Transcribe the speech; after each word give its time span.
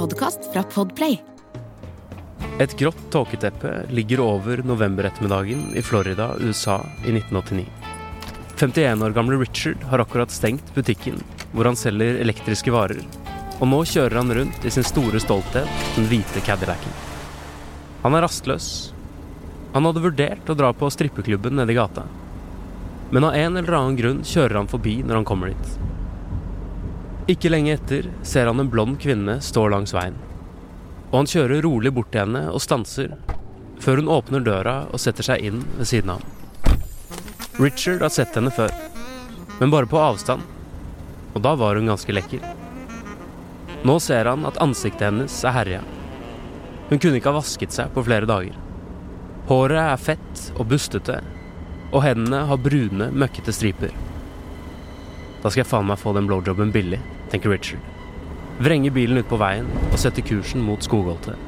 podkast 0.00 0.52
fra 0.52 0.62
Podplay. 0.62 1.18
Et 2.58 2.78
grått 2.78 3.00
tåketeppe 3.12 3.82
ligger 3.90 4.20
over 4.20 4.62
novemberettermiddagen 4.64 5.76
i 5.76 5.82
Florida, 5.82 6.30
USA 6.40 6.78
i 7.04 7.12
1989. 7.12 7.66
51 8.56 9.02
år 9.02 9.10
gamle 9.10 9.36
Richard 9.36 9.84
har 9.90 10.00
akkurat 10.00 10.32
stengt 10.32 10.72
butikken 10.74 11.20
hvor 11.52 11.68
han 11.68 11.76
selger 11.76 12.16
elektriske 12.22 12.72
varer, 12.72 13.02
og 13.58 13.68
nå 13.68 13.82
kjører 13.92 14.22
han 14.22 14.32
rundt 14.38 14.64
i 14.64 14.72
sin 14.72 14.88
store 14.88 15.20
stolthet, 15.20 15.68
den 15.98 16.08
hvite 16.08 16.40
Cadillacen. 16.48 16.96
Han 18.00 18.16
er 18.16 18.24
rastløs. 18.24 18.70
Han 19.76 19.84
hadde 19.84 20.06
vurdert 20.06 20.48
å 20.48 20.56
dra 20.56 20.72
på 20.72 20.88
strippeklubben 20.96 21.60
nede 21.60 21.76
i 21.76 21.80
gata, 21.82 22.08
men 23.12 23.28
av 23.28 23.36
en 23.36 23.60
eller 23.60 23.80
annen 23.82 24.00
grunn 24.00 24.24
kjører 24.24 24.62
han 24.62 24.72
forbi 24.72 25.02
når 25.04 25.20
han 25.20 25.28
kommer 25.28 25.52
dit. 25.52 25.89
Ikke 27.30 27.50
lenge 27.52 27.76
etter 27.76 28.08
ser 28.26 28.48
han 28.50 28.58
en 28.58 28.70
blond 28.70 28.96
kvinne 28.98 29.36
stå 29.44 29.68
langs 29.70 29.92
veien. 29.94 30.16
Og 31.10 31.20
han 31.20 31.28
kjører 31.30 31.62
rolig 31.62 31.92
bort 31.94 32.10
til 32.10 32.24
henne 32.24 32.48
og 32.50 32.62
stanser, 32.64 33.12
før 33.80 34.00
hun 34.00 34.10
åpner 34.10 34.42
døra 34.42 34.74
og 34.90 34.98
setter 35.02 35.26
seg 35.26 35.44
inn 35.46 35.60
ved 35.76 35.86
siden 35.86 36.14
av 36.16 36.24
ham. 36.24 36.80
Richard 37.60 38.02
har 38.02 38.10
sett 38.14 38.34
henne 38.34 38.50
før, 38.54 38.72
men 39.60 39.70
bare 39.70 39.86
på 39.90 40.00
avstand, 40.00 40.42
og 41.34 41.44
da 41.44 41.52
var 41.60 41.78
hun 41.78 41.90
ganske 41.92 42.14
lekker. 42.14 42.42
Nå 43.86 43.96
ser 44.02 44.26
han 44.26 44.48
at 44.48 44.58
ansiktet 44.64 45.06
hennes 45.06 45.38
er 45.46 45.54
herja. 45.54 45.84
Hun 46.88 46.98
kunne 46.98 47.20
ikke 47.20 47.30
ha 47.30 47.38
vasket 47.38 47.76
seg 47.76 47.94
på 47.94 48.04
flere 48.08 48.26
dager. 48.26 48.56
Håret 49.46 49.84
er 49.84 50.02
fett 50.02 50.44
og 50.56 50.66
bustete, 50.72 51.20
og 51.92 52.02
hendene 52.04 52.42
har 52.50 52.64
brune, 52.64 53.10
møkkete 53.14 53.54
striper. 53.54 53.94
Da 55.40 55.48
skal 55.48 55.62
jeg 55.62 55.70
faen 55.70 55.88
meg 55.88 56.00
få 56.00 56.12
den 56.16 56.26
blowjobben 56.28 56.74
billig, 56.74 56.98
tenker 57.30 57.50
Richard. 57.50 57.80
Vrenger 58.60 58.90
bilen 58.90 59.18
ut 59.18 59.28
på 59.30 59.38
veien 59.40 59.68
og 59.88 59.98
setter 59.98 60.26
kursen 60.26 60.60
mot 60.64 60.82
skogholtet. 60.84 61.38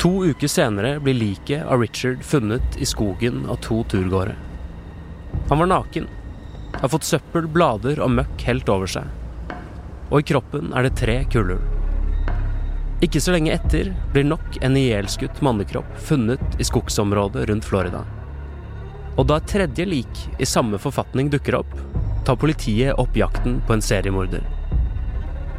To 0.00 0.24
uker 0.24 0.48
senere 0.48 0.94
blir 1.00 1.16
liket 1.16 1.64
av 1.64 1.80
Richard 1.80 2.22
funnet 2.24 2.76
i 2.80 2.86
skogen 2.88 3.46
av 3.48 3.60
to 3.64 3.82
turgåere. 3.88 4.36
Han 5.48 5.58
var 5.58 5.68
naken, 5.68 6.08
har 6.80 6.88
fått 6.88 7.04
søppel, 7.04 7.48
blader 7.48 8.00
og 8.00 8.14
møkk 8.14 8.46
helt 8.48 8.68
over 8.72 8.88
seg. 8.88 9.08
Og 10.10 10.22
i 10.22 10.26
kroppen 10.32 10.72
er 10.74 10.86
det 10.86 10.96
tre 10.98 11.18
kullhull. 11.32 11.62
Ikke 13.04 13.20
så 13.20 13.32
lenge 13.32 13.52
etter 13.54 13.92
blir 14.12 14.26
nok 14.28 14.58
en 14.60 14.76
ihjelskutt 14.76 15.40
mannekropp 15.44 15.92
funnet 16.08 16.60
i 16.60 16.66
skogsområdet 16.68 17.46
rundt 17.48 17.64
Florida. 17.64 18.02
Og 19.16 19.28
da 19.28 19.38
et 19.40 19.48
tredje 19.52 19.86
lik 19.88 20.24
i 20.40 20.48
samme 20.48 20.80
forfatning 20.80 21.30
dukker 21.32 21.60
opp, 21.60 21.72
tar 22.26 22.38
politiet 22.40 22.98
opp 23.00 23.16
jakten 23.16 23.60
på 23.66 23.76
en 23.76 23.84
seriemorder. 23.84 24.42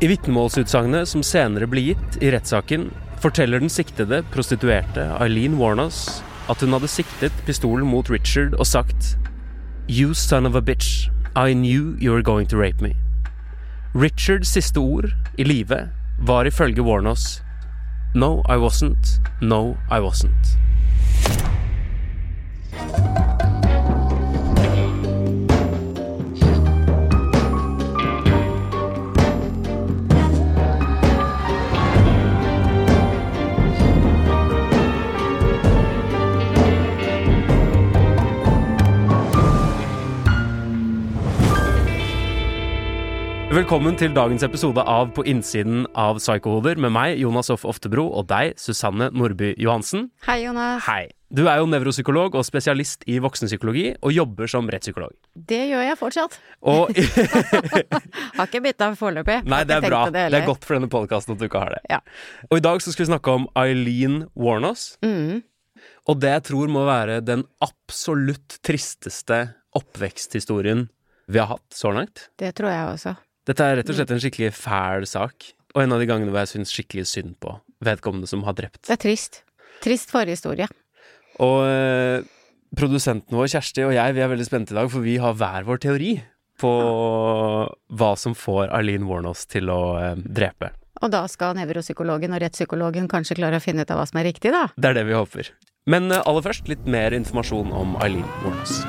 I 0.01 0.09
vitnemålsutsagnet 0.09 1.09
som 1.09 1.23
senere 1.23 1.67
blir 1.69 1.91
gitt 1.91 2.17
i 2.23 2.31
rettssaken, 2.33 2.89
forteller 3.21 3.61
den 3.61 3.69
siktede 3.69 4.23
prostituerte 4.33 5.11
Eileen 5.21 5.59
Warnos 5.59 6.23
at 6.49 6.63
hun 6.63 6.73
hadde 6.73 6.89
siktet 6.89 7.43
pistolen 7.45 7.85
mot 7.85 8.09
Richard 8.09 8.55
og 8.57 8.65
sagt 8.65 9.15
You 9.87 10.13
son 10.13 10.45
of 10.45 10.55
a 10.55 10.61
bitch, 10.61 11.09
I 11.35 11.53
knew 11.53 11.95
you 11.99 12.11
were 12.11 12.23
going 12.23 12.47
to 12.47 12.57
rape 12.57 12.81
me. 12.81 12.95
Richards 13.93 14.49
siste 14.49 14.79
ord 14.79 15.13
i 15.37 15.43
live 15.43 15.89
var 16.17 16.45
ifølge 16.45 16.81
Warnos 16.81 17.43
No, 18.13 18.41
I 18.49 18.57
wasn't. 18.57 19.19
No, 19.41 19.77
I 19.89 19.99
wasn't. 19.99 20.57
Velkommen 43.51 43.97
til 43.99 44.13
dagens 44.15 44.45
episode 44.47 44.79
av 44.87 45.09
På 45.11 45.25
innsiden 45.27 45.81
av 45.99 46.21
Psykohoder 46.21 46.79
med 46.79 46.93
meg, 46.95 47.17
Jonas 47.19 47.49
Hoff 47.51 47.65
Oftebro, 47.67 48.05
og 48.15 48.29
deg, 48.29 48.53
Susanne 48.61 49.09
Nordby 49.11 49.49
Johansen. 49.59 50.05
Hei, 50.23 50.37
Jonas. 50.45 50.85
Hei. 50.85 51.09
Du 51.31 51.41
er 51.51 51.59
jo 51.59 51.65
nevropsykolog 51.67 52.37
og 52.39 52.45
spesialist 52.47 53.03
i 53.11 53.17
voksenpsykologi, 53.23 53.97
og 53.99 54.13
jobber 54.15 54.47
som 54.51 54.69
rettspsykolog. 54.71 55.11
Det 55.35 55.59
gjør 55.67 55.83
jeg 55.83 55.97
fortsatt. 55.99 56.37
Og 56.63 56.93
Har 58.37 58.47
ikke 58.47 58.61
bytta 58.69 58.87
foreløpig. 58.99 59.41
Nei, 59.51 59.59
det 59.67 59.75
er 59.81 59.87
bra. 59.87 60.03
Det, 60.07 60.23
Det 60.31 60.39
er 60.39 60.47
godt 60.47 60.67
for 60.67 60.77
denne 60.79 60.89
podkasten 60.91 61.35
at 61.35 61.41
du 61.43 61.47
ikke 61.49 61.63
har 61.65 61.75
det. 61.75 61.81
Ja. 61.91 61.99
Og 62.47 62.61
i 62.61 62.63
dag 62.63 62.79
så 62.83 62.93
skal 62.95 63.03
vi 63.05 63.09
snakke 63.11 63.33
om 63.35 63.49
Eileen 63.59 64.21
Warnos, 64.35 64.93
Mm. 65.03 65.41
og 66.07 66.21
det 66.23 66.31
jeg 66.37 66.43
tror 66.53 66.71
må 66.71 66.85
være 66.87 67.19
den 67.25 67.43
absolutt 67.59 68.61
tristeste 68.63 69.41
oppveksthistorien 69.75 70.87
vi 71.31 71.39
har 71.43 71.51
hatt 71.51 71.67
så 71.75 71.91
langt. 71.95 72.29
Det 72.39 72.53
tror 72.55 72.71
jeg 72.71 72.87
også. 72.95 73.15
Dette 73.49 73.65
er 73.65 73.79
rett 73.79 73.89
og 73.89 73.97
slett 73.97 74.11
en 74.13 74.21
skikkelig 74.21 74.51
fæl 74.53 75.07
sak, 75.09 75.47
og 75.73 75.81
en 75.81 75.95
av 75.95 76.01
de 76.01 76.07
gangene 76.09 76.29
hvor 76.33 76.43
jeg 76.43 76.51
syns 76.53 76.73
skikkelig 76.75 77.07
synd 77.09 77.37
på 77.41 77.55
vedkommende 77.81 78.29
som 78.29 78.43
har 78.45 78.57
drept. 78.57 78.83
Det 78.85 78.93
er 78.93 79.01
trist. 79.01 79.41
Trist 79.81 80.13
forhistorie. 80.13 80.67
Og 81.41 81.63
eh, 81.65 82.27
produsenten 82.77 83.37
vår, 83.37 83.49
Kjersti, 83.55 83.87
og 83.87 83.95
jeg, 83.95 84.13
vi 84.17 84.21
er 84.21 84.29
veldig 84.29 84.45
spente 84.45 84.75
i 84.75 84.77
dag, 84.77 84.91
for 84.93 85.05
vi 85.05 85.17
har 85.21 85.33
hver 85.39 85.65
vår 85.65 85.81
teori 85.87 86.13
på 86.61 86.71
hva 87.97 88.11
som 88.19 88.37
får 88.37 88.69
Arlene 88.69 89.09
Warnos 89.09 89.47
til 89.49 89.73
å 89.73 89.81
eh, 89.97 90.21
drepe. 90.21 90.69
Og 91.01 91.09
da 91.09 91.23
skal 91.31 91.57
nevropsykologen 91.57 92.35
og 92.37 92.43
rettspsykologen 92.43 93.09
kanskje 93.09 93.39
klare 93.41 93.57
å 93.57 93.63
finne 93.63 93.81
ut 93.81 93.93
av 93.93 94.03
hva 94.03 94.05
som 94.05 94.21
er 94.21 94.29
riktig, 94.29 94.53
da. 94.53 94.67
Det 94.77 94.91
er 94.91 95.01
det 95.01 95.07
vi 95.09 95.17
håper. 95.17 95.49
Men 95.89 96.11
eh, 96.13 96.21
aller 96.21 96.45
først 96.45 96.69
litt 96.69 96.85
mer 96.85 97.17
informasjon 97.17 97.73
om 97.73 97.97
Arlene 97.97 98.29
Warnos. 98.45 98.83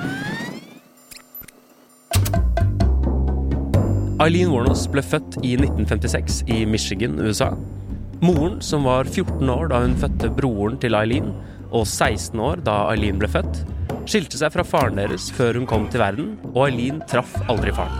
Eileen 4.22 4.52
Warnos 4.52 4.84
ble 4.86 5.02
født 5.02 5.40
i 5.42 5.56
1956 5.56 6.44
i 6.54 6.60
Michigan, 6.68 7.16
USA. 7.18 7.48
Moren, 8.22 8.60
som 8.62 8.84
var 8.86 9.08
14 9.08 9.48
år 9.50 9.72
da 9.72 9.80
hun 9.82 9.96
fødte 9.98 10.28
broren 10.36 10.76
til 10.78 10.94
Eileen, 10.94 11.32
og 11.74 11.88
16 11.88 12.38
år 12.38 12.62
da 12.62 12.76
Eileen 12.92 13.18
ble 13.18 13.26
født, 13.26 13.64
skilte 14.06 14.38
seg 14.38 14.52
fra 14.54 14.62
faren 14.62 15.00
deres 15.00 15.26
før 15.34 15.58
hun 15.58 15.66
kom 15.66 15.88
til 15.90 16.04
verden, 16.04 16.28
og 16.52 16.68
Eileen 16.68 17.00
traff 17.10 17.34
aldri 17.50 17.74
faren. 17.74 17.98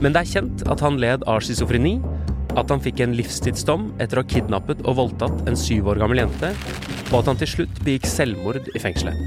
Men 0.00 0.16
det 0.16 0.22
er 0.22 0.30
kjent 0.32 0.64
at 0.72 0.86
han 0.86 0.96
led 1.02 1.28
av 1.28 1.42
schizofreni, 1.44 1.98
at 2.56 2.72
han 2.72 2.80
fikk 2.80 3.04
en 3.04 3.18
livstidsdom 3.18 3.90
etter 4.00 4.22
å 4.22 4.24
ha 4.24 4.30
kidnappet 4.30 4.80
og 4.86 4.96
voldtatt 5.02 5.44
en 5.50 5.60
syv 5.60 5.92
år 5.92 6.00
gammel 6.06 6.22
jente, 6.24 6.54
og 7.10 7.18
at 7.20 7.32
han 7.34 7.42
til 7.42 7.52
slutt 7.58 7.84
begikk 7.84 8.08
selvmord 8.08 8.72
i 8.72 8.80
fengselet. 8.80 9.20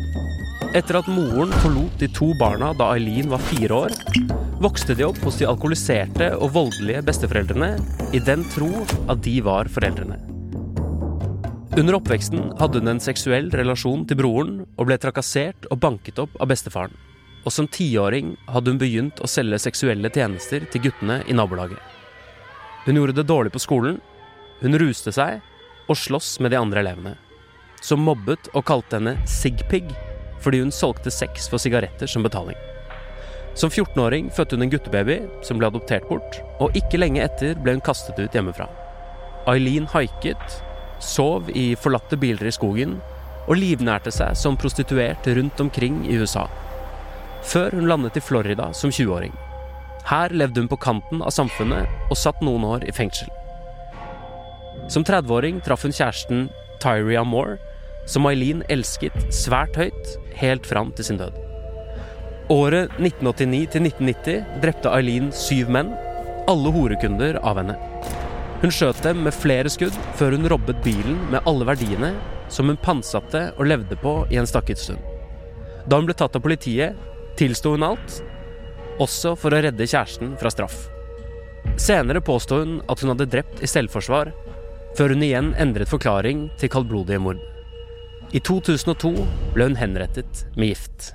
Etter 0.73 0.97
at 0.97 1.13
moren 1.13 1.53
forlot 1.61 2.01
de 2.01 2.09
to 2.09 2.34
barna 2.41 2.73
da 2.73 2.89
Eileen 2.97 3.29
var 3.29 3.45
fire 3.53 3.84
år, 3.85 4.01
vokste 4.59 4.95
de 4.97 5.06
opp 5.06 5.19
hos 5.22 5.38
de 5.38 5.45
alkoholiserte 5.45 6.31
og 6.38 6.53
voldelige 6.56 7.03
besteforeldrene 7.06 7.75
i 8.16 8.22
den 8.23 8.45
tro 8.56 8.69
at 9.12 9.22
de 9.25 9.35
var 9.45 9.69
foreldrene. 9.69 10.18
Under 11.78 12.00
oppveksten 12.00 12.56
hadde 12.57 12.81
hun 12.81 12.90
en 12.90 13.01
seksuell 13.03 13.51
relasjon 13.53 14.07
til 14.09 14.17
broren 14.17 14.63
og 14.66 14.88
ble 14.90 14.97
trakassert 14.97 15.67
og 15.69 15.78
banket 15.84 16.17
opp 16.23 16.34
av 16.41 16.50
bestefaren. 16.50 16.96
Og 17.46 17.53
som 17.53 17.67
tiåring 17.69 18.34
hadde 18.50 18.73
hun 18.73 18.79
begynt 18.81 19.22
å 19.22 19.29
selge 19.29 19.59
seksuelle 19.62 20.09
tjenester 20.12 20.66
til 20.73 20.88
guttene 20.88 21.19
i 21.29 21.38
nabolaget. 21.38 21.79
Hun 22.88 22.97
gjorde 22.97 23.19
det 23.19 23.28
dårlig 23.29 23.53
på 23.53 23.62
skolen, 23.62 24.01
hun 24.63 24.79
ruste 24.81 25.13
seg 25.13 25.38
og 25.88 26.00
sloss 26.00 26.40
med 26.41 26.51
de 26.51 26.59
andre 26.59 26.81
elevene, 26.81 27.13
som 27.85 28.01
mobbet 28.01 28.50
og 28.56 28.66
kalte 28.67 28.97
henne 28.97 29.19
Sigpig 29.29 29.85
fordi 30.41 30.63
hun 30.63 30.73
solgte 30.73 31.13
sex 31.13 31.46
for 31.51 31.62
sigaretter 31.62 32.09
som 32.09 32.25
betaling. 32.25 32.57
Som 33.57 33.72
14-åring 33.73 34.29
fødte 34.29 34.53
hun 34.53 34.68
en 34.68 34.69
guttebaby 34.69 35.16
som 35.45 35.57
ble 35.57 35.72
adoptert 35.72 36.06
bort, 36.06 36.41
og 36.62 36.75
ikke 36.78 37.00
lenge 37.00 37.23
etter 37.25 37.57
ble 37.57 37.73
hun 37.73 37.81
kastet 37.81 38.19
ut 38.22 38.35
hjemmefra. 38.35 38.67
Eileen 39.49 39.87
haiket, 39.90 40.59
sov 41.02 41.49
i 41.49 41.72
forlatte 41.79 42.20
biler 42.22 42.49
i 42.49 42.53
skogen 42.53 42.99
og 43.47 43.58
livnærte 43.58 44.14
seg 44.14 44.37
som 44.37 44.59
prostituert 44.61 45.26
rundt 45.40 45.64
omkring 45.64 46.03
i 46.05 46.20
USA. 46.22 46.46
Før 47.47 47.73
hun 47.79 47.90
landet 47.90 48.20
i 48.20 48.23
Florida 48.23 48.70
som 48.78 48.93
20-åring. 48.93 49.34
Her 50.08 50.37
levde 50.37 50.61
hun 50.61 50.70
på 50.70 50.79
kanten 50.84 51.26
av 51.26 51.34
samfunnet 51.34 51.90
og 52.11 52.20
satt 52.20 52.43
noen 52.46 52.67
år 52.67 52.85
i 52.85 52.93
fengsel. 52.93 53.32
Som 54.91 55.08
30-åring 55.08 55.64
traff 55.66 55.87
hun 55.87 55.96
kjæresten 55.96 56.46
Tyria 56.84 57.26
Moore, 57.26 57.58
som 58.08 58.29
Eileen 58.29 58.61
elsket 58.70 59.17
svært 59.34 59.76
høyt 59.82 60.16
helt 60.37 60.70
fram 60.70 60.93
til 60.96 61.09
sin 61.09 61.20
død. 61.20 61.47
Året 62.47 62.94
1989 62.96 63.66
til 63.73 63.84
1990 63.90 64.59
drepte 64.64 64.91
Eileen 64.96 65.34
syv 65.35 65.67
menn, 65.76 65.90
alle 66.47 66.72
horekunder 66.72 67.35
av 67.44 67.58
henne. 67.59 67.73
Hun 68.61 68.72
skjøt 68.72 69.02
dem 69.03 69.26
med 69.26 69.35
flere 69.35 69.67
skudd 69.67 69.96
før 70.16 70.38
hun 70.38 70.47
robbet 70.53 70.79
bilen 70.85 71.17
med 71.34 71.44
alle 71.44 71.67
verdiene 71.67 72.14
som 72.47 72.72
hun 72.72 72.79
pantsatte 72.79 73.49
og 73.58 73.67
levde 73.67 73.97
på 73.99 74.14
i 74.32 74.40
en 74.40 74.47
stakket 74.47 74.79
stund. 74.79 75.03
Da 75.91 75.99
hun 75.99 76.08
ble 76.08 76.16
tatt 76.16 76.40
av 76.40 76.46
politiet, 76.46 76.96
tilsto 77.35 77.76
hun 77.76 77.84
alt, 77.90 78.22
også 79.03 79.35
for 79.35 79.52
å 79.52 79.61
redde 79.67 79.84
kjæresten 79.84 80.38
fra 80.40 80.52
straff. 80.53 80.85
Senere 81.76 82.23
påstod 82.23 82.64
hun 82.64 82.79
at 82.88 83.03
hun 83.03 83.11
hadde 83.11 83.28
drept 83.35 83.59
i 83.59 83.67
selvforsvar, 83.67 84.32
før 84.96 85.17
hun 85.17 85.28
igjen 85.28 85.52
endret 85.59 85.91
forklaring 85.91 86.47
til 86.58 86.72
kaldblodige 86.72 87.20
mord. 87.28 87.44
I 88.32 88.40
2002 88.40 89.14
ble 89.52 89.67
hun 89.67 89.79
henrettet 89.84 90.47
med 90.55 90.72
gift. 90.72 91.11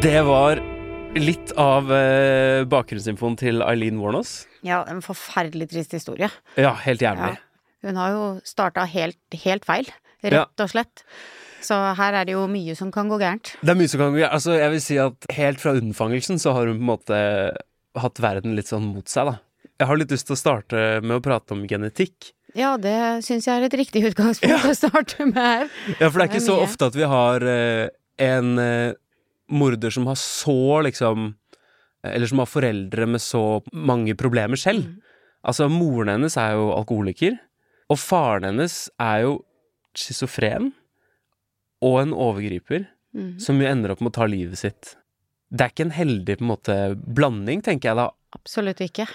Det 0.00 0.20
var 0.24 0.60
litt 1.18 1.50
av 1.60 1.90
eh, 1.92 2.62
bakgrunnsinfoen 2.70 3.34
til 3.40 3.60
Eileen 3.66 3.98
Warnos. 4.00 4.46
Ja, 4.64 4.82
en 4.88 5.02
forferdelig 5.04 5.70
trist 5.72 5.92
historie. 5.96 6.30
Ja, 6.60 6.72
helt 6.86 7.02
jævlig. 7.04 7.34
Ja. 7.34 7.88
Hun 7.88 7.98
har 8.00 8.14
jo 8.14 8.22
starta 8.48 8.84
helt, 8.88 9.18
helt 9.44 9.66
feil, 9.68 9.88
rett 10.24 10.36
Ja. 10.36 10.46
og 10.64 10.70
slett. 10.72 11.02
Så 11.60 11.76
her 11.98 12.16
er 12.16 12.24
det 12.28 12.32
jo 12.32 12.46
mye 12.48 12.74
som 12.76 12.88
kan 12.92 13.08
gå 13.12 13.18
gærent. 13.20 13.52
Det 13.60 13.74
er 13.74 13.76
mye 13.76 13.88
som 13.92 14.00
kan 14.00 14.14
gå 14.16 14.24
Altså, 14.24 14.56
jeg 14.56 14.70
vil 14.72 14.80
si 14.80 14.96
at 15.00 15.26
helt 15.36 15.60
fra 15.60 15.74
unnfangelsen 15.76 16.40
så 16.40 16.54
har 16.56 16.70
hun 16.70 16.78
på 16.78 16.84
en 16.86 16.90
måte 16.94 17.20
hatt 18.00 18.20
verden 18.24 18.56
litt 18.56 18.70
sånn 18.70 18.86
mot 18.94 19.08
seg, 19.08 19.26
da. 19.34 19.36
Jeg 19.80 19.88
har 19.88 19.96
litt 20.00 20.12
lyst 20.12 20.28
til 20.28 20.36
å 20.36 20.40
starte 20.40 20.86
med 21.04 21.18
å 21.18 21.24
prate 21.24 21.52
om 21.56 21.66
genetikk. 21.68 22.32
Ja, 22.56 22.76
det 22.80 23.24
syns 23.24 23.46
jeg 23.46 23.60
er 23.60 23.68
et 23.68 23.76
riktig 23.76 24.04
utgangspunkt 24.08 24.64
å 24.64 24.74
starte 24.76 25.26
med 25.28 25.36
her. 25.36 25.68
Ja, 26.00 26.08
for 26.08 26.16
det 26.20 26.24
er 26.24 26.26
Det 26.26 26.30
er 26.30 26.34
ikke 26.34 26.46
så 26.48 26.58
ofte 26.64 26.88
at 26.88 26.96
vi 26.96 27.04
har 27.08 27.44
eh, 27.44 27.88
en 28.24 28.58
eh, 28.58 28.92
morder 29.50 29.92
som 29.94 30.06
har 30.10 30.18
så 30.18 30.82
liksom 30.86 31.34
Eller 32.02 32.26
som 32.30 32.38
har 32.40 32.48
foreldre 32.48 33.04
med 33.06 33.20
så 33.20 33.60
mange 33.76 34.14
problemer 34.16 34.56
selv. 34.56 34.86
Mm. 34.86 35.02
Altså, 35.44 35.66
moren 35.68 36.08
hennes 36.08 36.36
er 36.40 36.54
jo 36.56 36.70
alkoholiker, 36.72 37.34
og 37.92 37.98
faren 38.00 38.46
hennes 38.48 38.88
er 38.96 39.26
jo 39.26 39.34
schizofren 39.92 40.70
og 41.84 41.98
en 42.00 42.14
overgriper 42.16 42.86
Mm. 43.14 43.40
som 43.42 43.58
jo 43.60 43.66
ender 43.66 43.90
opp 43.90 44.00
med 44.00 44.12
å 44.12 44.18
ta 44.20 44.26
livet 44.30 44.58
sitt. 44.58 44.92
Det 45.50 45.64
er 45.64 45.72
ikke 45.72 45.86
en 45.88 45.96
heldig 45.96 46.36
på 46.38 46.44
en 46.44 46.50
måte 46.52 46.76
blanding, 46.94 47.60
tenker 47.66 47.90
jeg 47.90 47.98
da. 47.98 48.04
Absolutt 48.36 48.78
ikke. 48.84 49.08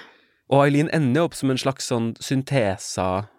Og 0.52 0.66
Eileen 0.66 0.90
ender 0.92 1.22
jo 1.22 1.30
opp 1.30 1.38
som 1.40 1.50
en 1.50 1.58
slags 1.62 1.88
sånn 1.88 2.10
syntese 2.20 3.00
av 3.00 3.30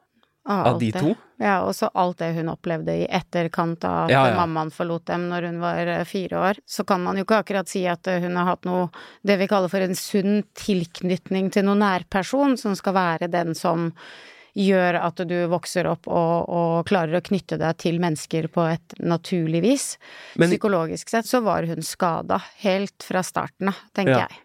Av 0.48 0.78
de 0.78 0.90
det. 0.93 1.00
to. 1.02 1.14
Ja, 1.43 1.56
og 1.66 1.75
så 1.75 1.88
alt 1.94 2.19
det 2.19 2.28
hun 2.37 2.48
opplevde 2.48 2.94
i 3.02 3.06
etterkant 3.10 3.84
av 3.84 4.04
at 4.06 4.10
Ja, 4.10 4.22
ja. 4.31 4.37
mammaen 4.46 4.70
forlot 4.72 5.04
dem 5.10 5.28
når 5.28 5.43
hun 5.50 5.58
var 5.60 5.87
eh, 5.87 6.04
fire 6.04 6.38
år, 6.38 6.60
så 6.66 6.84
kan 6.87 7.02
man 7.02 7.16
jo 7.19 7.25
ikke 7.26 7.40
akkurat 7.43 7.69
si 7.69 7.82
at 7.90 8.06
eh, 8.06 8.20
hun 8.22 8.37
har 8.38 8.46
hatt 8.52 8.64
noe 8.64 8.88
det 9.26 9.37
vi 9.38 9.48
kaller 9.50 9.69
for 9.69 9.81
en 9.84 9.94
sunn 9.98 10.44
tilknytning 10.54 11.50
til 11.52 11.66
noen 11.66 11.82
nærperson, 11.82 12.56
som 12.56 12.75
skal 12.78 12.94
være 12.96 13.28
den 13.32 13.54
som 13.58 13.90
gjør 14.56 14.96
at 15.04 15.16
du 15.28 15.34
vokser 15.52 15.84
opp 15.90 16.06
og, 16.08 16.49
og 16.49 16.87
klarer 16.88 17.19
å 17.19 17.25
knytte 17.26 17.58
deg 17.60 17.76
til 17.82 17.99
mennesker 18.00 18.46
på 18.49 18.64
et 18.70 18.94
naturlig 19.04 19.60
vis. 19.66 19.84
Men- 20.40 20.49
Psykologisk 20.54 21.10
sett 21.12 21.26
så 21.28 21.42
var 21.44 21.66
hun 21.69 21.82
skada 21.84 22.38
helt 22.62 23.02
fra 23.04 23.20
starten 23.26 23.69
av, 23.75 23.82
tenker 23.92 24.12
Ja. 24.22 24.26
jeg. 24.31 24.38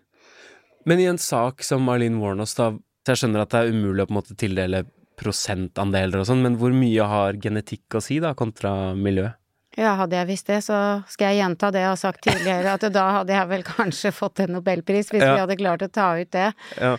Men 0.85 0.99
i 0.99 1.05
en 1.05 1.17
sak 1.21 1.61
som 1.63 1.83
Marlene 1.85 2.19
Warnos, 2.19 2.55
da 2.57 2.71
så 2.71 2.79
Jeg 3.07 3.17
skjønner 3.17 3.41
at 3.41 3.49
det 3.49 3.59
er 3.63 3.71
umulig 3.71 4.03
å 4.03 4.07
på 4.07 4.11
en 4.13 4.17
måte 4.19 4.35
tildele 4.37 4.83
prosentandeler 5.21 6.21
og 6.23 6.27
sånn, 6.29 6.41
men 6.43 6.57
hvor 6.59 6.73
mye 6.75 7.05
har 7.07 7.37
genetikk 7.41 7.97
å 7.99 8.01
si, 8.03 8.17
da, 8.23 8.33
kontra 8.37 8.93
miljø? 8.97 9.29
Ja, 9.79 9.93
hadde 10.01 10.17
jeg 10.17 10.27
visst 10.27 10.49
det, 10.51 10.57
så 10.65 10.75
skal 11.07 11.31
jeg 11.31 11.43
gjenta 11.45 11.69
det 11.71 11.79
jeg 11.85 11.91
har 11.93 11.99
sagt 12.01 12.25
tidligere, 12.27 12.73
at 12.75 12.83
da 12.91 13.05
hadde 13.21 13.31
jeg 13.37 13.47
vel 13.53 13.61
kanskje 13.63 14.11
fått 14.11 14.41
en 14.43 14.57
nobelpris 14.57 15.13
hvis 15.13 15.23
Ja. 15.23 15.33
vi 15.37 15.43
hadde 15.45 15.55
klart 15.61 15.85
å 15.85 15.91
ta 15.95 16.09
ut 16.19 16.31
det. 16.35 16.49
Ja. 16.81 16.97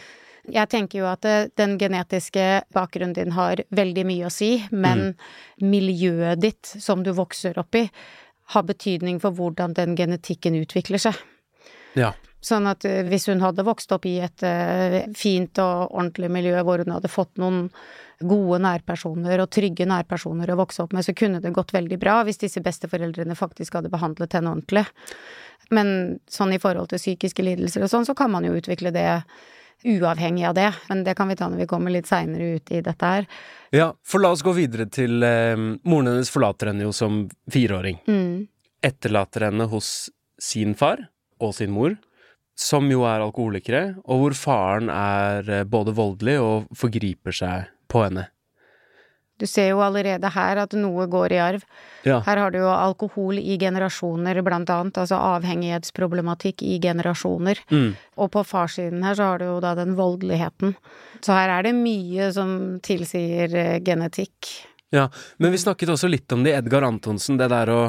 Jeg 0.51 0.69
tenker 0.73 0.99
jo 1.03 1.05
at 1.07 1.25
eh, 1.29 1.45
den 1.61 1.77
genetiske 1.79 2.47
bakgrunnen 2.75 3.13
din 3.15 3.35
har 3.37 3.61
veldig 3.71 4.07
mye 4.09 4.27
å 4.27 4.33
si, 4.33 4.65
men 4.73 5.13
miljøet 5.63 6.41
ditt 6.43 6.73
som 6.83 7.05
du 7.07 7.13
vokser 7.15 7.59
opp 7.61 7.77
i, 7.79 7.85
har 8.57 8.65
betydning 8.67 9.21
for 9.23 9.37
hvordan 9.37 9.77
den 9.77 9.95
genetikken 9.97 10.57
utvikler 10.59 10.99
seg. 11.11 11.21
ja. 11.95 12.13
Sånn 12.43 12.67
at 12.67 12.85
eh, 12.89 13.03
hvis 13.07 13.29
hun 13.31 13.43
hadde 13.45 13.67
vokst 13.67 13.93
opp 13.95 14.07
i 14.11 14.17
et 14.25 14.43
eh, 14.47 15.03
fint 15.19 15.61
og 15.63 15.93
ordentlig 15.93 16.31
miljø 16.35 16.63
hvor 16.67 16.83
hun 16.83 16.95
hadde 16.97 17.11
fått 17.13 17.39
noen 17.43 17.69
gode 18.23 18.61
nærpersoner 18.63 19.41
og 19.43 19.51
trygge 19.51 19.87
nærpersoner 19.89 20.51
å 20.53 20.59
vokse 20.61 20.83
opp 20.85 20.93
med, 20.95 21.07
så 21.07 21.15
kunne 21.15 21.41
det 21.43 21.55
gått 21.55 21.75
veldig 21.75 21.99
bra 22.03 22.21
hvis 22.27 22.43
disse 22.43 22.63
besteforeldrene 22.63 23.39
faktisk 23.39 23.79
hadde 23.79 23.91
behandlet 23.93 24.37
henne 24.39 24.53
ordentlig. 24.53 24.85
Men 25.75 26.21
sånn 26.31 26.55
i 26.55 26.61
forhold 26.63 26.93
til 26.93 27.03
psykiske 27.03 27.43
lidelser 27.47 27.87
og 27.87 27.91
sånn, 27.91 28.07
så 28.07 28.15
kan 28.19 28.31
man 28.35 28.47
jo 28.47 28.55
utvikle 28.59 28.93
det 28.95 29.09
uavhengig 29.85 30.45
av 30.47 30.55
det. 30.55 30.69
Men 30.89 31.03
det 31.07 31.15
kan 31.19 31.31
vi 31.31 31.37
ta 31.39 31.49
når 31.51 31.65
vi 31.65 31.69
kommer 31.71 31.95
litt 31.95 32.11
seinere 32.11 32.59
ut 32.59 32.73
i 32.75 32.83
dette 32.85 33.13
her. 33.15 33.27
ja, 33.71 33.93
for 34.05 34.23
la 34.23 34.33
oss 34.35 34.45
gå 34.45 34.55
videre 34.55 34.87
til 34.91 35.23
eh, 35.27 35.57
Moren 35.57 36.13
hennes 36.13 36.31
forlater 36.31 36.71
henne 36.71 36.87
jo 36.87 36.93
som 36.95 37.25
fireåring. 37.51 38.03
Mm. 38.07 38.47
Etterlater 38.83 39.49
henne 39.49 39.67
hos 39.71 40.11
sin 40.43 40.75
far 40.79 41.07
og 41.43 41.55
sin 41.55 41.73
mor, 41.75 41.97
som 42.59 42.91
jo 42.93 43.07
er 43.09 43.25
alkoholikere, 43.25 43.83
og 44.05 44.23
hvor 44.23 44.37
faren 44.37 44.93
er 44.93 45.49
eh, 45.49 45.65
både 45.69 45.95
voldelig 45.97 46.39
og 46.43 46.71
forgriper 46.77 47.35
seg 47.37 47.73
på 47.91 48.05
henne. 48.07 48.29
Du 49.43 49.49
ser 49.51 49.73
jo 49.73 49.81
allerede 49.83 50.29
her 50.31 50.61
at 50.63 50.75
noe 50.79 51.09
går 51.11 51.33
i 51.35 51.39
arv. 51.43 51.63
Ja. 52.07 52.21
Her 52.23 52.39
har 52.45 52.53
du 52.55 52.61
jo 52.61 52.69
alkohol 52.71 53.41
i 53.41 53.57
generasjoner, 53.59 54.39
blant 54.47 54.71
annet, 54.71 55.01
altså 55.03 55.19
avhengighetsproblematikk 55.19 56.63
i 56.63 56.77
generasjoner. 56.83 57.59
Mm. 57.73 57.89
Og 58.23 58.31
på 58.37 58.45
farssiden 58.47 59.03
her 59.03 59.19
så 59.19 59.33
har 59.33 59.43
du 59.43 59.49
jo 59.49 59.57
da 59.65 59.75
den 59.79 59.97
voldeligheten. 59.99 60.77
Så 61.25 61.35
her 61.35 61.57
er 61.57 61.67
det 61.67 61.75
mye 61.75 62.31
som 62.37 62.55
tilsier 62.87 63.57
eh, 63.59 63.81
genetikk. 63.83 64.53
Ja, 64.95 65.09
men 65.43 65.55
vi 65.55 65.59
snakket 65.59 65.91
også 65.91 66.13
litt 66.13 66.31
om 66.37 66.45
det 66.45 66.53
i 66.53 66.59
Edgar 66.61 66.85
Antonsen, 66.87 67.41
det 67.41 67.49
der 67.51 67.73
å, 67.73 67.83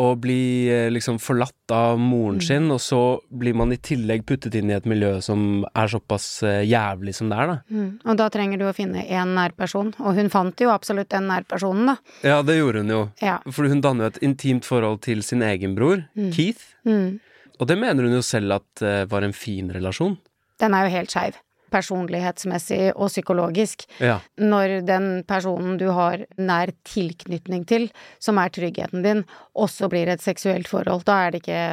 å 0.00 0.08
bli 0.18 0.66
eh, 0.72 0.88
liksom 0.90 1.20
forlatt 1.22 1.70
av 1.74 1.98
moren 2.02 2.40
sin, 2.42 2.66
og 2.74 2.80
så 2.82 2.98
blir 3.30 3.54
man 3.54 3.70
i 3.72 3.78
tillegg 3.78 4.24
puttet 4.26 4.56
inn 4.58 4.72
i 4.72 4.74
et 4.74 4.88
miljø 4.90 5.12
som 5.22 5.62
er 5.70 5.90
såpass 5.92 6.26
eh, 6.42 6.64
jævlig 6.66 7.14
som 7.14 7.30
det 7.30 7.38
er, 7.38 7.52
da. 7.52 7.56
Mm. 7.70 7.90
Og 8.10 8.18
da 8.18 8.26
trenger 8.34 8.58
du 8.58 8.66
å 8.66 8.74
finne 8.74 9.04
én 9.06 9.34
nærperson, 9.38 9.92
og 10.02 10.18
hun 10.18 10.32
fant 10.34 10.64
jo 10.64 10.72
absolutt 10.74 11.12
den 11.14 11.28
nærpersonen, 11.30 11.92
da. 11.92 11.96
Ja, 12.26 12.40
det 12.42 12.58
gjorde 12.58 12.82
hun 12.82 12.90
jo. 12.94 13.00
Ja. 13.22 13.38
For 13.46 13.70
hun 13.70 13.84
danner 13.84 14.08
jo 14.08 14.14
et 14.16 14.22
intimt 14.26 14.66
forhold 14.66 15.00
til 15.06 15.22
sin 15.22 15.42
egen 15.46 15.76
bror, 15.78 16.02
Keith, 16.34 16.72
Mm. 16.84 17.20
og 17.60 17.68
det 17.70 17.78
mener 17.80 18.04
hun 18.04 18.12
jo 18.18 18.20
selv 18.20 18.58
at 18.58 18.82
uh, 18.84 19.04
var 19.08 19.22
en 19.24 19.32
fin 19.32 19.70
relasjon. 19.72 20.18
Den 20.60 20.74
er 20.76 20.84
jo 20.84 20.90
helt 20.98 21.14
skeiv. 21.14 21.38
Personlighetsmessig 21.74 22.92
og 22.94 23.10
psykologisk. 23.10 23.86
Ja. 23.98 24.20
Når 24.38 24.78
den 24.86 25.08
personen 25.28 25.78
du 25.80 25.88
har 25.94 26.22
nær 26.38 26.70
tilknytning 26.86 27.66
til, 27.70 27.88
som 28.22 28.38
er 28.38 28.54
tryggheten 28.54 29.02
din, 29.04 29.24
også 29.58 29.90
blir 29.92 30.10
et 30.12 30.22
seksuelt 30.24 30.70
forhold, 30.70 31.06
da 31.08 31.24
er 31.24 31.34
det 31.34 31.42
ikke 31.42 31.64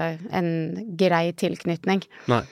en 0.42 0.52
grei 0.98 1.28
tilknytning. 1.38 2.04
Nei. 2.32 2.44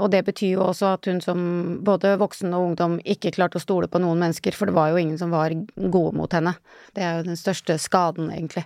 Og 0.00 0.08
det 0.12 0.22
betyr 0.24 0.54
jo 0.54 0.64
også 0.64 0.94
at 0.94 1.06
hun 1.08 1.20
som 1.20 1.40
både 1.84 2.14
voksen 2.20 2.54
og 2.56 2.70
ungdom 2.70 2.96
ikke 3.04 3.34
klarte 3.36 3.60
å 3.60 3.64
stole 3.64 3.90
på 3.92 4.00
noen 4.00 4.22
mennesker, 4.22 4.56
for 4.56 4.70
det 4.70 4.76
var 4.76 4.92
jo 4.92 5.00
ingen 5.02 5.18
som 5.20 5.34
var 5.34 5.52
gode 5.76 6.16
mot 6.16 6.32
henne. 6.32 6.54
Det 6.96 7.04
er 7.04 7.18
jo 7.18 7.26
den 7.26 7.40
største 7.40 7.76
skaden, 7.80 8.30
egentlig. 8.32 8.64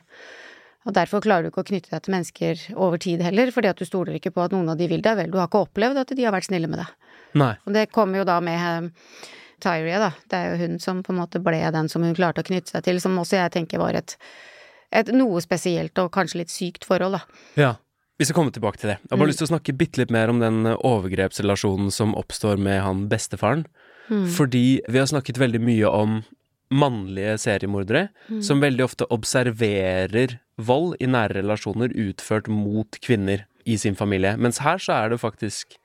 Og 0.87 0.95
derfor 0.95 1.25
klarer 1.25 1.43
du 1.43 1.51
ikke 1.51 1.65
å 1.65 1.67
knytte 1.67 1.91
deg 1.91 2.05
til 2.05 2.15
mennesker 2.15 2.61
over 2.79 3.01
tid 3.03 3.25
heller, 3.27 3.51
fordi 3.55 3.73
at 3.73 3.81
du 3.81 3.89
stoler 3.89 4.21
ikke 4.21 4.31
på 4.37 4.45
at 4.45 4.55
noen 4.55 4.71
av 4.71 4.79
de 4.79 4.87
vil 4.91 5.03
deg 5.03 5.19
vel. 5.19 5.33
Du 5.33 5.41
har 5.41 5.51
ikke 5.51 5.65
opplevd 5.67 5.99
at 6.05 6.15
de 6.15 6.27
har 6.27 6.35
vært 6.35 6.47
snille 6.47 6.71
med 6.71 6.85
deg. 6.85 7.16
Nei. 7.35 7.55
Og 7.67 7.75
det 7.75 7.89
kommer 7.95 8.23
jo 8.23 8.27
da 8.29 8.39
med 8.45 8.67
eh, 8.69 9.25
Tyria, 9.63 9.99
da. 10.03 10.13
Det 10.29 10.39
er 10.39 10.53
jo 10.53 10.61
hun 10.67 10.79
som 10.83 11.03
på 11.05 11.15
en 11.15 11.21
måte 11.23 11.41
ble 11.43 11.63
den 11.75 11.91
som 11.93 12.05
hun 12.05 12.15
klarte 12.17 12.45
å 12.45 12.47
knytte 12.47 12.75
seg 12.75 12.87
til, 12.87 13.01
som 13.03 13.17
også 13.19 13.41
jeg 13.41 13.55
tenker 13.57 13.83
var 13.83 13.99
et, 13.99 14.17
et 14.95 15.11
noe 15.15 15.41
spesielt 15.45 15.99
og 16.03 16.13
kanskje 16.15 16.43
litt 16.45 16.55
sykt 16.55 16.87
forhold, 16.89 17.19
da. 17.19 17.43
Ja. 17.59 17.75
Vi 18.17 18.25
skal 18.25 18.39
komme 18.39 18.53
tilbake 18.55 18.81
til 18.81 18.89
det. 18.89 18.95
Jeg 19.03 19.13
har 19.13 19.19
bare 19.21 19.29
lyst 19.29 19.43
til 19.43 19.45
å 19.45 19.51
snakke 19.51 19.75
bitte 19.77 20.01
litt 20.01 20.13
mer 20.15 20.31
om 20.33 20.39
den 20.41 20.63
eh, 20.65 20.79
overgrepsrelasjonen 20.89 21.91
som 21.93 22.15
oppstår 22.17 22.57
med 22.57 22.81
han 22.81 23.05
bestefaren. 23.11 23.67
Fordi 24.07 24.81
vi 24.87 24.99
har 25.01 25.09
snakket 25.11 25.39
veldig 25.43 25.61
mye 25.67 25.91
om 25.91 26.21
mannlige 26.71 27.37
seriemordere 27.39 28.09
som 28.43 28.63
veldig 28.63 28.85
ofte 28.87 29.07
observerer 29.15 30.39
vold 30.59 30.97
i 31.03 31.09
nære 31.11 31.41
relasjoner 31.41 31.95
utført 31.95 32.51
mot 32.51 32.99
kvinner 33.03 33.45
i 33.67 33.77
sin 33.79 33.99
familie. 33.99 34.37
Mens 34.39 34.63
her 34.65 34.81
så 34.83 34.97
er 34.97 35.13
det 35.13 35.21
faktisk 35.23 35.77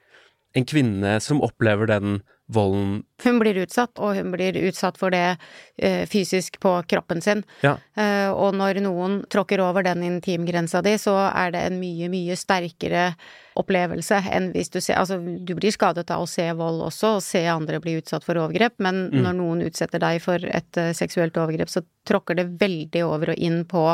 en 0.53 0.67
kvinne 0.67 1.17
som 1.23 1.41
opplever 1.43 1.87
den 1.87 2.21
volden 2.51 3.03
Hun 3.23 3.39
blir 3.39 3.55
utsatt, 3.61 3.99
og 3.99 4.15
hun 4.17 4.31
blir 4.33 4.57
utsatt 4.67 4.97
for 4.99 5.13
det 5.13 5.37
eh, 5.77 6.03
fysisk 6.09 6.57
på 6.59 6.73
kroppen 6.89 7.21
sin. 7.23 7.43
Ja. 7.63 7.77
Eh, 7.95 8.27
og 8.31 8.55
når 8.57 8.81
noen 8.83 9.21
tråkker 9.31 9.61
over 9.63 9.85
den 9.85 10.03
intimgrensa 10.03 10.81
di, 10.83 10.97
så 10.99 11.15
er 11.29 11.53
det 11.55 11.61
en 11.67 11.79
mye, 11.79 12.09
mye 12.11 12.35
sterkere 12.39 13.11
opplevelse 13.59 14.19
enn 14.31 14.51
hvis 14.55 14.71
du 14.73 14.79
ser 14.81 14.99
Altså, 15.01 15.17
du 15.19 15.53
blir 15.57 15.73
skadet 15.73 16.09
av 16.11 16.25
å 16.25 16.29
se 16.29 16.45
vold 16.57 16.83
også, 16.89 17.15
og 17.17 17.25
se 17.25 17.45
andre 17.47 17.79
bli 17.83 17.95
utsatt 18.01 18.25
for 18.27 18.39
overgrep, 18.41 18.77
men 18.83 19.07
når 19.13 19.37
noen 19.37 19.63
utsetter 19.69 20.03
deg 20.03 20.19
for 20.23 20.43
et 20.43 20.81
eh, 20.81 20.91
seksuelt 20.97 21.37
overgrep, 21.39 21.71
så 21.71 21.85
tråkker 22.07 22.41
det 22.41 22.49
veldig 22.61 23.05
over 23.07 23.35
og 23.35 23.41
inn 23.41 23.63
på 23.69 23.85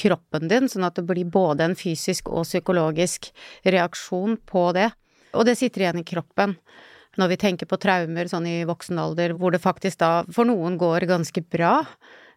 kroppen 0.00 0.48
din, 0.48 0.68
sånn 0.70 0.86
at 0.86 0.96
det 0.96 1.04
blir 1.08 1.28
både 1.28 1.66
en 1.66 1.76
fysisk 1.76 2.30
og 2.30 2.46
psykologisk 2.46 3.32
reaksjon 3.66 4.38
på 4.48 4.70
det. 4.76 4.90
Og 5.34 5.44
det 5.46 5.56
sitter 5.60 5.84
igjen 5.86 6.00
i 6.02 6.06
kroppen. 6.06 6.56
Når 7.18 7.32
vi 7.32 7.36
tenker 7.42 7.66
på 7.66 7.78
traumer 7.82 8.28
sånn 8.30 8.46
i 8.46 8.60
voksen 8.68 8.98
alder, 9.02 9.34
hvor 9.38 9.50
det 9.54 9.62
faktisk 9.62 9.98
da 9.98 10.22
for 10.32 10.46
noen 10.46 10.78
går 10.78 11.08
ganske 11.10 11.42
bra, 11.50 11.80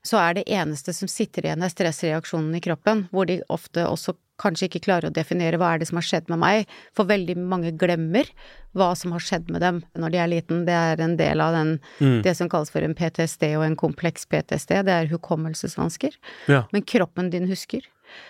så 0.04 0.18
er 0.20 0.34
det 0.36 0.50
eneste 0.52 0.92
som 0.92 1.08
sitter 1.08 1.46
igjen 1.46 1.64
er 1.64 1.72
stressreaksjonen 1.72 2.58
i 2.58 2.62
kroppen, 2.64 3.06
hvor 3.14 3.30
de 3.30 3.38
ofte 3.54 3.86
også 3.88 4.18
kanskje 4.42 4.66
ikke 4.68 4.82
klarer 4.88 5.08
å 5.08 5.14
definere 5.14 5.60
hva 5.62 5.70
er 5.76 5.80
det 5.80 5.88
som 5.88 6.00
har 6.02 6.08
skjedd 6.08 6.28
med 6.34 6.42
meg, 6.42 6.72
for 6.98 7.08
veldig 7.08 7.36
mange 7.40 7.72
glemmer 7.80 8.28
hva 8.76 8.90
som 8.98 9.14
har 9.16 9.24
skjedd 9.24 9.52
med 9.54 9.62
dem 9.64 9.80
når 9.96 10.12
de 10.12 10.20
er 10.20 10.32
liten. 10.34 10.66
Det 10.68 10.76
er 10.76 11.04
en 11.06 11.16
del 11.22 11.40
av 11.46 11.54
den, 11.56 11.80
Mm. 12.02 12.22
det 12.26 12.36
som 12.36 12.50
kalles 12.50 12.74
for 12.74 12.82
en 12.82 12.96
PTSD 12.98 13.56
og 13.56 13.64
en 13.64 13.78
kompleks 13.80 14.26
PTSD, 14.26 14.82
det 14.84 14.92
er 14.98 15.08
hukommelsesvansker. 15.14 16.18
Ja. 16.50 16.66
Men 16.74 16.82
kroppen 16.82 17.30
din 17.30 17.48
husker. 17.48 17.86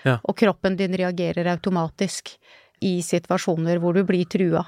Ja. 0.06 0.20
Og 0.24 0.38
kroppen 0.38 0.78
din 0.78 0.94
reagerer 0.94 1.48
automatisk 1.56 2.38
i 2.84 2.98
situasjoner 3.06 3.80
hvor 3.82 3.96
du 3.96 4.04
blir 4.08 4.28
trua. 4.30 4.66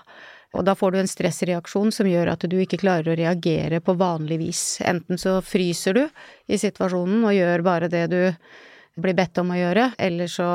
Og 0.55 0.63
da 0.63 0.75
får 0.77 0.93
du 0.93 0.99
en 1.01 1.09
stressreaksjon 1.09 1.91
som 1.91 2.07
gjør 2.07 2.31
at 2.31 2.45
du 2.47 2.55
ikke 2.61 2.79
klarer 2.79 3.11
å 3.11 3.17
reagere 3.19 3.81
på 3.83 3.97
vanlig 3.99 4.39
vis. 4.39 4.61
Enten 4.87 5.19
så 5.19 5.41
fryser 5.43 5.97
du 5.97 6.05
i 6.47 6.59
situasjonen 6.61 7.25
og 7.27 7.35
gjør 7.35 7.65
bare 7.65 7.91
det 7.91 8.05
du 8.13 8.21
blir 8.95 9.17
bedt 9.17 9.41
om 9.41 9.51
å 9.51 9.59
gjøre, 9.59 9.89
eller 9.99 10.31
så 10.31 10.47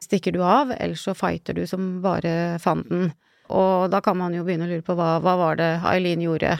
stikker 0.00 0.32
du 0.32 0.40
av, 0.40 0.72
eller 0.72 0.96
så 0.96 1.12
fighter 1.16 1.56
du 1.58 1.66
som 1.68 1.98
bare 2.04 2.56
fanden. 2.62 3.10
Og 3.52 3.90
da 3.92 4.00
kan 4.00 4.16
man 4.16 4.32
jo 4.32 4.44
begynne 4.46 4.64
å 4.64 4.70
lure 4.70 4.84
på 4.86 4.96
hva, 4.96 5.18
hva 5.20 5.34
var 5.36 5.58
det 5.60 5.70
Eileen 5.90 6.24
gjorde? 6.24 6.56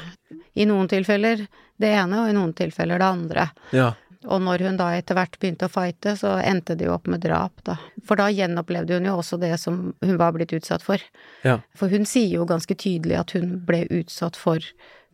I 0.61 0.67
noen 0.69 0.91
tilfeller 0.91 1.47
det 1.81 1.91
ene, 1.91 2.21
og 2.21 2.31
i 2.31 2.37
noen 2.37 2.53
tilfeller 2.57 3.01
det 3.01 3.09
andre. 3.09 3.47
Ja. 3.73 3.95
Og 4.25 4.40
når 4.40 4.64
hun 4.64 4.78
da 4.81 4.90
etter 4.97 5.19
hvert 5.19 5.37
begynte 5.40 5.69
å 5.69 5.73
fighte, 5.73 6.14
så 6.16 6.35
endte 6.40 6.76
det 6.78 6.87
jo 6.88 6.95
opp 6.97 7.09
med 7.11 7.23
drap, 7.25 7.61
da. 7.66 7.76
For 8.09 8.21
da 8.21 8.31
gjenopplevde 8.33 8.99
hun 8.99 9.09
jo 9.11 9.19
også 9.21 9.38
det 9.43 9.52
som 9.61 9.93
hun 10.00 10.19
var 10.21 10.33
blitt 10.37 10.54
utsatt 10.57 10.85
for. 10.85 11.02
Ja. 11.45 11.59
For 11.76 11.93
hun 11.93 12.09
sier 12.09 12.38
jo 12.38 12.49
ganske 12.49 12.76
tydelig 12.78 13.19
at 13.21 13.35
hun 13.37 13.59
ble 13.69 13.85
utsatt 13.93 14.38
for 14.40 14.64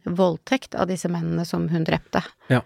voldtekt 0.06 0.76
av 0.78 0.88
disse 0.90 1.10
mennene 1.12 1.44
som 1.48 1.66
hun 1.72 1.84
drepte. 1.88 2.22
Ja. 2.52 2.62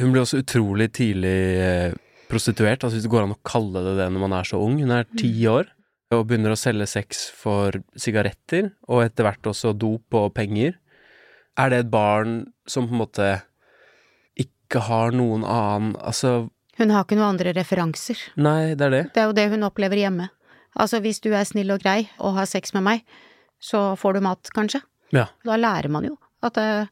Hun 0.00 0.10
ble 0.10 0.24
også 0.24 0.42
utrolig 0.42 0.90
tidlig 0.98 1.38
eh, 1.62 1.94
prostituert, 2.30 2.82
altså 2.82 2.98
hvis 2.98 3.06
det 3.06 3.12
går 3.12 3.28
an 3.28 3.36
å 3.36 3.42
kalle 3.46 3.84
det 3.86 3.94
det 4.00 4.10
når 4.10 4.24
man 4.26 4.36
er 4.40 4.48
så 4.48 4.58
ung. 4.58 4.80
Hun 4.82 4.94
er 4.94 5.06
ti 5.14 5.32
år 5.50 5.70
og 6.14 6.26
begynner 6.28 6.54
å 6.54 6.58
selge 6.58 6.86
sex 6.90 7.28
for 7.34 7.78
sigaretter, 7.98 8.72
og 8.90 9.04
etter 9.06 9.26
hvert 9.26 9.50
også 9.50 9.72
dop 9.78 10.14
og 10.18 10.32
penger. 10.36 10.76
Er 11.58 11.70
det 11.70 11.84
et 11.84 11.90
barn 11.90 12.40
som 12.66 12.88
på 12.88 12.94
en 12.96 13.02
måte 13.04 13.28
ikke 14.64 14.82
har 14.88 15.12
noen 15.14 15.44
annen 15.44 15.94
Altså, 16.00 16.48
Hun 16.78 16.90
har 16.90 17.04
ikke 17.04 17.16
noen 17.18 17.34
andre 17.36 17.52
referanser. 17.54 18.18
nei, 18.36 18.74
det 18.74 18.86
er 18.88 18.90
det. 18.90 19.02
Det 19.14 19.22
er 19.22 19.28
jo 19.30 19.36
det 19.36 19.48
hun 19.52 19.62
opplever 19.68 19.96
hjemme. 20.00 20.30
Altså, 20.74 20.98
hvis 21.00 21.20
du 21.22 21.30
er 21.32 21.44
snill 21.46 21.70
og 21.70 21.80
grei 21.84 22.08
og 22.18 22.34
har 22.34 22.46
sex 22.50 22.74
med 22.74 22.82
meg, 22.82 23.04
så 23.62 23.94
får 23.96 24.14
du 24.14 24.20
mat, 24.26 24.50
kanskje. 24.54 24.82
Ja. 25.14 25.28
Da 25.46 25.56
lærer 25.56 25.88
man 25.88 26.04
jo 26.08 26.16
at 26.44 26.58
eh, 26.58 26.86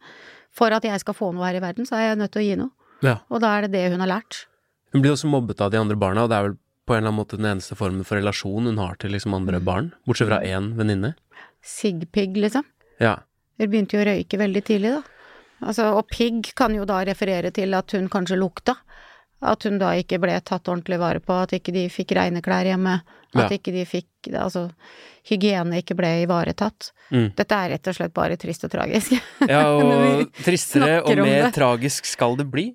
for 0.55 0.73
at 0.73 0.85
jeg 0.87 1.01
skal 1.03 1.17
få 1.17 1.33
noe 1.35 1.45
her 1.49 1.59
i 1.59 1.65
verden, 1.65 1.85
så 1.89 1.97
er 1.99 2.07
jeg 2.13 2.21
nødt 2.23 2.33
til 2.33 2.43
å 2.43 2.47
gi 2.47 2.57
noe. 2.61 2.71
Ja. 3.03 3.17
Og 3.29 3.41
da 3.43 3.57
er 3.59 3.67
det 3.67 3.73
det 3.75 3.91
hun 3.93 4.01
har 4.05 4.09
lært. 4.21 4.45
Hun 4.93 5.03
blir 5.03 5.13
også 5.17 5.29
mobbet 5.33 5.61
av 5.65 5.73
de 5.73 5.81
andre 5.81 5.97
barna, 5.99 6.25
og 6.25 6.31
det 6.31 6.39
er 6.39 6.47
vel 6.47 6.57
på 6.87 6.95
en 6.95 6.99
eller 7.03 7.11
annen 7.13 7.19
måte 7.21 7.39
den 7.41 7.49
eneste 7.51 7.77
formen 7.79 8.05
for 8.07 8.19
relasjon 8.21 8.67
hun 8.71 8.79
har 8.79 8.97
til 9.01 9.13
liksom 9.15 9.35
andre 9.35 9.61
barn, 9.65 9.93
bortsett 10.07 10.29
fra 10.31 10.41
én 10.47 10.73
venninne. 10.79 11.15
Sigpigg, 11.63 12.37
liksom. 12.37 12.65
Ja. 13.01 13.19
Hun 13.61 13.71
begynte 13.71 13.97
jo 13.99 14.03
å 14.03 14.09
røyke 14.09 14.39
veldig 14.41 14.63
tidlig, 14.67 14.95
da. 14.97 15.03
Altså, 15.63 15.93
og 15.95 16.09
pigg 16.11 16.53
kan 16.59 16.75
jo 16.75 16.85
da 16.89 17.03
referere 17.07 17.53
til 17.55 17.75
at 17.79 17.95
hun 17.95 18.09
kanskje 18.11 18.39
lukta. 18.41 18.75
At 19.43 19.65
hun 19.67 19.79
da 19.79 19.93
ikke 19.99 20.21
ble 20.23 20.37
tatt 20.47 20.69
ordentlig 20.71 20.99
vare 21.03 21.19
på, 21.23 21.35
at 21.35 21.55
ikke 21.57 21.73
de 21.75 21.89
fikk 21.91 22.15
reine 22.19 22.43
klær 22.43 22.67
hjemme. 22.69 23.01
At 23.35 23.49
Ja. 23.51 23.57
ikke 23.57 23.73
de 23.73 23.85
fikk 23.89 24.09
Altså, 24.39 24.69
hygiene 25.27 25.81
ikke 25.83 25.97
ble 25.99 26.23
ivaretatt. 26.23 26.93
Mm. 27.11 27.33
Dette 27.35 27.55
er 27.59 27.71
rett 27.73 27.89
og 27.91 27.95
slett 27.97 28.13
bare 28.15 28.37
trist 28.37 28.63
og 28.65 28.71
tragisk. 28.71 29.17
Ja, 29.49 29.65
og 29.75 30.31
tristere 30.47 31.01
og 31.03 31.17
mer 31.19 31.51
tragisk 31.51 32.07
skal 32.07 32.37
det 32.39 32.47
bli. 32.53 32.69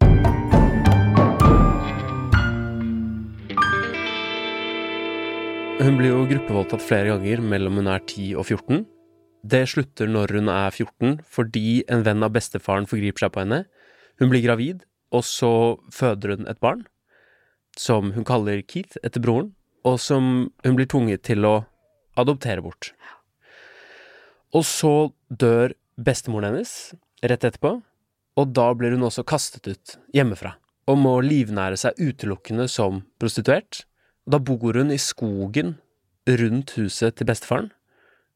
Hun 5.77 5.97
blir 5.99 6.09
jo 6.09 6.23
gruppevoldtatt 6.27 6.81
flere 6.83 7.11
ganger 7.13 7.41
mellom 7.45 7.77
hun 7.79 7.87
er 7.91 8.01
10 8.01 8.31
og 8.41 8.47
14. 8.49 8.79
Det 9.45 9.63
slutter 9.69 10.09
når 10.09 10.33
hun 10.37 10.49
er 10.51 10.71
14, 10.71 11.19
fordi 11.29 11.83
en 11.91 12.03
venn 12.05 12.25
av 12.25 12.33
bestefaren 12.35 12.87
forgriper 12.89 13.25
seg 13.25 13.33
på 13.33 13.43
henne. 13.43 13.63
Hun 14.17 14.31
blir 14.31 14.43
gravid, 14.45 14.83
og 15.13 15.23
så 15.27 15.51
føder 15.93 16.35
hun 16.35 16.49
et 16.49 16.59
barn, 16.63 16.85
som 17.77 18.11
hun 18.15 18.25
kaller 18.27 18.63
Keith 18.65 18.97
etter 19.05 19.23
broren, 19.23 19.53
og 19.85 19.99
som 20.01 20.49
hun 20.65 20.77
blir 20.77 20.89
tvunget 20.89 21.23
til 21.29 21.45
å 21.47 21.55
adoptere 22.17 22.63
bort. 22.65 22.91
Og 24.55 24.65
så 24.65 25.11
dør 25.29 25.75
bestemoren 25.97 26.49
hennes 26.49 26.73
rett 27.23 27.45
etterpå, 27.45 27.77
og 28.37 28.53
da 28.53 28.67
blir 28.77 28.93
hun 28.93 29.05
også 29.07 29.25
kastet 29.27 29.69
ut 29.69 29.97
hjemmefra, 30.13 30.55
og 30.89 30.99
må 31.01 31.17
livnære 31.25 31.79
seg 31.79 31.97
utelukkende 31.99 32.67
som 32.71 33.03
prostituert. 33.21 33.85
Da 34.27 34.39
bor 34.43 34.77
hun 34.77 34.91
i 34.93 34.99
skogen 35.01 35.77
rundt 36.27 36.75
huset 36.77 37.17
til 37.17 37.29
bestefaren, 37.29 37.71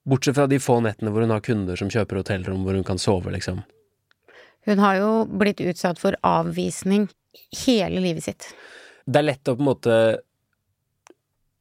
bortsett 0.08 0.38
fra 0.38 0.48
de 0.50 0.60
få 0.62 0.79
nettene 0.84 1.13
hvor 1.13 1.25
hun 1.25 1.34
har 1.34 1.43
kunder 1.46 1.79
som 1.79 1.91
kjøper 1.91 2.22
hotellrom 2.22 2.65
hvor 2.65 2.77
hun 2.77 2.88
kan 2.88 3.01
sove, 3.01 3.34
liksom. 3.34 3.62
Hun 4.65 4.81
har 4.81 5.00
jo 5.00 5.12
blitt 5.25 5.62
utsatt 5.63 6.01
for 6.01 6.17
avvisning 6.25 7.08
hele 7.65 8.03
livet 8.03 8.27
sitt. 8.27 8.51
Det 9.05 9.22
er 9.22 9.29
lett 9.31 9.50
å 9.50 9.55
på 9.58 9.63
en 9.63 9.72
måte 9.72 9.96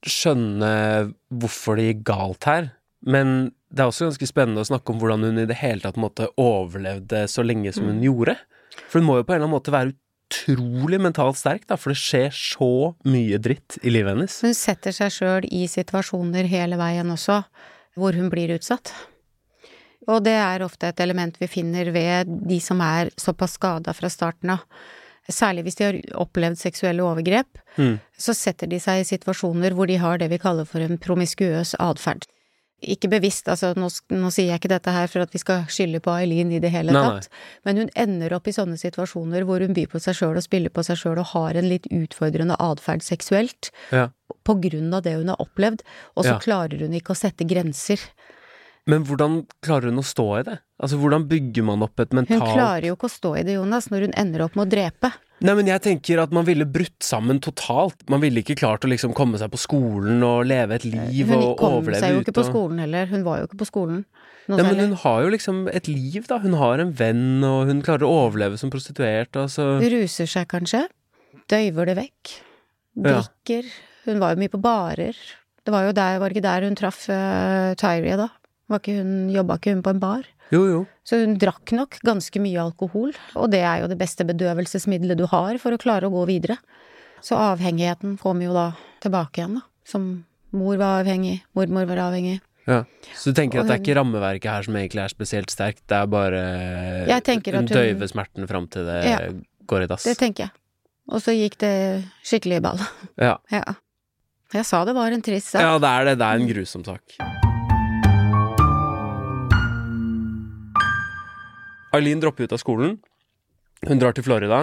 skjønne 0.06 0.72
hvorfor 1.40 1.76
det 1.76 1.90
gikk 1.90 2.04
galt 2.08 2.46
her, 2.48 2.70
men 3.00 3.50
det 3.70 3.84
er 3.84 3.90
også 3.90 4.08
ganske 4.08 4.28
spennende 4.28 4.64
å 4.64 4.68
snakke 4.68 4.92
om 4.92 5.00
hvordan 5.00 5.24
hun 5.28 5.40
i 5.40 5.48
det 5.48 5.58
hele 5.60 5.84
tatt 5.84 6.00
måte 6.00 6.28
overlevde 6.40 7.26
så 7.30 7.44
lenge 7.46 7.72
som 7.76 7.88
hun 7.88 8.00
gjorde. 8.04 8.34
For 8.88 9.00
hun 9.00 9.08
må 9.08 9.18
jo 9.18 9.26
på 9.26 9.34
en 9.34 9.40
eller 9.40 9.48
annen 9.48 9.56
måte 9.58 9.74
være 9.74 9.94
utrolig 10.30 11.00
mentalt 11.02 11.38
sterk, 11.38 11.66
da, 11.68 11.76
for 11.78 11.92
det 11.92 12.00
skjer 12.00 12.34
så 12.34 12.70
mye 13.06 13.38
dritt 13.42 13.78
i 13.82 13.92
livet 13.92 14.14
hennes. 14.14 14.38
Hun 14.44 14.56
setter 14.56 14.94
seg 14.94 15.12
sjøl 15.14 15.46
i 15.50 15.64
situasjoner 15.70 16.48
hele 16.50 16.78
veien 16.80 17.10
også, 17.14 17.42
hvor 17.98 18.12
hun 18.16 18.30
blir 18.32 18.52
utsatt. 18.56 18.92
Og 20.08 20.22
det 20.24 20.32
er 20.34 20.62
ofte 20.64 20.88
et 20.90 21.00
element 21.04 21.36
vi 21.40 21.46
finner 21.50 21.90
ved 21.94 22.30
de 22.48 22.58
som 22.60 22.80
er 22.80 23.10
såpass 23.20 23.58
skada 23.58 23.92
fra 23.94 24.08
starten 24.10 24.54
av. 24.56 24.64
Særlig 25.30 25.62
hvis 25.66 25.76
de 25.78 25.84
har 25.84 25.98
opplevd 26.18 26.58
seksuelle 26.58 27.04
overgrep, 27.06 27.58
Mm. 27.76 28.00
så 28.18 28.34
setter 28.34 28.66
de 28.66 28.80
seg 28.82 29.00
i 29.00 29.04
situasjoner 29.06 29.70
hvor 29.76 29.86
de 29.86 29.94
har 30.02 30.18
det 30.18 30.28
vi 30.32 30.38
kaller 30.42 30.64
for 30.66 30.80
en 30.82 30.98
promiskuøs 30.98 31.76
atferd. 31.78 32.24
Ikke 32.80 33.10
bevisst, 33.12 33.48
altså 33.52 33.74
nå, 33.76 33.90
nå 34.16 34.30
sier 34.32 34.46
jeg 34.54 34.60
ikke 34.62 34.70
dette 34.72 34.92
her 34.94 35.06
for 35.12 35.20
at 35.20 35.34
vi 35.34 35.40
skal 35.42 35.66
skylde 35.68 36.00
på 36.00 36.14
Eileen 36.16 36.52
i 36.56 36.60
det 36.62 36.70
hele 36.72 36.94
Nei, 36.96 37.02
tatt, 37.04 37.28
men 37.68 37.76
hun 37.82 37.90
ender 37.94 38.32
opp 38.32 38.48
i 38.48 38.54
sånne 38.56 38.78
situasjoner 38.80 39.44
hvor 39.44 39.60
hun 39.60 39.74
byr 39.76 39.90
på 39.92 40.00
seg 40.00 40.16
sjøl 40.16 40.38
og 40.40 40.46
spiller 40.46 40.72
på 40.72 40.84
seg 40.86 40.96
sjøl 40.96 41.20
og 41.20 41.28
har 41.34 41.58
en 41.60 41.68
litt 41.68 41.84
utfordrende 41.92 42.56
atferd 42.56 43.04
seksuelt 43.04 43.68
Ja. 43.92 44.08
på 44.48 44.56
grunn 44.64 44.94
av 44.96 45.02
det 45.04 45.12
hun 45.18 45.28
har 45.28 45.36
opplevd, 45.44 45.84
og 46.16 46.24
så 46.24 46.32
Ja. 46.36 46.38
klarer 46.38 46.80
hun 46.80 46.96
ikke 46.96 47.12
å 47.12 47.20
sette 47.20 47.44
grenser. 47.44 48.00
Men 48.86 49.04
hvordan 49.04 49.46
klarer 49.62 49.90
hun 49.92 50.00
å 50.00 50.06
stå 50.06 50.40
i 50.40 50.42
det? 50.48 50.58
Altså, 50.80 50.96
hvordan 50.96 51.28
bygger 51.28 51.62
man 51.68 51.82
opp 51.84 52.00
et 52.00 52.10
mentalt 52.16 52.40
Hun 52.40 52.56
klarer 52.56 52.86
jo 52.88 52.96
ikke 52.96 53.10
å 53.10 53.18
stå 53.20 53.38
i 53.38 53.42
det, 53.44 53.58
Jonas, 53.60 53.90
når 53.92 54.08
hun 54.08 54.14
ender 54.16 54.40
opp 54.46 54.56
med 54.56 54.66
å 54.66 54.70
drepe. 54.72 55.12
Nei, 55.40 55.54
men 55.56 55.68
jeg 55.70 55.80
tenker 55.84 56.20
at 56.20 56.32
man 56.36 56.44
ville 56.44 56.66
brutt 56.68 56.98
sammen 57.04 57.38
totalt. 57.40 58.02
Man 58.12 58.20
ville 58.20 58.42
ikke 58.42 58.58
klart 58.60 58.84
å 58.84 58.90
liksom 58.90 59.14
komme 59.16 59.40
seg 59.40 59.48
på 59.52 59.60
skolen 59.60 60.20
og 60.26 60.44
leve 60.48 60.76
et 60.76 60.84
liv 60.84 61.30
og 61.32 61.56
overleve 61.56 61.56
ute. 61.56 61.70
Hun 61.70 61.94
kom 61.94 61.94
seg 61.96 62.12
jo 62.12 62.24
ikke 62.24 62.36
på 62.36 62.44
skolen 62.50 62.82
heller, 62.84 63.08
hun 63.08 63.24
var 63.24 63.40
jo 63.40 63.48
ikke 63.48 63.60
på 63.62 63.68
skolen. 63.70 64.02
Nei, 64.50 64.64
men 64.66 64.80
hun 64.82 64.94
har 65.04 65.20
jo 65.24 65.30
liksom 65.32 65.60
et 65.70 65.88
liv, 65.88 66.24
da. 66.28 66.40
Hun 66.42 66.56
har 66.60 66.82
en 66.82 66.92
venn, 66.96 67.44
og 67.46 67.70
hun 67.70 67.82
klarer 67.86 68.04
å 68.04 68.12
overleve 68.26 68.58
som 68.60 68.72
prostituert, 68.72 69.32
Altså. 69.38 69.78
så 69.80 69.92
Ruser 69.92 70.28
seg 70.30 70.48
kanskje, 70.50 70.84
døyver 71.52 71.92
det 71.92 71.96
vekk, 72.00 72.34
Ja. 73.06 73.22
Hun 74.08 74.18
var 74.18 74.34
jo 74.34 74.40
mye 74.40 74.50
på 74.50 74.58
barer. 74.60 75.16
Det 75.64 75.72
var 75.72 75.84
jo 75.86 75.92
der, 75.94 76.18
var 76.18 76.28
det 76.28 76.36
ikke 76.36 76.48
der 76.48 76.64
hun 76.66 76.76
traff 76.76 77.04
uh, 77.12 77.76
Tyrie, 77.78 78.16
da? 78.16 78.30
Var 78.72 78.80
ikke 78.80 78.96
hun, 78.96 79.12
jobba 79.32 79.58
ikke 79.60 79.74
hun 79.76 79.82
på 79.84 79.92
en 79.94 80.00
bar? 80.02 80.28
Jo, 80.50 80.64
jo. 80.66 80.80
Så 81.06 81.20
hun 81.24 81.36
drakk 81.38 81.70
nok 81.76 81.98
ganske 82.06 82.40
mye 82.42 82.58
alkohol, 82.62 83.12
og 83.38 83.50
det 83.52 83.60
er 83.62 83.82
jo 83.84 83.90
det 83.90 83.98
beste 84.00 84.24
bedøvelsesmiddelet 84.26 85.18
du 85.20 85.26
har 85.30 85.58
for 85.62 85.76
å 85.76 85.78
klare 85.80 86.08
å 86.08 86.14
gå 86.14 86.24
videre. 86.30 86.56
Så 87.22 87.36
avhengigheten 87.38 88.16
kom 88.20 88.40
jo 88.42 88.52
da 88.56 88.72
tilbake 89.04 89.42
igjen, 89.42 89.58
da. 89.60 89.66
Som 89.86 90.24
mor 90.56 90.76
var 90.80 91.02
avhengig, 91.04 91.40
mormor 91.54 91.86
var 91.86 92.00
avhengig. 92.10 92.40
Ja. 92.66 92.84
Så 93.16 93.30
du 93.32 93.38
tenker 93.40 93.60
at 93.62 93.66
det 93.70 93.76
er 93.78 93.82
ikke 93.82 93.96
rammeverket 93.98 94.50
her 94.50 94.66
som 94.66 94.76
egentlig 94.76 95.02
er 95.04 95.12
spesielt 95.12 95.50
sterkt, 95.50 95.82
det 95.88 95.96
er 95.96 96.06
bare 96.10 96.40
Hun 97.06 97.68
hun- 97.68 98.08
smerten 98.08 98.46
fram 98.48 98.66
til 98.68 98.84
det 98.86 99.04
Ja. 99.04 99.18
går 99.66 99.82
i 99.82 99.86
dass. 99.86 100.04
Det 100.04 100.18
tenker 100.18 100.44
jeg. 100.44 100.50
Og 101.08 101.20
så 101.20 101.32
gikk 101.34 101.58
det 101.58 102.04
skikkelig 102.22 102.56
i 102.56 102.60
ball. 102.60 102.78
Ja. 103.18 103.38
Ja. 103.50 103.64
Jeg 104.52 104.66
sa 104.66 104.84
det 104.84 104.94
var 104.94 105.12
en 105.12 105.22
trist 105.22 105.52
sak. 105.52 105.60
ja, 105.62 105.78
det 105.78 105.86
er 105.88 106.04
det. 106.04 106.18
Det 106.18 106.26
er 106.26 106.34
en 106.40 106.48
grusom 106.48 106.84
sak. 106.84 107.29
Eileen 111.96 112.20
dropper 112.22 112.46
ut 112.46 112.54
av 112.54 112.62
skolen. 112.62 112.98
Hun 113.86 113.98
drar 113.98 114.14
til 114.14 114.26
Florida. 114.26 114.60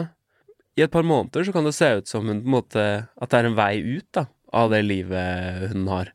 I 0.78 0.86
et 0.86 0.94
par 0.94 1.06
måneder 1.08 1.48
så 1.48 1.54
kan 1.56 1.66
det 1.66 1.76
se 1.76 1.90
ut 2.00 2.08
som 2.08 2.28
hun 2.30 2.44
måte 2.46 2.82
At 3.18 3.32
det 3.32 3.40
er 3.40 3.48
en 3.50 3.58
vei 3.58 3.80
ut 3.82 4.06
da 4.14 4.28
av 4.54 4.72
det 4.72 4.84
livet 4.86 5.72
hun 5.74 5.88
har. 5.92 6.14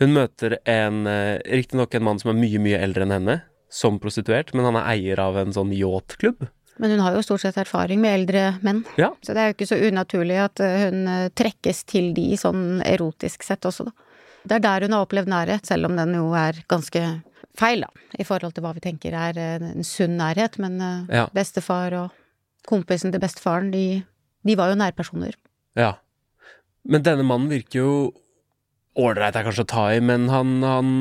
Hun 0.00 0.14
møter 0.16 0.56
en 0.68 1.04
eh, 1.06 1.38
riktignok 1.44 1.94
en 1.94 2.06
mann 2.06 2.18
som 2.18 2.32
er 2.32 2.38
mye, 2.40 2.58
mye 2.62 2.80
eldre 2.82 3.04
enn 3.04 3.14
henne, 3.14 3.36
som 3.70 4.00
prostituert, 4.02 4.50
men 4.56 4.66
han 4.66 4.78
er 4.80 4.88
eier 4.96 5.20
av 5.22 5.36
en 5.38 5.52
sånn 5.54 5.70
yachtklubb. 5.76 6.48
Men 6.80 6.94
hun 6.96 7.02
har 7.04 7.14
jo 7.14 7.22
stort 7.22 7.44
sett 7.44 7.58
erfaring 7.60 8.00
med 8.02 8.16
eldre 8.22 8.44
menn. 8.64 8.80
Ja. 8.98 9.12
Så 9.22 9.36
det 9.36 9.42
er 9.42 9.50
jo 9.50 9.58
ikke 9.58 9.68
så 9.68 9.78
unaturlig 9.78 10.38
at 10.42 10.62
eh, 10.64 10.86
hun 10.88 11.04
eh, 11.12 11.26
trekkes 11.36 11.84
til 11.92 12.14
de 12.16 12.32
sånn 12.40 12.80
erotisk 12.88 13.44
sett 13.46 13.68
også, 13.68 13.90
da. 13.90 14.08
Det 14.40 14.56
er 14.56 14.62
der 14.64 14.86
hun 14.86 14.96
har 14.96 15.04
opplevd 15.04 15.28
nærhet, 15.28 15.68
selv 15.68 15.90
om 15.90 15.98
den 16.00 16.16
jo 16.16 16.30
er 16.32 16.62
ganske 16.72 17.02
feil, 17.58 17.84
da, 17.84 18.06
i 18.18 18.26
forhold 18.26 18.54
til 18.56 18.64
hva 18.64 18.74
vi 18.76 18.82
tenker 18.84 19.16
er 19.16 19.38
en 19.40 19.84
sunn 19.86 20.18
nærhet. 20.20 20.58
Men 20.62 20.78
uh, 20.80 21.10
ja. 21.10 21.26
bestefar 21.34 21.96
og 21.98 22.16
kompisen 22.68 23.12
til 23.14 23.22
bestefaren, 23.22 23.70
de, 23.74 24.02
de 24.46 24.56
var 24.58 24.72
jo 24.72 24.78
nærpersoner. 24.80 25.36
Ja. 25.78 25.94
Men 26.88 27.04
denne 27.06 27.26
mannen 27.26 27.50
virker 27.50 27.80
jo 27.80 27.92
ålreit, 29.00 29.36
er 29.36 29.46
kanskje 29.46 29.66
å 29.66 29.70
ta 29.70 29.84
i, 29.94 30.00
men 30.02 30.28
han, 30.32 30.60
han, 30.66 30.94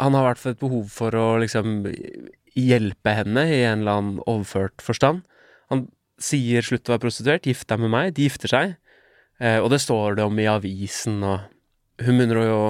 han 0.00 0.16
har 0.16 0.24
i 0.24 0.28
hvert 0.30 0.42
fall 0.42 0.54
et 0.54 0.62
behov 0.62 0.92
for 0.94 1.16
å 1.16 1.26
liksom 1.42 1.82
hjelpe 2.58 3.14
henne 3.14 3.46
i 3.50 3.62
en 3.64 3.82
eller 3.82 3.98
annen 3.98 4.20
overført 4.30 4.84
forstand. 4.84 5.24
Han 5.72 5.88
sier 6.20 6.64
'slutt 6.64 6.88
å 6.88 6.94
være 6.94 7.04
prostituert, 7.06 7.48
gift 7.48 7.68
deg 7.70 7.80
med 7.80 7.92
meg'. 7.94 8.14
De 8.14 8.26
gifter 8.26 8.52
seg. 8.52 8.76
Eh, 9.40 9.58
og 9.58 9.70
det 9.72 9.80
står 9.80 10.18
det 10.18 10.26
om 10.26 10.38
i 10.38 10.48
avisen, 10.50 11.22
og 11.24 11.48
hun 12.04 12.18
begynner 12.18 12.42
å 12.44 12.62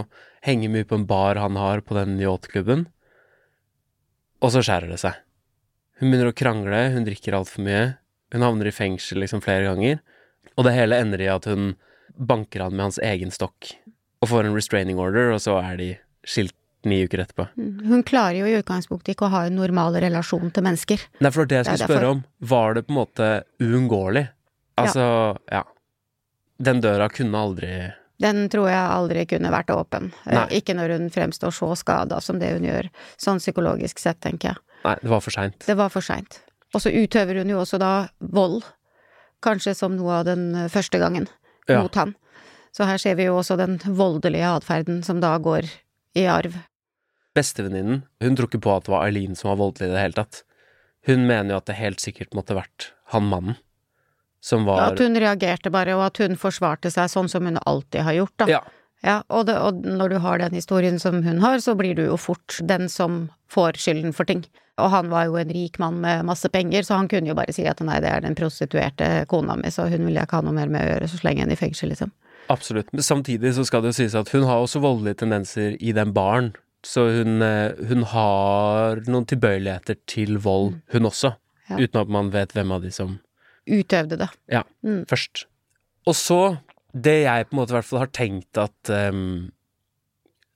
henge 0.46 0.70
mye 0.72 0.86
på 0.88 0.98
en 0.98 1.06
bar 1.08 1.40
han 1.40 1.58
har 1.60 1.82
på 1.84 1.96
den 1.98 2.16
yachtklubben. 2.20 2.86
Og 4.40 4.54
så 4.54 4.62
skjærer 4.64 4.92
det 4.92 5.00
seg. 5.02 5.18
Hun 6.00 6.08
begynner 6.08 6.30
å 6.30 6.36
krangle, 6.36 6.84
hun 6.94 7.04
drikker 7.04 7.36
altfor 7.36 7.64
mye. 7.66 7.82
Hun 8.32 8.46
havner 8.46 8.70
i 8.70 8.74
fengsel 8.74 9.20
liksom 9.20 9.42
flere 9.44 9.68
ganger. 9.68 10.00
Og 10.56 10.64
det 10.64 10.76
hele 10.76 11.00
ender 11.02 11.20
i 11.20 11.28
at 11.32 11.48
hun 11.50 11.74
banker 12.16 12.64
han 12.64 12.76
med 12.76 12.88
hans 12.88 13.00
egen 13.04 13.32
stokk 13.34 13.74
og 14.20 14.28
får 14.28 14.46
en 14.46 14.56
restraining 14.56 14.98
order, 15.00 15.30
og 15.32 15.40
så 15.40 15.56
er 15.62 15.76
de 15.80 15.90
skilt 16.28 16.56
ni 16.88 17.02
uker 17.04 17.22
etterpå. 17.22 17.46
Mm. 17.60 17.84
Hun 17.88 18.02
klarer 18.08 18.40
jo 18.40 18.48
i 18.48 18.56
utgangspunktet 18.60 19.14
ikke 19.14 19.28
å 19.28 19.32
ha 19.34 19.42
en 19.48 19.56
normal 19.60 19.96
relasjon 20.00 20.52
til 20.52 20.64
mennesker. 20.64 21.04
Nei, 21.20 21.32
for 21.32 21.48
det 21.48 21.60
jeg 21.60 21.68
skulle 21.68 21.88
spørre 21.88 22.12
om, 22.16 22.22
var 22.52 22.76
det 22.76 22.86
på 22.86 22.94
en 22.94 22.98
måte 23.00 23.28
uunngåelig? 23.60 24.26
Altså, 24.80 25.04
ja. 25.52 25.60
ja. 25.60 25.64
Den 26.60 26.80
døra 26.84 27.08
kunne 27.12 27.40
aldri 27.40 27.72
Den 28.20 28.44
tror 28.52 28.68
jeg 28.68 28.80
aldri 28.80 29.24
kunne 29.28 29.52
vært 29.52 29.72
åpen. 29.72 30.10
Eh, 30.26 30.36
Nei. 30.36 30.46
Ikke 30.60 30.76
når 30.76 30.96
hun 30.96 31.10
fremstår 31.12 31.54
så 31.56 31.72
skada 31.78 32.20
som 32.24 32.40
det 32.40 32.52
hun 32.52 32.66
gjør, 32.68 32.90
sånn 33.20 33.40
psykologisk 33.40 34.02
sett, 34.02 34.20
tenker 34.24 34.52
jeg. 34.52 34.62
Nei, 34.84 34.96
det 35.02 35.12
var 35.12 35.24
for 35.24 35.36
seint. 35.36 35.60
Det 35.66 35.76
var 35.78 35.92
for 35.92 36.04
seint. 36.04 36.40
Og 36.76 36.84
så 36.84 36.92
utøver 36.92 37.40
hun 37.40 37.50
jo 37.50 37.60
også 37.62 37.80
da 37.80 37.92
vold, 38.20 38.62
kanskje 39.44 39.74
som 39.76 39.96
noe 39.96 40.20
av 40.20 40.26
den 40.28 40.52
første 40.72 41.00
gangen, 41.00 41.26
ja. 41.66 41.80
mot 41.80 41.96
han. 41.96 42.14
Så 42.76 42.86
her 42.86 43.00
ser 43.02 43.16
vi 43.18 43.26
jo 43.26 43.38
også 43.40 43.56
den 43.58 43.80
voldelige 43.82 44.52
atferden 44.60 45.00
som 45.02 45.22
da 45.22 45.32
går 45.42 45.66
i 46.18 46.26
arv. 46.30 46.54
Bestevenninnen, 47.34 48.04
hun 48.22 48.36
tror 48.36 48.50
ikke 48.50 48.62
på 48.62 48.76
at 48.76 48.86
det 48.86 48.94
var 48.94 49.08
Eileen 49.08 49.36
som 49.38 49.50
var 49.52 49.58
voldelig 49.62 49.88
i 49.88 49.94
det 49.94 50.04
hele 50.04 50.18
tatt. 50.18 50.44
Hun 51.08 51.24
mener 51.26 51.54
jo 51.54 51.60
at 51.62 51.68
det 51.70 51.80
helt 51.80 52.02
sikkert 52.02 52.36
måtte 52.36 52.58
vært 52.58 52.92
han 53.14 53.26
mannen 53.30 53.58
som 54.40 54.64
var 54.64 54.92
At 54.92 55.00
hun 55.02 55.18
reagerte 55.20 55.72
bare, 55.72 55.96
og 55.98 56.06
at 56.08 56.20
hun 56.22 56.38
forsvarte 56.40 56.92
seg 56.92 57.10
sånn 57.12 57.28
som 57.28 57.46
hun 57.46 57.60
alltid 57.66 58.06
har 58.06 58.16
gjort, 58.22 58.36
da. 58.42 58.48
Ja. 58.48 58.60
ja 59.04 59.18
og, 59.28 59.46
det, 59.50 59.58
og 59.60 59.84
når 59.84 60.14
du 60.14 60.18
har 60.24 60.40
den 60.40 60.56
historien 60.56 60.98
som 61.02 61.20
hun 61.26 61.42
har, 61.44 61.60
så 61.60 61.76
blir 61.78 61.98
du 61.98 62.06
jo 62.06 62.16
fort 62.20 62.58
den 62.64 62.88
som 62.88 63.26
får 63.52 63.80
skylden 63.82 64.16
for 64.16 64.28
ting. 64.28 64.46
Og 64.80 64.88
han 64.94 65.10
var 65.12 65.28
jo 65.28 65.36
en 65.36 65.52
rik 65.52 65.76
mann 65.82 66.00
med 66.00 66.24
masse 66.24 66.48
penger, 66.48 66.86
så 66.86 66.96
han 66.96 67.10
kunne 67.10 67.28
jo 67.28 67.36
bare 67.36 67.52
si 67.52 67.66
at 67.68 67.82
nei, 67.84 67.98
det 68.00 68.08
er 68.14 68.24
den 68.24 68.38
prostituerte 68.38 69.26
kona 69.28 69.58
mi, 69.60 69.72
så 69.72 69.90
hun 69.90 70.08
vil 70.08 70.16
jeg 70.16 70.28
ikke 70.28 70.40
ha 70.40 70.46
noe 70.46 70.56
mer 70.56 70.72
med 70.72 70.86
å 70.86 70.94
gjøre, 70.94 71.10
så 71.10 71.20
slenge 71.20 71.44
henne 71.44 71.56
i 71.56 71.60
fengsel, 71.60 71.92
liksom. 71.92 72.14
Absolutt. 72.50 72.88
Men 72.96 73.04
samtidig 73.06 73.52
så 73.54 73.66
skal 73.68 73.84
det 73.84 73.92
jo 73.92 74.00
sies 74.00 74.16
at 74.18 74.32
hun 74.34 74.48
har 74.48 74.64
også 74.64 74.80
voldelige 74.82 75.20
tendenser 75.22 75.76
i 75.78 75.92
den 75.94 76.14
baren. 76.16 76.54
Så 76.82 77.04
hun, 77.12 77.42
eh, 77.44 77.76
hun 77.90 78.06
har 78.08 79.02
noen 79.06 79.26
tilbøyeligheter 79.28 80.00
til 80.08 80.38
vold, 80.40 80.72
mm. 80.72 80.80
hun 80.96 81.10
også. 81.10 81.34
Ja. 81.68 81.76
Uten 81.76 82.00
at 82.00 82.10
man 82.10 82.32
vet 82.32 82.56
hvem 82.56 82.72
av 82.74 82.82
de 82.82 82.90
som 82.94 83.18
Utøvde 83.70 84.18
det. 84.20 84.28
Ja, 84.50 84.64
mm. 84.86 85.04
først. 85.10 85.46
Og 86.08 86.16
så, 86.18 86.40
det 86.92 87.20
jeg 87.22 87.48
på 87.48 87.54
en 87.54 87.60
måte 87.60 87.74
i 87.74 87.78
hvert 87.78 87.88
fall 87.88 88.02
har 88.02 88.12
tenkt 88.16 88.60
at 88.60 88.92
um, 89.10 89.50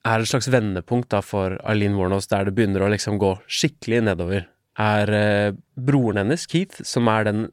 er 0.05 0.21
et 0.21 0.31
slags 0.31 0.51
vendepunkt 0.53 1.11
da 1.15 1.21
for 1.25 1.57
Eileen 1.63 1.99
Warnos, 1.99 2.29
der 2.33 2.49
det 2.49 2.57
begynner 2.57 2.85
å 2.85 2.91
liksom 2.93 3.21
gå 3.23 3.37
skikkelig 3.47 4.03
nedover, 4.09 4.49
er 4.81 5.15
uh, 5.15 5.59
broren 5.79 6.25
hennes, 6.25 6.49
Keith, 6.51 6.83
som 6.87 7.09
er 7.13 7.29
den 7.29 7.45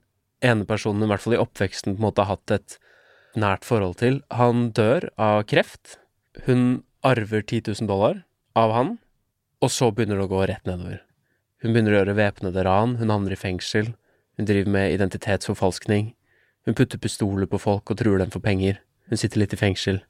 ene 0.41 0.65
personen, 0.65 1.05
i 1.05 1.11
hvert 1.11 1.23
fall 1.23 1.37
i 1.37 1.41
oppveksten, 1.41 1.95
på 1.95 2.01
en 2.01 2.07
måte 2.09 2.25
har 2.25 2.39
hatt 2.39 2.55
et 2.57 2.79
nært 3.39 3.67
forhold 3.67 3.99
til. 4.01 4.19
Han 4.33 4.71
dør 4.75 5.07
av 5.21 5.45
kreft. 5.49 5.99
Hun 6.47 6.83
arver 7.05 7.43
10 7.43 7.69
000 7.69 7.89
dollar 7.89 8.23
av 8.57 8.73
han, 8.75 8.91
og 9.61 9.71
så 9.71 9.91
begynner 9.93 10.19
det 10.19 10.27
å 10.27 10.31
gå 10.31 10.43
rett 10.49 10.67
nedover. 10.67 11.01
Hun 11.61 11.73
begynner 11.73 11.93
å 11.93 11.99
gjøre 12.01 12.17
væpnede 12.17 12.65
ran, 12.65 12.97
hun 12.97 13.13
havner 13.13 13.35
i 13.35 13.39
fengsel, 13.39 13.93
hun 14.41 14.49
driver 14.49 14.73
med 14.73 14.95
identitetsforfalskning, 14.95 16.15
hun 16.65 16.77
putter 16.77 16.97
pistoler 17.01 17.45
på 17.49 17.59
folk 17.61 17.93
og 17.93 17.99
truer 17.99 18.23
dem 18.23 18.31
for 18.33 18.41
penger, 18.41 18.79
hun 19.09 19.19
sitter 19.21 19.43
litt 19.43 19.53
i 19.53 19.59
fengsel. 19.59 20.01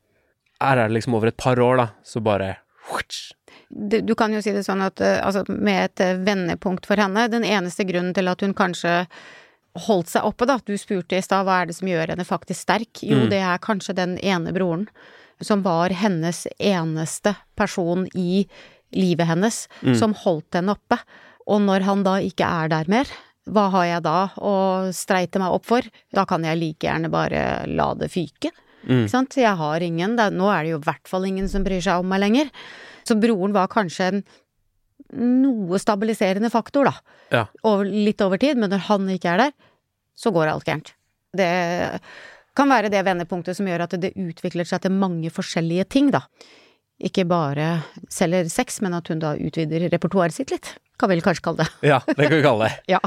Her 0.62 0.78
er 0.78 0.88
det 0.88 1.00
liksom 1.00 1.18
over 1.18 1.32
et 1.32 1.40
par 1.42 1.60
år, 1.60 1.82
da, 1.82 1.88
så 2.08 2.24
bare 2.24 2.56
du 3.72 4.16
kan 4.20 4.34
jo 4.34 4.42
si 4.44 4.52
det 4.52 4.66
sånn 4.66 4.82
at 4.84 5.00
eh, 5.06 5.20
altså, 5.24 5.46
med 5.48 5.86
et 5.86 6.02
eh, 6.04 6.18
vendepunkt 6.20 6.88
for 6.90 7.00
henne 7.00 7.28
Den 7.32 7.46
eneste 7.48 7.86
grunnen 7.88 8.12
til 8.18 8.28
at 8.28 8.42
hun 8.44 8.56
kanskje 8.58 9.06
holdt 9.86 10.12
seg 10.12 10.26
oppe, 10.28 10.48
da. 10.50 10.58
Du 10.66 10.74
spurte 10.76 11.16
i 11.16 11.24
stad 11.24 11.46
hva 11.48 11.62
er 11.62 11.70
det 11.70 11.78
som 11.78 11.88
gjør 11.88 12.12
henne 12.12 12.26
faktisk 12.28 12.66
sterk. 12.66 13.04
Jo, 13.06 13.22
mm. 13.22 13.30
det 13.32 13.40
er 13.40 13.64
kanskje 13.64 13.96
den 13.96 14.18
ene 14.20 14.52
broren 14.52 14.90
som 15.40 15.64
var 15.64 15.94
hennes 15.96 16.44
eneste 16.60 17.36
person 17.56 18.04
i 18.18 18.44
livet 18.92 19.30
hennes, 19.30 19.64
mm. 19.86 19.96
som 20.02 20.18
holdt 20.26 20.60
henne 20.60 20.76
oppe. 20.76 21.00
Og 21.48 21.64
når 21.64 21.88
han 21.88 22.04
da 22.04 22.18
ikke 22.20 22.50
er 22.50 22.74
der 22.74 22.92
mer, 22.92 23.14
hva 23.50 23.64
har 23.74 23.88
jeg 23.88 24.04
da 24.06 24.18
å 24.38 24.54
streite 24.94 25.42
meg 25.42 25.56
opp 25.56 25.66
for? 25.66 25.86
Da 26.14 26.28
kan 26.30 26.46
jeg 26.46 26.60
like 26.60 26.86
gjerne 26.86 27.10
bare 27.12 27.64
la 27.72 27.92
det 27.98 28.12
fyke. 28.14 28.52
Mm. 28.86 29.04
Ikke 29.04 29.14
sant? 29.14 29.38
Jeg 29.38 29.58
har 29.58 29.86
ingen. 29.86 30.16
Da, 30.20 30.30
nå 30.34 30.50
er 30.54 30.64
det 30.64 30.76
jo 30.76 30.82
i 30.82 30.86
hvert 30.86 31.10
fall 31.10 31.26
ingen 31.30 31.50
som 31.50 31.66
bryr 31.66 31.82
seg 31.84 32.02
om 32.02 32.10
meg 32.12 32.22
lenger. 32.22 32.52
Så 33.08 33.18
broren 33.18 33.56
var 33.56 33.72
kanskje 33.72 34.12
en 34.12 34.24
noe 35.12 35.80
stabiliserende 35.82 36.52
faktor, 36.54 36.88
da. 36.88 37.18
Ja. 37.34 37.46
Over, 37.68 37.90
litt 37.90 38.22
over 38.24 38.40
tid, 38.40 38.60
men 38.62 38.72
når 38.72 38.86
han 38.88 39.10
ikke 39.12 39.34
er 39.34 39.46
der, 39.48 39.56
så 40.16 40.32
går 40.32 40.52
alt 40.52 40.68
gærent. 40.68 40.94
Det 41.36 41.50
kan 42.56 42.72
være 42.72 42.92
det 42.92 43.02
vendepunktet 43.08 43.58
som 43.58 43.68
gjør 43.68 43.86
at 43.88 43.96
det 44.00 44.14
utvikler 44.20 44.68
seg 44.68 44.84
til 44.84 44.96
mange 44.96 45.32
forskjellige 45.34 45.88
ting, 45.92 46.12
da. 46.14 46.26
Ikke 47.02 47.24
bare 47.26 47.82
selger 48.14 48.46
sex, 48.54 48.78
men 48.86 48.94
at 48.94 49.10
hun 49.10 49.22
da 49.22 49.34
utvider 49.34 49.88
repertoaret 49.90 50.36
sitt 50.36 50.52
litt. 50.54 50.76
Kan 51.02 51.10
vi 51.10 51.18
vel 51.18 51.26
kanskje 51.26 51.48
kalle 51.50 51.66
det. 51.66 51.70
Ja, 51.92 52.02
det 52.06 52.28
kan 52.28 52.38
vi 52.38 52.44
kalle 52.46 52.68
det. 52.70 52.76
ja. 52.94 53.02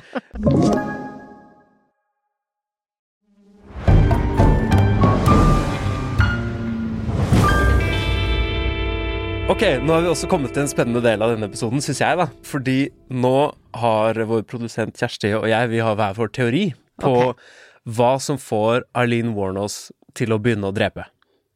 Ok, 9.44 9.60
nå 9.84 9.92
har 9.92 10.00
vi 10.02 10.08
også 10.08 10.26
kommet 10.26 10.54
til 10.56 10.64
en 10.64 10.70
spennende 10.72 11.02
del 11.04 11.22
av 11.22 11.34
denne 11.34 11.46
episoden, 11.46 11.82
syns 11.84 12.00
jeg, 12.00 12.18
da. 12.18 12.26
Fordi 12.48 12.78
nå 13.14 13.36
har 13.78 14.18
vår 14.26 14.42
produsent 14.50 14.98
Kjersti 14.98 15.34
og 15.36 15.46
jeg, 15.52 15.70
vi 15.70 15.84
har 15.84 15.94
hver 16.00 16.16
vår 16.18 16.32
teori 16.34 16.64
på 17.02 17.12
okay. 17.12 17.52
hva 17.94 18.14
som 18.24 18.40
får 18.40 18.88
Arlene 18.96 19.36
Warnos 19.36 19.92
til 20.18 20.34
å 20.34 20.40
begynne 20.42 20.72
å 20.72 20.74
drepe. 20.74 21.06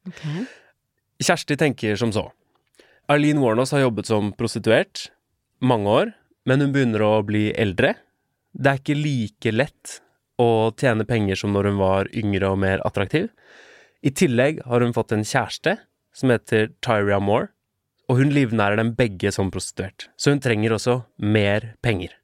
Okay. 0.07 0.45
Kjersti 1.23 1.57
tenker 1.59 1.97
som 1.99 2.13
så. 2.15 2.29
Arlene 3.09 3.41
Warnos 3.43 3.73
har 3.75 3.87
jobbet 3.87 4.07
som 4.11 4.33
prostituert 4.37 5.09
mange 5.65 5.91
år, 5.91 6.13
men 6.47 6.63
hun 6.63 6.75
begynner 6.75 7.03
å 7.03 7.13
bli 7.27 7.49
eldre. 7.59 7.95
Det 8.53 8.71
er 8.71 8.81
ikke 8.83 8.99
like 8.99 9.53
lett 9.55 9.99
å 10.39 10.71
tjene 10.79 11.07
penger 11.09 11.41
som 11.41 11.53
når 11.55 11.73
hun 11.73 11.81
var 11.81 12.11
yngre 12.17 12.53
og 12.53 12.61
mer 12.63 12.85
attraktiv. 12.87 13.29
I 14.07 14.15
tillegg 14.15 14.63
har 14.69 14.85
hun 14.85 14.95
fått 14.95 15.17
en 15.17 15.27
kjæreste 15.27 15.79
som 16.15 16.31
heter 16.31 16.71
Tyria 16.85 17.19
Moore 17.19 17.51
og 18.09 18.23
hun 18.23 18.33
livnærer 18.33 18.81
dem 18.81 18.95
begge 18.97 19.31
som 19.35 19.51
prostituert, 19.53 20.09
så 20.17 20.33
hun 20.33 20.41
trenger 20.41 20.75
også 20.75 21.03
mer 21.21 21.75
penger. 21.85 22.15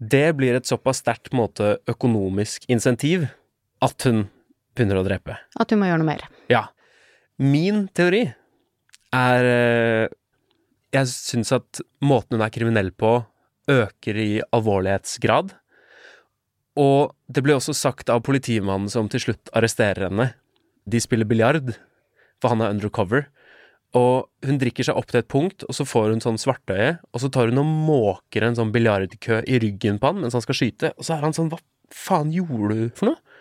Det 0.00 0.32
blir 0.34 0.56
et 0.56 0.66
såpass 0.66 1.02
sterkt 1.04 1.34
måte 1.36 1.76
økonomisk 1.90 2.64
insentiv 2.72 3.28
at 3.84 4.08
hun 4.08 4.24
begynner 4.74 5.00
å 5.00 5.06
drepe. 5.06 5.36
At 5.60 5.70
hun 5.70 5.82
må 5.82 5.90
gjøre 5.90 6.02
noe 6.02 6.08
mer. 6.08 6.24
Ja. 6.50 6.64
Min 7.40 7.86
teori 7.96 8.26
er 9.16 9.46
eh, 9.48 10.12
Jeg 10.92 11.08
syns 11.08 11.54
at 11.56 11.80
måten 12.04 12.36
hun 12.36 12.44
er 12.44 12.52
kriminell 12.52 12.90
på, 12.92 13.22
øker 13.70 14.18
i 14.18 14.30
alvorlighetsgrad. 14.52 15.54
Og 16.80 17.14
det 17.30 17.44
ble 17.46 17.56
også 17.56 17.72
sagt 17.76 18.10
av 18.12 18.24
politimannen 18.26 18.90
som 18.92 19.08
til 19.08 19.22
slutt 19.24 19.52
arresterer 19.56 20.08
henne. 20.08 20.32
De 20.84 21.00
spiller 21.00 21.28
biljard, 21.30 21.72
for 22.42 22.52
han 22.52 22.64
er 22.64 22.74
undercover. 22.74 23.28
Og 23.96 24.28
hun 24.46 24.58
drikker 24.60 24.86
seg 24.86 24.98
opp 24.98 25.10
til 25.10 25.22
et 25.22 25.30
punkt, 25.30 25.64
og 25.66 25.74
så 25.74 25.86
får 25.88 26.12
hun 26.12 26.22
sånn 26.22 26.38
svartøye, 26.38 26.98
og 27.10 27.22
så 27.22 27.30
tar 27.32 27.50
hun 27.50 27.62
og 27.62 27.70
måker 27.90 28.46
en 28.46 28.58
sånn 28.58 28.74
biljardkø 28.74 29.42
i 29.50 29.58
ryggen 29.62 29.98
på 29.98 30.12
han 30.12 30.20
mens 30.22 30.36
han 30.36 30.44
skal 30.44 30.58
skyte, 30.60 30.92
og 30.94 31.06
så 31.06 31.16
er 31.16 31.24
han 31.26 31.36
sånn 31.36 31.50
Hva 31.50 31.58
faen 31.90 32.34
gjorde 32.34 32.76
du 32.76 32.84
for 32.94 33.10
noe? 33.10 33.38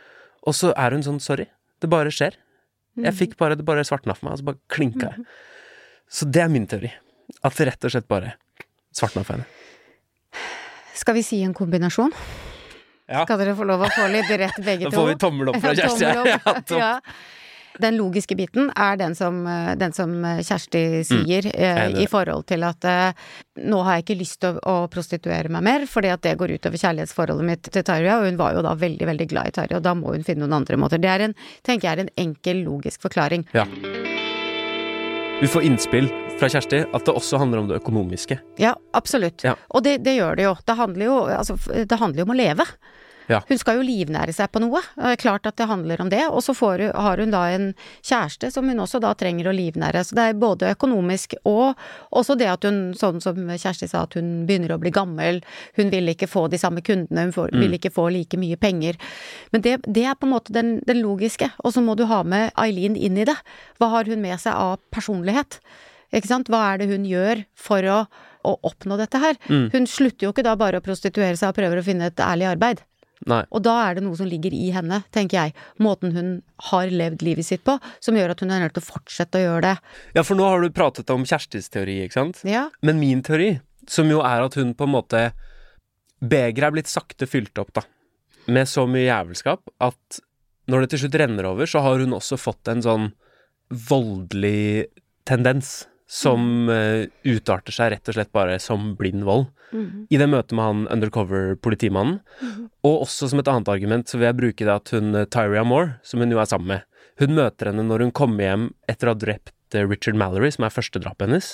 Og 0.48 0.56
så 0.58 0.72
er 0.74 0.96
hun 0.96 1.06
sånn 1.06 1.22
Sorry, 1.22 1.50
det 1.84 1.92
bare 1.92 2.14
skjer. 2.14 2.40
Jeg 2.97 3.15
fikk 3.15 3.38
bare 3.39 3.56
Det 3.56 3.65
bare 3.67 3.86
svartna 3.88 4.15
for 4.17 4.28
meg, 4.28 4.34
og 4.34 4.41
så 4.41 4.47
bare 4.49 4.60
klinka 4.71 5.12
jeg. 5.13 5.25
Så 6.10 6.25
det 6.25 6.41
er 6.41 6.52
min 6.52 6.65
teori. 6.67 6.91
At 7.45 7.56
det 7.56 7.69
rett 7.69 7.86
og 7.86 7.93
slett 7.93 8.08
bare 8.10 8.34
svartna 8.95 9.23
for 9.23 9.38
henne. 9.38 9.45
Skal 10.97 11.15
vi 11.15 11.23
si 11.23 11.41
en 11.45 11.54
kombinasjon? 11.56 12.12
Ja. 13.10 13.23
Skal 13.23 13.39
dere 13.41 13.56
få 13.58 13.65
lov 13.65 13.86
å 13.86 13.89
få 13.93 14.08
litt 14.12 14.30
rett 14.30 14.58
begge 14.65 14.89
to? 14.89 14.93
Da 14.93 14.97
får 14.99 15.08
vi 15.10 15.19
tommel 15.21 15.52
opp 15.52 15.62
fra 15.63 15.75
Kjersti. 15.78 16.06
ja, 16.10 16.39
ja. 16.78 16.89
Den 17.80 17.98
logiske 18.00 18.36
biten 18.36 18.70
er 18.76 18.98
den 19.00 19.15
som, 19.15 19.42
eh, 19.48 19.74
den 19.80 19.96
som 19.96 20.13
Kjersti 20.44 21.04
sier, 21.08 21.48
mm, 21.50 21.98
i 22.04 22.08
forhold 22.12 22.46
til 22.52 22.65
at 22.68 22.86
nå 23.60 23.82
har 23.84 23.98
jeg 23.98 24.06
ikke 24.06 24.20
lyst 24.20 24.39
til 24.44 24.58
å, 24.58 24.84
å, 24.84 24.88
prostituere 24.92 25.52
meg 25.52 25.63
mer, 25.65 25.86
fordi 25.89 26.12
at 26.13 26.24
det 26.26 26.38
går 26.39 26.56
utover 26.58 26.82
kjærlighetsforholdet 26.82 27.48
mitt 27.48 27.72
til 27.72 27.86
Tarja, 27.88 28.20
og 28.20 28.30
hun 28.30 28.39
var 28.39 28.56
jo 28.58 28.63
da 28.65 28.76
veldig, 28.80 29.08
veldig 29.10 29.28
glad 29.32 29.52
i 29.52 29.56
Tarja, 29.56 29.80
og 29.80 29.86
da 29.88 29.96
må 29.98 30.13
hun 30.15 30.26
finne 30.28 30.46
noen 30.46 30.62
andre 30.62 30.80
måter. 30.80 31.02
Det 31.02 31.12
er 31.12 31.28
en, 31.30 31.36
tenker 31.68 31.89
jeg 31.89 31.98
er 31.98 32.06
en 32.06 32.15
enkel, 32.28 32.63
logisk 32.68 33.04
forklaring. 33.08 33.48
Ja. 33.56 33.68
Vi 35.39 35.48
får 35.48 35.63
innspill 35.63 36.10
fra 36.39 36.50
Kjersti 36.52 36.82
at 36.84 37.06
det 37.08 37.13
også 37.15 37.39
handler 37.39 37.62
om 37.62 37.70
det 37.70 37.78
økonomiske. 37.80 38.39
Ja, 38.60 38.74
absolutt. 38.96 39.44
Ja. 39.48 39.54
Og 39.76 39.84
det, 39.86 40.00
det, 40.04 40.18
gjør 40.20 40.39
det 40.39 40.48
jo. 40.48 40.56
Det 40.68 40.76
handler 40.80 41.06
jo, 41.06 41.20
altså, 41.32 41.56
det 41.68 42.00
handler 42.00 42.24
jo 42.24 42.28
om 42.28 42.34
å 42.34 42.39
leve. 42.39 42.65
Ja. 43.30 43.42
Hun 43.46 43.60
skal 43.62 43.78
jo 43.78 43.86
livnære 43.86 44.34
seg 44.34 44.50
på 44.52 44.62
noe. 44.63 44.82
Klart 45.22 45.46
at 45.46 45.58
det 45.60 45.68
handler 45.70 46.02
om 46.02 46.10
det. 46.10 46.24
Og 46.28 46.42
så 46.44 46.56
får, 46.58 46.88
har 46.98 47.22
hun 47.22 47.34
da 47.34 47.44
en 47.54 47.68
kjæreste 48.02 48.50
som 48.54 48.68
hun 48.70 48.82
også 48.82 49.02
da 49.04 49.13
trenger 49.18 49.52
å 49.52 49.56
livnære. 49.56 50.04
Så 50.08 50.18
det 50.18 50.26
er 50.26 50.39
både 50.42 50.72
økonomisk 50.74 51.36
og 51.48 51.78
også 52.15 52.38
det 52.39 52.50
at 52.50 52.65
hun, 52.65 52.82
sånn 52.98 53.22
som 53.24 53.38
Kjersti 53.50 53.89
sa, 53.89 54.06
at 54.08 54.18
hun 54.18 54.48
begynner 54.50 54.74
å 54.74 54.80
bli 54.82 54.94
gammel. 54.96 55.44
Hun 55.78 55.94
vil 55.94 56.10
ikke 56.13 56.30
få 56.30 56.48
de 56.50 56.60
samme 56.62 56.82
kundene, 56.86 57.28
hun 57.28 57.36
får, 57.36 57.54
mm. 57.54 57.62
vil 57.65 57.78
ikke 57.78 57.94
få 57.94 58.10
like 58.13 58.39
mye 58.42 58.58
penger. 58.60 58.98
Men 59.54 59.65
det, 59.65 59.78
det 59.86 60.08
er 60.10 60.18
på 60.18 60.30
en 60.30 60.34
måte 60.34 60.56
den, 60.56 60.78
den 60.89 61.04
logiske. 61.04 61.52
Og 61.63 61.76
så 61.76 61.86
må 61.86 61.96
du 62.00 62.08
ha 62.10 62.24
med 62.26 62.50
Eileen 62.60 62.98
inn 62.98 63.20
i 63.20 63.28
det. 63.30 63.38
Hva 63.78 63.94
har 63.94 64.10
hun 64.10 64.26
med 64.26 64.42
seg 64.42 64.58
av 64.58 64.82
personlighet? 64.94 65.62
Ikke 66.15 66.32
sant? 66.32 66.50
Hva 66.50 66.63
er 66.72 66.82
det 66.82 66.89
hun 66.89 67.06
gjør 67.06 67.44
for 67.58 67.86
å, 67.86 68.00
å 68.42 68.56
oppnå 68.65 68.98
dette 68.98 69.22
her? 69.22 69.38
Mm. 69.50 69.68
Hun 69.76 69.89
slutter 69.89 70.26
jo 70.28 70.34
ikke 70.34 70.46
da 70.48 70.56
bare 70.60 70.82
å 70.82 70.86
prostituere 70.86 71.38
seg 71.38 71.52
og 71.52 71.60
prøver 71.60 71.82
å 71.82 71.86
finne 71.86 72.10
et 72.10 72.24
ærlig 72.26 72.50
arbeid. 72.50 72.82
Nei. 73.27 73.41
Og 73.51 73.63
da 73.65 73.73
er 73.84 73.97
det 73.97 74.03
noe 74.05 74.15
som 74.15 74.29
ligger 74.29 74.53
i 74.55 74.69
henne, 74.71 75.01
tenker 75.15 75.41
jeg. 75.41 75.55
Måten 75.84 76.13
hun 76.15 76.29
har 76.69 76.91
levd 76.93 77.25
livet 77.25 77.47
sitt 77.49 77.65
på, 77.67 77.75
som 77.99 78.15
gjør 78.15 78.32
at 78.32 78.43
hun 78.43 78.53
er 78.55 78.63
nødt 78.63 78.77
til 78.77 78.84
å 78.84 78.89
fortsette 78.93 79.41
å 79.41 79.43
gjøre 79.43 79.65
det. 79.65 79.75
Ja, 80.15 80.23
for 80.23 80.39
nå 80.39 80.47
har 80.47 80.63
du 80.63 80.71
pratet 80.71 81.12
om 81.12 81.27
Kjerstis 81.27 81.67
teori, 81.73 81.99
ikke 82.05 82.19
sant? 82.21 82.39
Ja. 82.47 82.69
Men 82.86 83.01
min 83.01 83.23
teori, 83.25 83.58
som 83.91 84.10
jo 84.12 84.23
er 84.23 84.45
at 84.45 84.55
hun 84.60 84.75
på 84.77 84.88
en 84.88 84.95
måte 84.97 85.29
Begeret 86.19 86.67
er 86.67 86.73
blitt 86.75 86.89
sakte 86.91 87.23
fylt 87.32 87.55
opp, 87.62 87.69
da. 87.77 87.86
Med 88.51 88.67
så 88.67 88.84
mye 88.91 89.05
jævelskap 89.05 89.69
at 89.86 90.17
når 90.69 90.84
det 90.84 90.89
til 90.91 91.05
slutt 91.05 91.15
renner 91.21 91.47
over, 91.47 91.69
så 91.69 91.79
har 91.86 92.01
hun 92.03 92.15
også 92.17 92.36
fått 92.36 92.67
en 92.67 92.84
sånn 92.84 93.05
voldelig 93.88 94.89
tendens 95.29 95.86
som 96.10 96.69
uh, 96.72 97.06
utarter 97.22 97.76
seg 97.76 97.91
rett 97.93 98.10
og 98.10 98.15
slett 98.17 98.32
bare 98.34 98.58
som 98.62 98.95
blind 98.98 99.28
vold. 99.28 99.45
Mm. 99.69 100.08
I 100.10 100.17
det 100.17 100.28
møtet 100.32 100.56
med 100.58 100.65
han 100.65 100.82
undercover-politimannen. 100.95 102.17
Mm. 102.41 102.63
Og 102.89 103.04
også 103.06 103.30
som 103.30 103.41
et 103.41 103.52
annet 103.52 103.69
argument 103.69 104.10
så 104.10 104.17
vil 104.17 104.32
jeg 104.32 104.39
bruke 104.39 104.65
det 104.65 104.74
at 104.74 104.93
hun 104.95 105.13
uh, 105.13 105.28
Tyria 105.30 105.62
Moore, 105.67 106.00
som 106.02 106.24
hun 106.24 106.34
jo 106.34 106.41
er 106.41 106.50
sammen 106.50 106.74
med, 106.74 107.06
hun 107.22 107.36
møter 107.38 107.69
henne 107.69 107.86
når 107.86 108.08
hun 108.08 108.13
kommer 108.15 108.48
hjem 108.48 108.65
etter 108.89 109.10
å 109.10 109.13
ha 109.13 109.19
drept 109.22 109.78
uh, 109.78 109.84
Richard 109.86 110.17
Mallory, 110.17 110.50
som 110.56 110.65
er 110.65 110.74
førstedrapet 110.74 111.28
hennes. 111.28 111.52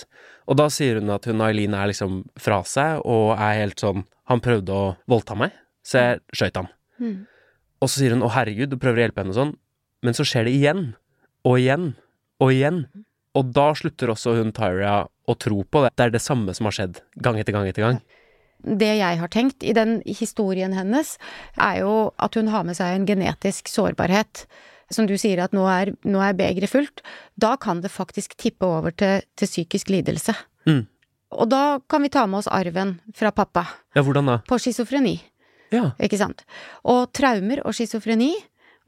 Og 0.48 0.62
da 0.62 0.70
sier 0.72 1.02
hun 1.02 1.12
at 1.12 1.28
hun 1.28 1.44
Eileen 1.44 1.76
er 1.76 1.92
liksom 1.92 2.22
fra 2.40 2.62
seg 2.70 3.04
og 3.04 3.34
er 3.36 3.64
helt 3.66 3.82
sånn 3.82 4.06
Han 4.32 4.42
prøvde 4.42 4.74
å 4.74 4.86
voldta 5.12 5.36
meg, 5.38 5.52
så 5.86 6.00
jeg 6.02 6.22
skøyt 6.34 6.56
han. 6.58 6.72
Mm. 6.98 7.18
Og 7.84 7.92
så 7.92 8.00
sier 8.00 8.16
hun 8.16 8.24
å 8.26 8.32
herregud, 8.34 8.72
og 8.74 8.82
prøver 8.82 9.04
å 9.04 9.04
hjelpe 9.04 9.22
henne 9.22 9.36
og 9.36 9.38
sånn, 9.38 9.52
men 10.02 10.16
så 10.18 10.26
skjer 10.26 10.48
det 10.48 10.56
igjen. 10.56 10.82
Og 11.46 11.60
igjen. 11.62 11.92
Og 12.42 12.56
igjen. 12.56 12.80
Og 13.36 13.52
da 13.56 13.70
slutter 13.76 14.12
også 14.14 14.38
hun 14.40 14.54
Tyria 14.56 15.02
å 15.06 15.36
tro 15.40 15.64
på 15.64 15.84
det. 15.84 15.92
Det 15.98 16.08
er 16.08 16.14
det 16.14 16.24
samme 16.24 16.54
som 16.56 16.70
har 16.70 16.78
skjedd 16.78 17.02
gang 17.24 17.40
etter 17.42 17.56
gang 17.56 17.68
etter 17.70 17.86
gang. 17.86 18.00
Det 18.66 18.94
jeg 18.98 19.20
har 19.20 19.30
tenkt 19.30 19.66
i 19.66 19.76
den 19.78 20.00
historien 20.08 20.74
hennes, 20.74 21.18
er 21.62 21.84
jo 21.84 21.96
at 22.22 22.38
hun 22.40 22.50
har 22.54 22.66
med 22.66 22.78
seg 22.78 22.96
en 22.96 23.06
genetisk 23.10 23.70
sårbarhet. 23.70 24.46
Som 24.94 25.10
du 25.10 25.16
sier 25.18 25.42
at 25.42 25.54
nå 25.54 25.66
er, 25.70 25.92
nå 26.06 26.22
er 26.22 26.38
begeret 26.38 26.72
fullt. 26.72 27.04
Da 27.42 27.56
kan 27.62 27.82
det 27.82 27.94
faktisk 27.94 28.38
tippe 28.42 28.68
over 28.70 28.94
til, 28.94 29.26
til 29.38 29.50
psykisk 29.50 29.92
lidelse. 29.94 30.36
Mm. 30.70 30.86
Og 31.36 31.50
da 31.52 31.80
kan 31.90 32.06
vi 32.06 32.12
ta 32.14 32.26
med 32.30 32.44
oss 32.44 32.50
arven 32.54 33.00
fra 33.18 33.34
pappa. 33.36 33.66
Ja, 33.98 34.06
hvordan 34.06 34.30
da? 34.30 34.40
På 34.48 34.60
schizofreni. 34.62 35.18
Ja. 35.74 35.90
Ikke 36.00 36.20
sant. 36.22 36.46
Og 36.88 37.10
traumer 37.18 37.64
og 37.66 37.76
schizofreni 37.76 38.32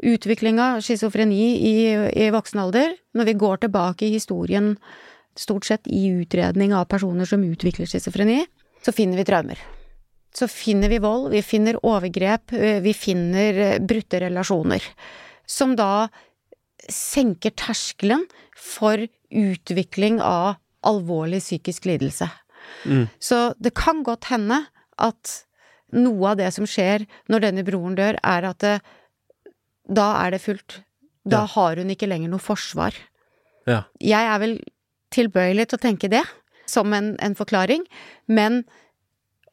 utvikling 0.04 0.60
av 0.62 0.82
schizofreni 0.86 1.46
i, 1.68 1.76
i 2.26 2.30
voksen 2.34 2.62
alder, 2.62 2.96
når 3.18 3.32
vi 3.32 3.38
går 3.42 3.64
tilbake 3.66 4.08
i 4.08 4.14
historien, 4.14 4.76
stort 5.38 5.66
sett 5.70 5.88
i 5.90 6.08
utredning 6.10 6.74
av 6.74 6.88
personer 6.90 7.26
som 7.30 7.44
utvikler 7.46 7.90
schizofreni, 7.90 8.44
så 8.86 8.94
finner 8.94 9.20
vi 9.20 9.28
traumer. 9.28 9.62
Så 10.38 10.48
finner 10.52 10.90
vi 10.90 11.02
vold, 11.02 11.32
vi 11.34 11.42
finner 11.42 11.80
overgrep, 11.86 12.54
vi 12.84 12.94
finner 12.94 13.80
brutte 13.82 14.22
relasjoner. 14.22 14.84
Som 15.50 15.76
da 15.80 16.08
senker 16.92 17.56
terskelen 17.58 18.28
for 18.54 19.02
utvikling 19.34 20.22
av 20.22 20.60
alvorlig 20.88 21.42
psykisk 21.42 21.88
lidelse. 21.90 22.30
Mm. 22.86 23.08
Så 23.20 23.54
det 23.58 23.74
kan 23.78 24.04
godt 24.06 24.30
hende 24.32 24.62
at 25.02 25.34
noe 25.96 26.34
av 26.34 26.40
det 26.40 26.52
som 26.56 26.68
skjer 26.68 27.06
når 27.32 27.48
denne 27.48 27.66
broren 27.68 27.96
dør, 27.98 28.20
er 28.22 28.48
at 28.50 28.62
det, 28.64 28.78
da 29.88 30.08
er 30.24 30.36
det 30.36 30.44
fullt. 30.44 30.82
Da 31.28 31.44
ja. 31.44 31.52
har 31.56 31.80
hun 31.80 31.92
ikke 31.92 32.10
lenger 32.10 32.32
noe 32.32 32.44
forsvar. 32.44 32.96
Ja. 33.68 33.84
Jeg 34.00 34.32
er 34.32 34.42
vel 34.44 34.58
tilbøyelig 35.16 35.70
til 35.70 35.80
å 35.80 35.86
tenke 35.88 36.12
det 36.12 36.24
som 36.68 36.92
en, 36.96 37.16
en, 37.24 37.36
forklaring, 37.36 37.86
men 38.28 38.64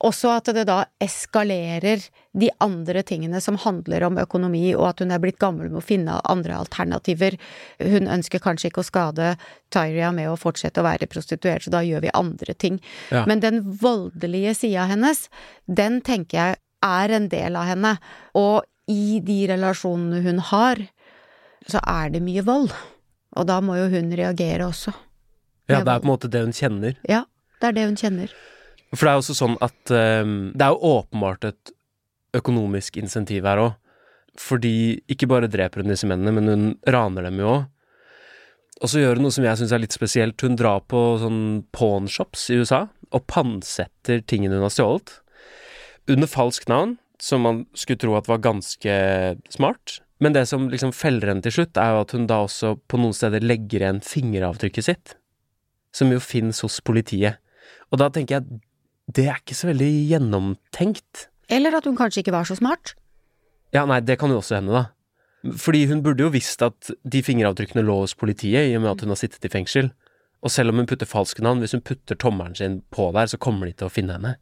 også 0.05 0.33
at 0.35 0.51
det 0.57 0.65
da 0.69 0.81
eskalerer 1.03 2.03
de 2.37 2.49
andre 2.63 3.05
tingene 3.07 3.39
som 3.41 3.57
handler 3.63 4.05
om 4.09 4.19
økonomi, 4.21 4.67
og 4.75 4.89
at 4.91 5.03
hun 5.05 5.15
er 5.15 5.23
blitt 5.23 5.39
gammel 5.41 5.71
med 5.71 5.81
å 5.81 5.87
finne 5.87 6.19
andre 6.29 6.59
alternativer. 6.59 7.39
Hun 7.79 8.11
ønsker 8.11 8.43
kanskje 8.43 8.73
ikke 8.73 8.83
å 8.83 8.89
skade 8.91 9.31
Tyria 9.73 10.11
med 10.13 10.33
å 10.33 10.37
fortsette 10.39 10.83
å 10.83 10.89
være 10.89 11.09
prostituert, 11.11 11.65
så 11.65 11.73
da 11.77 11.85
gjør 11.87 12.05
vi 12.05 12.13
andre 12.19 12.59
ting. 12.59 12.83
Ja. 13.15 13.23
Men 13.31 13.43
den 13.47 13.63
voldelige 13.81 14.57
sida 14.59 14.89
hennes, 14.91 15.29
den 15.71 16.03
tenker 16.05 16.41
jeg 16.41 16.63
er 16.85 17.17
en 17.17 17.31
del 17.33 17.57
av 17.57 17.71
henne. 17.71 17.97
Og 18.37 18.67
i 18.91 19.21
de 19.25 19.39
relasjonene 19.49 20.21
hun 20.25 20.41
har, 20.51 20.81
så 21.71 21.81
er 21.89 22.13
det 22.15 22.23
mye 22.25 22.45
vold. 22.45 22.73
Og 23.35 23.47
da 23.49 23.61
må 23.65 23.79
jo 23.79 23.89
hun 23.93 24.13
reagere 24.15 24.67
også. 24.69 24.93
Ja, 25.71 25.81
det 25.81 25.89
er 25.89 26.03
på 26.03 26.07
en 26.07 26.13
måte 26.13 26.31
det 26.31 26.43
hun 26.45 26.55
kjenner. 26.55 26.99
Ja, 27.09 27.25
det 27.61 27.71
er 27.71 27.79
det 27.79 27.87
hun 27.89 27.97
kjenner. 27.99 28.35
For 28.93 29.07
det 29.07 29.11
er 29.11 29.17
jo 29.17 29.23
også 29.25 29.37
sånn 29.39 29.57
at 29.65 29.91
um, 29.91 30.35
Det 30.55 30.63
er 30.63 30.75
jo 30.75 30.93
åpenbart 31.01 31.49
et 31.49 31.73
økonomisk 32.37 32.99
insentiv 33.01 33.49
her 33.49 33.63
òg. 33.63 33.73
Fordi 34.39 35.01
ikke 35.11 35.29
bare 35.31 35.51
dreper 35.51 35.83
hun 35.83 35.93
disse 35.93 36.09
mennene, 36.11 36.35
men 36.35 36.51
hun 36.51 36.67
raner 36.91 37.27
dem 37.29 37.41
jo 37.41 37.53
òg. 37.53 37.65
Og 38.83 38.91
så 38.91 39.01
gjør 39.01 39.21
hun 39.21 39.29
noe 39.29 39.35
som 39.35 39.47
jeg 39.47 39.59
syns 39.61 39.73
er 39.73 39.81
litt 39.81 39.95
spesielt. 39.95 40.43
Hun 40.43 40.59
drar 40.59 40.83
på 40.91 41.01
sånn 41.23 41.43
pawnshops 41.75 42.49
i 42.51 42.59
USA 42.61 42.85
og 43.15 43.27
pantsetter 43.31 44.25
tingene 44.27 44.59
hun 44.59 44.67
har 44.67 44.75
stjålet. 44.75 45.13
Under 46.11 46.29
falskt 46.29 46.69
navn 46.69 46.99
som 47.25 47.45
man 47.47 47.63
skulle 47.73 48.03
tro 48.03 48.17
at 48.19 48.29
var 48.29 48.43
ganske 48.45 48.95
smart. 49.53 50.01
Men 50.23 50.37
det 50.37 50.45
som 50.51 50.69
liksom 50.71 50.93
feller 50.97 51.33
henne 51.33 51.45
til 51.45 51.55
slutt, 51.59 51.79
er 51.81 51.95
jo 51.95 52.03
at 52.05 52.13
hun 52.17 52.29
da 52.31 52.43
også 52.45 52.75
på 52.91 53.01
noen 53.01 53.17
steder 53.17 53.45
legger 53.45 53.83
igjen 53.83 54.03
fingeravtrykket 54.05 54.87
sitt. 54.87 55.15
Som 55.95 56.13
jo 56.13 56.21
finnes 56.23 56.61
hos 56.65 56.81
politiet. 56.85 57.41
Og 57.93 58.01
da 58.03 58.11
tenker 58.13 58.39
jeg 58.39 58.61
det 59.15 59.27
er 59.29 59.41
ikke 59.41 59.57
så 59.57 59.69
veldig 59.69 59.91
gjennomtenkt. 60.09 61.27
Eller 61.53 61.77
at 61.77 61.85
hun 61.85 61.97
kanskje 61.97 62.23
ikke 62.23 62.33
var 62.33 62.49
så 62.49 62.57
smart. 62.57 62.95
Ja, 63.75 63.85
nei, 63.89 63.99
det 64.01 64.17
kan 64.21 64.33
jo 64.33 64.39
også 64.41 64.57
hende, 64.57 64.73
da. 64.73 65.55
Fordi 65.61 65.83
hun 65.91 66.01
burde 66.05 66.25
jo 66.25 66.33
visst 66.33 66.63
at 66.65 66.89
de 67.05 67.21
fingeravtrykkene 67.25 67.85
lå 67.85 67.99
hos 68.01 68.15
politiet, 68.17 68.71
i 68.71 68.77
og 68.79 68.85
med 68.85 68.95
at 68.95 69.05
hun 69.05 69.13
har 69.13 69.21
sittet 69.21 69.45
i 69.45 69.53
fengsel. 69.53 69.91
Og 70.45 70.53
selv 70.53 70.73
om 70.73 70.81
hun 70.81 70.89
putter 70.89 71.09
falske 71.09 71.45
navn, 71.45 71.61
hvis 71.61 71.77
hun 71.77 71.85
putter 71.85 72.17
tommelen 72.17 72.57
sin 72.57 72.79
på 72.95 73.11
der, 73.17 73.29
så 73.29 73.41
kommer 73.41 73.69
de 73.69 73.77
til 73.77 73.91
å 73.91 73.93
finne 73.93 74.17
henne. 74.17 74.37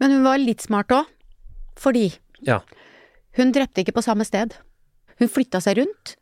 Men 0.00 0.16
hun 0.16 0.24
var 0.24 0.40
litt 0.40 0.64
smart 0.64 0.92
òg. 0.94 1.10
Fordi 1.78 2.08
ja. 2.46 2.60
hun 3.38 3.52
drepte 3.54 3.82
ikke 3.82 3.96
på 3.96 4.04
samme 4.04 4.26
sted. 4.28 4.54
Hun 5.20 5.30
flytta 5.30 5.60
seg 5.62 5.78
rundt, 5.80 6.16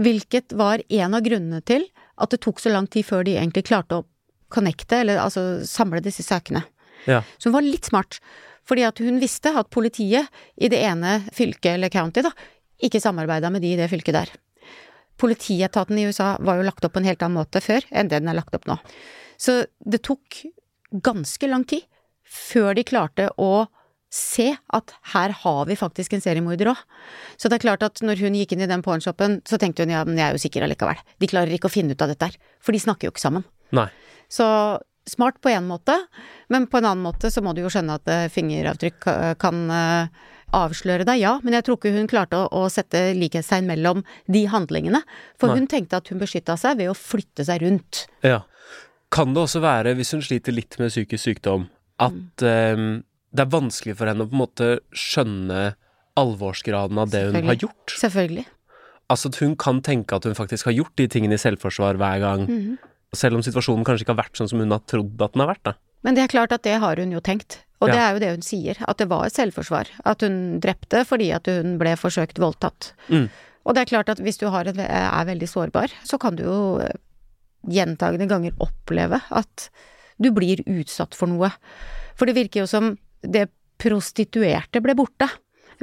hvilket 0.00 0.54
var 0.58 0.82
en 0.88 1.14
av 1.14 1.22
grunnene 1.24 1.62
til 1.66 1.86
at 2.20 2.32
det 2.34 2.42
tok 2.44 2.60
så 2.62 2.72
lang 2.72 2.88
tid 2.90 3.06
før 3.06 3.24
de 3.26 3.36
egentlig 3.36 3.66
klarte 3.68 4.00
å 4.00 4.06
connecte, 4.54 5.00
eller 5.02 5.20
altså 5.22 5.64
samle 5.66 6.02
disse 6.02 6.22
sakene. 6.26 6.64
Ja. 7.10 7.22
Så 7.38 7.48
hun 7.48 7.56
var 7.56 7.66
litt 7.66 7.90
smart, 7.90 8.20
fordi 8.66 8.86
at 8.86 9.00
hun 9.02 9.20
visste 9.22 9.52
at 9.56 9.70
politiet 9.74 10.30
i 10.56 10.70
det 10.72 10.80
ene 10.86 11.20
fylket, 11.34 11.74
eller 11.74 11.92
county, 11.92 12.22
da, 12.24 12.32
ikke 12.84 13.02
samarbeida 13.02 13.50
med 13.52 13.64
de 13.64 13.74
i 13.74 13.78
det 13.78 13.90
fylket 13.92 14.16
der. 14.16 14.32
Politietaten 15.20 15.98
i 15.98 16.06
USA 16.08 16.34
var 16.42 16.58
jo 16.58 16.66
lagt 16.66 16.84
opp 16.86 16.96
på 16.96 17.02
en 17.02 17.08
helt 17.08 17.22
annen 17.22 17.38
måte 17.38 17.62
før 17.62 17.84
enn 17.94 18.10
det 18.10 18.18
den 18.18 18.30
er 18.32 18.38
lagt 18.38 18.54
opp 18.56 18.66
nå. 18.66 18.78
Så 19.38 19.64
det 19.78 20.02
tok 20.06 20.42
ganske 21.04 21.50
lang 21.50 21.66
tid 21.70 21.86
før 22.24 22.74
de 22.74 22.86
klarte 22.86 23.28
å 23.38 23.66
se 24.14 24.52
at 24.54 24.94
her 25.14 25.34
har 25.42 25.66
vi 25.66 25.76
faktisk 25.78 26.14
en 26.14 26.22
seriemorder 26.22 26.70
òg. 26.70 26.80
Så 27.40 27.50
det 27.50 27.58
er 27.58 27.64
klart 27.66 27.84
at 27.86 28.02
når 28.04 28.22
hun 28.22 28.38
gikk 28.38 28.54
inn 28.54 28.62
i 28.62 28.70
den 28.70 28.84
pornshopen, 28.84 29.40
så 29.48 29.58
tenkte 29.58 29.82
hun 29.82 29.94
ja, 29.94 30.04
men 30.06 30.20
jeg 30.20 30.28
er 30.28 30.36
jo 30.36 30.42
sikker 30.44 30.66
allikevel. 30.66 31.00
De 31.18 31.30
klarer 31.30 31.54
ikke 31.56 31.70
å 31.70 31.74
finne 31.74 31.96
ut 31.96 32.04
av 32.04 32.12
dette 32.12 32.30
her. 32.30 32.38
For 32.62 32.76
de 32.76 32.82
snakker 32.84 33.08
jo 33.08 33.14
ikke 33.14 33.24
sammen. 33.24 33.46
Nei. 33.74 33.88
Så 34.30 34.46
smart 35.10 35.40
på 35.42 35.50
én 35.52 35.66
måte, 35.68 35.96
men 36.48 36.68
på 36.70 36.78
en 36.78 36.86
annen 36.92 37.04
måte 37.04 37.28
så 37.32 37.42
må 37.44 37.52
du 37.52 37.64
jo 37.64 37.72
skjønne 37.72 37.98
at 37.98 38.08
eh, 38.08 38.30
fingeravtrykk 38.32 39.10
kan, 39.42 39.58
avsløre 40.54 41.02
deg, 41.02 41.18
ja, 41.18 41.32
men 41.42 41.56
jeg 41.56 41.66
tror 41.66 41.78
ikke 41.80 41.90
hun 41.96 42.08
klarte 42.10 42.38
å, 42.38 42.46
å 42.54 42.68
sette 42.70 43.08
likhetstegn 43.18 43.66
mellom 43.66 44.04
de 44.30 44.44
handlingene. 44.50 45.00
For 45.40 45.50
Nei. 45.50 45.58
hun 45.58 45.70
tenkte 45.70 45.98
at 45.98 46.10
hun 46.12 46.20
beskytta 46.22 46.54
seg 46.60 46.78
ved 46.78 46.92
å 46.92 46.94
flytte 46.94 47.46
seg 47.48 47.64
rundt. 47.64 48.04
Ja. 48.22 48.44
Kan 49.14 49.34
det 49.34 49.44
også 49.44 49.62
være, 49.64 49.96
hvis 49.98 50.14
hun 50.14 50.22
sliter 50.22 50.54
litt 50.54 50.78
med 50.78 50.92
psykisk 50.92 51.26
sykdom, 51.26 51.66
at 52.02 52.46
eh, 52.46 52.86
det 53.34 53.42
er 53.44 53.50
vanskelig 53.50 53.96
for 53.98 54.06
henne 54.10 54.24
å 54.24 54.30
på 54.30 54.36
en 54.36 54.42
måte 54.44 54.68
skjønne 54.94 55.74
alvorsgraden 56.18 56.98
av 57.02 57.10
det 57.10 57.24
hun 57.28 57.48
har 57.50 57.58
gjort? 57.58 57.94
Selvfølgelig. 57.98 58.44
Altså 59.10 59.30
at 59.32 59.38
hun 59.42 59.56
kan 59.60 59.80
tenke 59.84 60.16
at 60.16 60.24
hun 60.28 60.36
faktisk 60.38 60.68
har 60.70 60.76
gjort 60.76 60.94
de 60.96 61.08
tingene 61.10 61.36
i 61.36 61.42
selvforsvar 61.42 61.98
hver 62.00 62.20
gang, 62.22 62.46
Mhm. 62.46 62.78
selv 63.14 63.36
om 63.36 63.42
situasjonen 63.42 63.84
kanskje 63.84 64.04
ikke 64.06 64.14
har 64.16 64.24
vært 64.24 64.38
sånn 64.38 64.48
som 64.48 64.58
hun 64.60 64.70
har 64.70 64.80
trodd 64.86 65.20
at 65.22 65.32
den 65.34 65.40
har 65.44 65.54
vært, 65.54 65.62
da. 65.64 65.74
Men 66.02 66.14
det 66.14 66.24
er 66.24 66.28
klart 66.38 66.52
at 66.52 66.62
det 66.62 66.78
har 66.80 66.96
hun 66.96 67.10
jo 67.12 67.20
tenkt. 67.20 67.58
Og 67.80 67.90
det 67.90 67.98
er 68.00 68.12
jo 68.14 68.18
det 68.20 68.30
hun 68.30 68.40
sier, 68.42 68.76
at 68.88 68.96
det 68.96 69.08
var 69.10 69.28
selvforsvar. 69.28 69.88
At 70.06 70.20
hun 70.22 70.58
drepte 70.60 71.04
fordi 71.04 71.34
at 71.34 71.44
hun 71.46 71.76
ble 71.76 71.92
forsøkt 71.96 72.38
voldtatt. 72.40 72.92
Mm. 73.10 73.28
Og 73.66 73.74
det 73.74 73.82
er 73.82 73.90
klart 73.96 74.08
at 74.08 74.18
hvis 74.18 74.38
du 74.38 74.48
har 74.48 74.64
en, 74.66 74.80
er 74.80 75.24
veldig 75.26 75.48
sårbar, 75.48 75.90
så 76.04 76.18
kan 76.18 76.36
du 76.36 76.44
jo 76.44 76.78
eh, 76.80 76.92
gjentagende 77.68 78.28
ganger 78.28 78.52
oppleve 78.60 79.20
at 79.30 79.68
du 80.20 80.30
blir 80.32 80.62
utsatt 80.64 81.14
for 81.14 81.26
noe. 81.28 81.50
For 82.16 82.24
det 82.26 82.36
virker 82.36 82.60
jo 82.62 82.66
som 82.66 82.96
det 83.24 83.48
prostituerte 83.80 84.80
ble 84.84 84.94
borte 84.96 85.28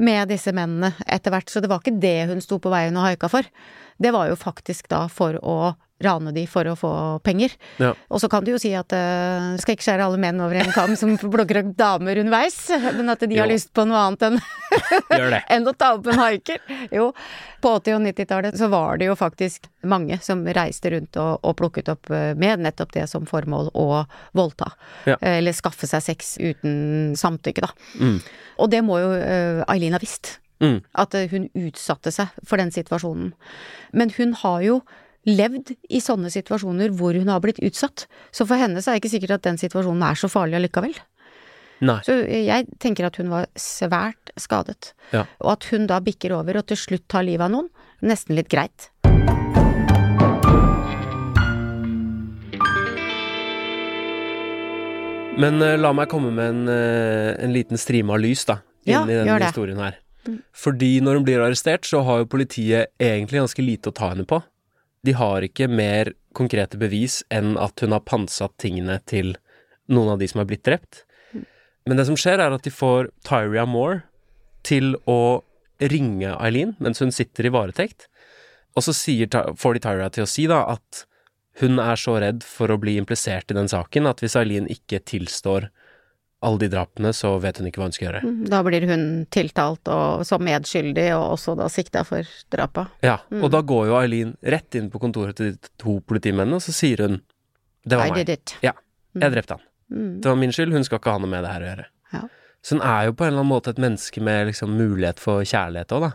med 0.02 0.32
disse 0.32 0.54
mennene 0.56 0.94
etter 1.06 1.34
hvert, 1.34 1.50
så 1.52 1.62
det 1.62 1.70
var 1.72 1.82
ikke 1.82 2.00
det 2.02 2.30
hun 2.32 2.42
sto 2.44 2.60
på 2.62 2.72
veien 2.72 2.96
og 2.98 3.10
haika 3.10 3.30
for. 3.32 3.48
Det 4.02 4.14
var 4.16 4.30
jo 4.32 4.40
faktisk 4.40 4.88
da 4.92 5.06
for 5.12 5.38
å 5.44 5.74
rane 6.04 6.34
de 6.36 6.46
for 6.50 6.68
å 6.68 6.76
få 6.80 6.94
penger. 7.26 7.54
Ja. 7.82 7.94
Og 8.10 8.22
så 8.24 8.30
kan 8.32 8.46
du 8.46 8.54
jo 8.54 8.62
si 8.62 8.74
at 8.78 8.94
uh, 8.96 9.54
skal 9.62 9.78
ikke 9.78 9.88
skjære 9.88 10.08
alle 10.08 10.22
menn 10.22 10.42
over 10.44 10.62
en 10.62 10.74
kam 10.76 10.96
som 11.00 11.16
blogger 11.34 11.62
om 11.64 11.74
damer 11.78 12.22
underveis, 12.24 12.60
men 12.98 13.14
at 13.14 13.24
de 13.26 13.40
har 13.40 13.50
lyst 13.52 13.74
på 13.76 13.86
noe 13.88 14.06
annet 14.08 14.28
enn 14.30 14.42
enn 15.56 15.68
å 15.68 15.74
ta 15.74 15.94
opp 15.98 16.08
en 16.12 16.20
haiker. 16.22 16.62
Jo, 16.94 17.12
på 17.62 17.74
80- 17.78 17.98
og 17.98 18.06
90-tallet 18.08 18.58
så 18.58 18.70
var 18.72 19.00
det 19.00 19.10
jo 19.10 19.18
faktisk 19.20 19.68
mange 19.88 20.18
som 20.24 20.44
reiste 20.48 20.92
rundt 20.94 21.18
og, 21.22 21.42
og 21.46 21.58
plukket 21.60 21.92
opp 21.94 22.12
eh, 22.14 22.32
med 22.40 22.64
nettopp 22.66 22.94
det 22.96 23.08
som 23.12 23.28
formål 23.30 23.72
å 23.78 23.88
voldta. 24.38 24.72
Ja. 25.10 25.18
Eh, 25.20 25.40
Eller 25.40 25.56
skaffe 25.58 25.90
seg 25.90 26.04
sex 26.06 26.36
uten 26.40 27.14
samtykke, 27.20 27.66
da. 27.66 27.72
Mm. 28.00 28.20
Og 28.62 28.72
det 28.72 28.82
må 28.86 29.00
jo 29.02 29.12
Eileen 29.18 29.96
uh, 29.96 30.00
ha 30.00 30.02
visst. 30.02 30.38
Mm. 30.62 30.82
At 30.94 31.16
hun 31.32 31.48
utsatte 31.58 32.14
seg 32.14 32.34
for 32.46 32.62
den 32.62 32.74
situasjonen. 32.74 33.32
Men 33.98 34.14
hun 34.18 34.36
har 34.44 34.62
jo 34.66 34.82
levd 35.30 35.74
i 35.90 36.02
sånne 36.02 36.32
situasjoner 36.34 36.94
hvor 36.98 37.18
hun 37.18 37.30
har 37.30 37.42
blitt 37.44 37.62
utsatt. 37.62 38.08
Så 38.34 38.48
for 38.50 38.62
henne 38.62 38.82
så 38.82 38.92
er 38.92 38.98
det 38.98 39.04
ikke 39.04 39.16
sikkert 39.16 39.38
at 39.38 39.48
den 39.50 39.62
situasjonen 39.62 40.06
er 40.08 40.18
så 40.20 40.30
farlig 40.32 40.58
allikevel. 40.60 40.96
Nei. 41.82 41.98
Så 42.06 42.14
jeg 42.30 42.68
tenker 42.82 43.08
at 43.08 43.18
hun 43.18 43.32
var 43.34 43.48
svært 43.58 44.34
skadet. 44.38 44.94
Ja. 45.14 45.26
Og 45.42 45.56
at 45.56 45.70
hun 45.74 45.88
da 45.90 45.98
bikker 46.04 46.36
over 46.38 46.62
og 46.62 46.68
til 46.70 46.78
slutt 46.78 47.08
tar 47.10 47.26
livet 47.26 47.48
av 47.48 47.54
noen, 47.56 47.72
nesten 48.06 48.38
litt 48.38 48.52
greit. 48.54 48.92
Men 55.42 55.58
uh, 55.64 55.74
la 55.80 55.90
meg 55.96 56.12
komme 56.12 56.30
med 56.36 56.54
en, 56.54 56.64
uh, 56.70 57.34
en 57.42 57.54
liten 57.56 57.80
strime 57.80 58.14
av 58.14 58.22
lys, 58.22 58.46
da, 58.46 58.60
inn 58.86 58.94
Ja, 58.94 59.04
i 59.08 59.20
denne 59.24 59.42
historien 59.48 59.82
her. 59.82 59.98
Fordi 60.54 61.00
når 61.02 61.18
hun 61.18 61.26
blir 61.26 61.42
arrestert, 61.42 61.88
så 61.90 62.04
har 62.06 62.22
jo 62.22 62.30
politiet 62.30 62.92
egentlig 63.02 63.42
ganske 63.42 63.64
lite 63.66 63.90
å 63.90 63.96
ta 63.96 64.12
henne 64.12 64.28
på. 64.30 64.38
De 65.06 65.16
har 65.18 65.46
ikke 65.46 65.70
mer 65.72 66.14
konkrete 66.38 66.78
bevis 66.80 67.22
enn 67.34 67.56
at 67.60 67.82
hun 67.82 67.96
har 67.96 68.06
pantsatt 68.06 68.54
tingene 68.62 69.00
til 69.10 69.34
noen 69.92 70.14
av 70.14 70.22
de 70.22 70.30
som 70.30 70.44
er 70.44 70.50
blitt 70.50 70.66
drept. 70.68 71.04
Men 71.90 71.98
det 71.98 72.06
som 72.08 72.18
skjer, 72.20 72.40
er 72.40 72.54
at 72.54 72.66
de 72.66 72.74
får 72.74 73.10
Tyria 73.26 73.66
Moore 73.66 74.04
til 74.68 74.94
å 75.10 75.42
ringe 75.82 76.36
Eileen 76.38 76.76
mens 76.80 77.02
hun 77.02 77.14
sitter 77.14 77.50
i 77.50 77.54
varetekt. 77.54 78.06
Og 78.78 78.86
så 78.86 78.94
sier, 78.96 79.28
får 79.58 79.76
de 79.76 79.84
Tyria 79.84 80.12
til 80.14 80.28
å 80.28 80.30
si 80.30 80.46
da 80.50 80.62
at 80.76 81.06
hun 81.60 81.82
er 81.84 82.00
så 82.00 82.16
redd 82.22 82.46
for 82.48 82.72
å 82.72 82.80
bli 82.80 82.96
implisert 83.02 83.52
i 83.52 83.58
den 83.58 83.70
saken 83.72 84.08
at 84.08 84.22
hvis 84.24 84.38
Eileen 84.40 84.70
ikke 84.72 85.02
tilstår 85.04 85.68
alle 86.42 86.58
de 86.58 86.68
drapene, 86.74 87.12
så 87.14 87.36
vet 87.42 87.58
hun 87.62 87.68
ikke 87.70 87.78
hva 87.82 87.86
hun 87.90 87.94
skal 87.94 88.08
gjøre. 88.08 88.22
Da 88.50 88.64
blir 88.66 88.86
hun 88.90 89.04
tiltalt 89.30 89.88
og 89.94 90.24
som 90.26 90.42
medskyldig, 90.42 91.08
og 91.14 91.36
også 91.38 91.54
da 91.60 91.68
sikta 91.70 92.02
for 92.08 92.24
drapet. 92.52 92.88
Ja, 93.06 93.20
Mm. 93.30 93.44
og 93.44 93.52
da 93.52 93.62
går 93.62 93.88
jo 93.92 93.98
Eileen 94.00 94.36
rett 94.44 94.74
inn 94.76 94.90
på 94.90 95.00
kontoret 95.00 95.36
til 95.38 95.52
de 95.54 95.70
to 95.78 96.00
politimennene, 96.02 96.56
og 96.56 96.62
så 96.62 96.74
sier 96.74 96.98
hun 97.06 97.22
Det 97.86 97.98
var 97.98 98.08
I 98.08 98.12
meg. 98.12 98.26
did 98.26 98.30
it. 98.30 98.56
Ja, 98.62 98.74
jeg 99.16 99.32
drepte 99.32 99.52
han. 99.58 99.62
Mm. 99.92 100.22
Det 100.22 100.26
var 100.30 100.36
min 100.36 100.52
skyld, 100.52 100.72
hun 100.74 100.84
skal 100.84 101.00
ikke 101.00 101.12
ha 101.12 101.18
noe 101.20 101.30
med 101.30 101.44
det 101.44 101.52
her 101.52 101.62
å 101.62 101.70
gjøre. 101.76 101.86
Ja. 102.14 102.22
Så 102.64 102.76
hun 102.78 102.82
er 102.82 103.06
jo 103.06 103.14
på 103.14 103.26
en 103.26 103.34
eller 103.34 103.40
annen 103.44 103.52
måte 103.54 103.70
et 103.70 103.78
menneske 103.82 104.22
med 104.22 104.48
liksom 104.48 104.70
mulighet 104.78 105.20
for 105.20 105.42
kjærlighet 105.44 105.88
òg, 105.94 106.02
da. 106.02 106.12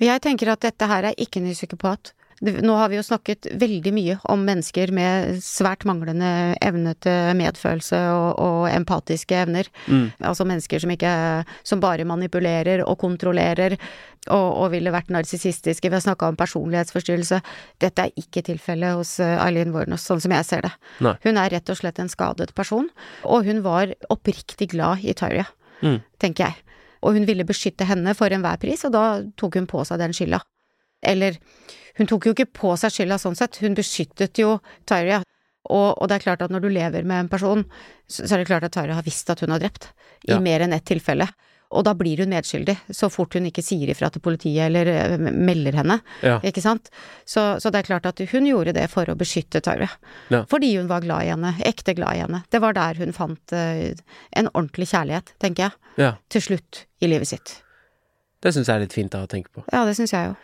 Jeg 0.00 0.20
tenker 0.22 0.48
at 0.52 0.60
dette 0.60 0.86
her 0.86 1.02
er 1.04 1.14
ikke 1.18 1.36
en 1.38 1.44
ny 1.48 1.54
psykopat. 1.54 2.12
Nå 2.40 2.74
har 2.78 2.88
vi 2.92 2.98
jo 3.00 3.02
snakket 3.02 3.48
veldig 3.58 3.90
mye 3.96 4.14
om 4.30 4.44
mennesker 4.46 4.92
med 4.94 5.40
svært 5.42 5.82
manglende 5.88 6.54
evne 6.62 6.92
til 7.02 7.32
medfølelse 7.38 7.98
og, 8.14 8.28
og 8.38 8.68
empatiske 8.70 9.34
evner. 9.40 9.66
Mm. 9.88 10.04
Altså 10.22 10.46
mennesker 10.46 10.84
som 10.84 10.92
ikke 10.94 11.14
Som 11.66 11.80
bare 11.82 12.06
manipulerer 12.06 12.84
og 12.86 12.98
kontrollerer 13.00 13.74
og, 14.28 14.48
og 14.62 14.70
ville 14.70 14.92
vært 14.92 15.10
narsissistiske. 15.10 15.88
Vi 15.88 15.94
har 15.96 16.04
snakka 16.04 16.28
om 16.28 16.36
personlighetsforstyrrelse. 16.38 17.40
Dette 17.80 18.06
er 18.06 18.14
ikke 18.20 18.42
tilfellet 18.46 18.98
hos 18.98 19.16
eh, 19.24 19.34
Eileen 19.42 19.72
Warnos, 19.74 20.04
sånn 20.04 20.20
som 20.20 20.34
jeg 20.34 20.44
ser 20.46 20.66
det. 20.66 20.72
Nei. 21.02 21.14
Hun 21.24 21.38
er 21.40 21.50
rett 21.54 21.70
og 21.72 21.78
slett 21.80 21.98
en 22.02 22.10
skadet 22.12 22.52
person, 22.58 22.90
og 23.24 23.46
hun 23.48 23.62
var 23.64 23.94
oppriktig 24.12 24.70
glad 24.76 25.02
i 25.04 25.14
Tyria, 25.16 25.46
Mm. 25.78 26.00
tenker 26.18 26.48
jeg. 26.48 26.56
Og 27.06 27.14
hun 27.14 27.24
ville 27.28 27.44
beskytte 27.46 27.86
henne 27.86 28.10
for 28.18 28.26
enhver 28.34 28.58
pris, 28.58 28.82
og 28.84 28.92
da 28.92 29.22
tok 29.38 29.54
hun 29.60 29.68
på 29.70 29.84
seg 29.86 30.00
den 30.02 30.10
skylda. 30.16 30.40
Eller, 31.06 31.36
hun 31.98 32.06
tok 32.10 32.28
jo 32.30 32.34
ikke 32.36 32.48
på 32.60 32.74
seg 32.80 32.94
skylda 32.94 33.18
sånn 33.22 33.36
sett, 33.38 33.58
hun 33.64 33.74
beskyttet 33.78 34.38
jo 34.40 34.56
Tyria. 34.88 35.20
Og, 35.68 35.98
og 36.00 36.08
det 36.08 36.16
er 36.16 36.24
klart 36.24 36.42
at 36.46 36.50
når 36.54 36.62
du 36.64 36.70
lever 36.72 37.04
med 37.04 37.26
en 37.26 37.28
person, 37.28 37.66
så, 38.08 38.22
så 38.24 38.34
er 38.34 38.40
det 38.44 38.48
klart 38.48 38.64
at 38.64 38.72
Tyria 38.78 38.94
har 38.96 39.04
visst 39.04 39.28
at 39.34 39.42
hun 39.44 39.52
har 39.52 39.60
drept. 39.60 39.90
I 40.24 40.32
Ja. 40.32 40.40
mer 40.40 40.64
enn 40.64 40.72
ett 40.72 40.86
tilfelle. 40.88 41.26
Og 41.68 41.82
da 41.84 41.92
blir 41.92 42.16
hun 42.22 42.30
medskyldig, 42.32 42.78
så 42.96 43.10
fort 43.12 43.34
hun 43.36 43.44
ikke 43.50 43.60
sier 43.60 43.90
ifra 43.92 44.08
til 44.08 44.22
politiet 44.24 44.62
eller 44.70 44.88
eh, 44.88 45.18
melder 45.20 45.76
henne. 45.76 45.98
Ja. 46.24 46.38
Ikke 46.40 46.62
sant? 46.64 46.88
Så, 47.28 47.42
så 47.60 47.68
det 47.74 47.82
er 47.82 47.88
klart 47.90 48.06
at 48.08 48.22
hun 48.30 48.46
gjorde 48.48 48.72
det 48.72 48.86
for 48.88 49.04
å 49.12 49.16
beskytte 49.20 49.60
Tyria. 49.60 49.90
Ja. 50.32 50.46
Fordi 50.48 50.70
hun 50.78 50.88
var 50.88 51.04
glad 51.04 51.26
i 51.26 51.32
henne, 51.34 51.52
ekte 51.68 51.92
glad 51.98 52.16
i 52.16 52.22
henne. 52.24 52.40
Det 52.48 52.62
var 52.64 52.72
der 52.78 52.96
hun 53.02 53.12
fant 53.12 53.52
uh, 53.52 53.92
en 54.32 54.48
ordentlig 54.54 54.88
kjærlighet, 54.94 55.34
tenker 55.44 55.66
jeg. 55.68 55.76
ja. 56.06 56.14
Til 56.32 56.46
slutt 56.48 56.86
i 57.04 57.12
livet 57.12 57.28
sitt. 57.34 57.58
Det 58.40 58.54
syns 58.56 58.70
jeg 58.70 58.78
er 58.78 58.86
litt 58.86 58.96
fint 58.96 59.12
da 59.12 59.26
å 59.26 59.28
tenke 59.28 59.52
på. 59.52 59.66
Ja, 59.74 59.84
det 59.84 59.98
syns 59.98 60.14
jeg 60.16 60.30
jo. 60.30 60.38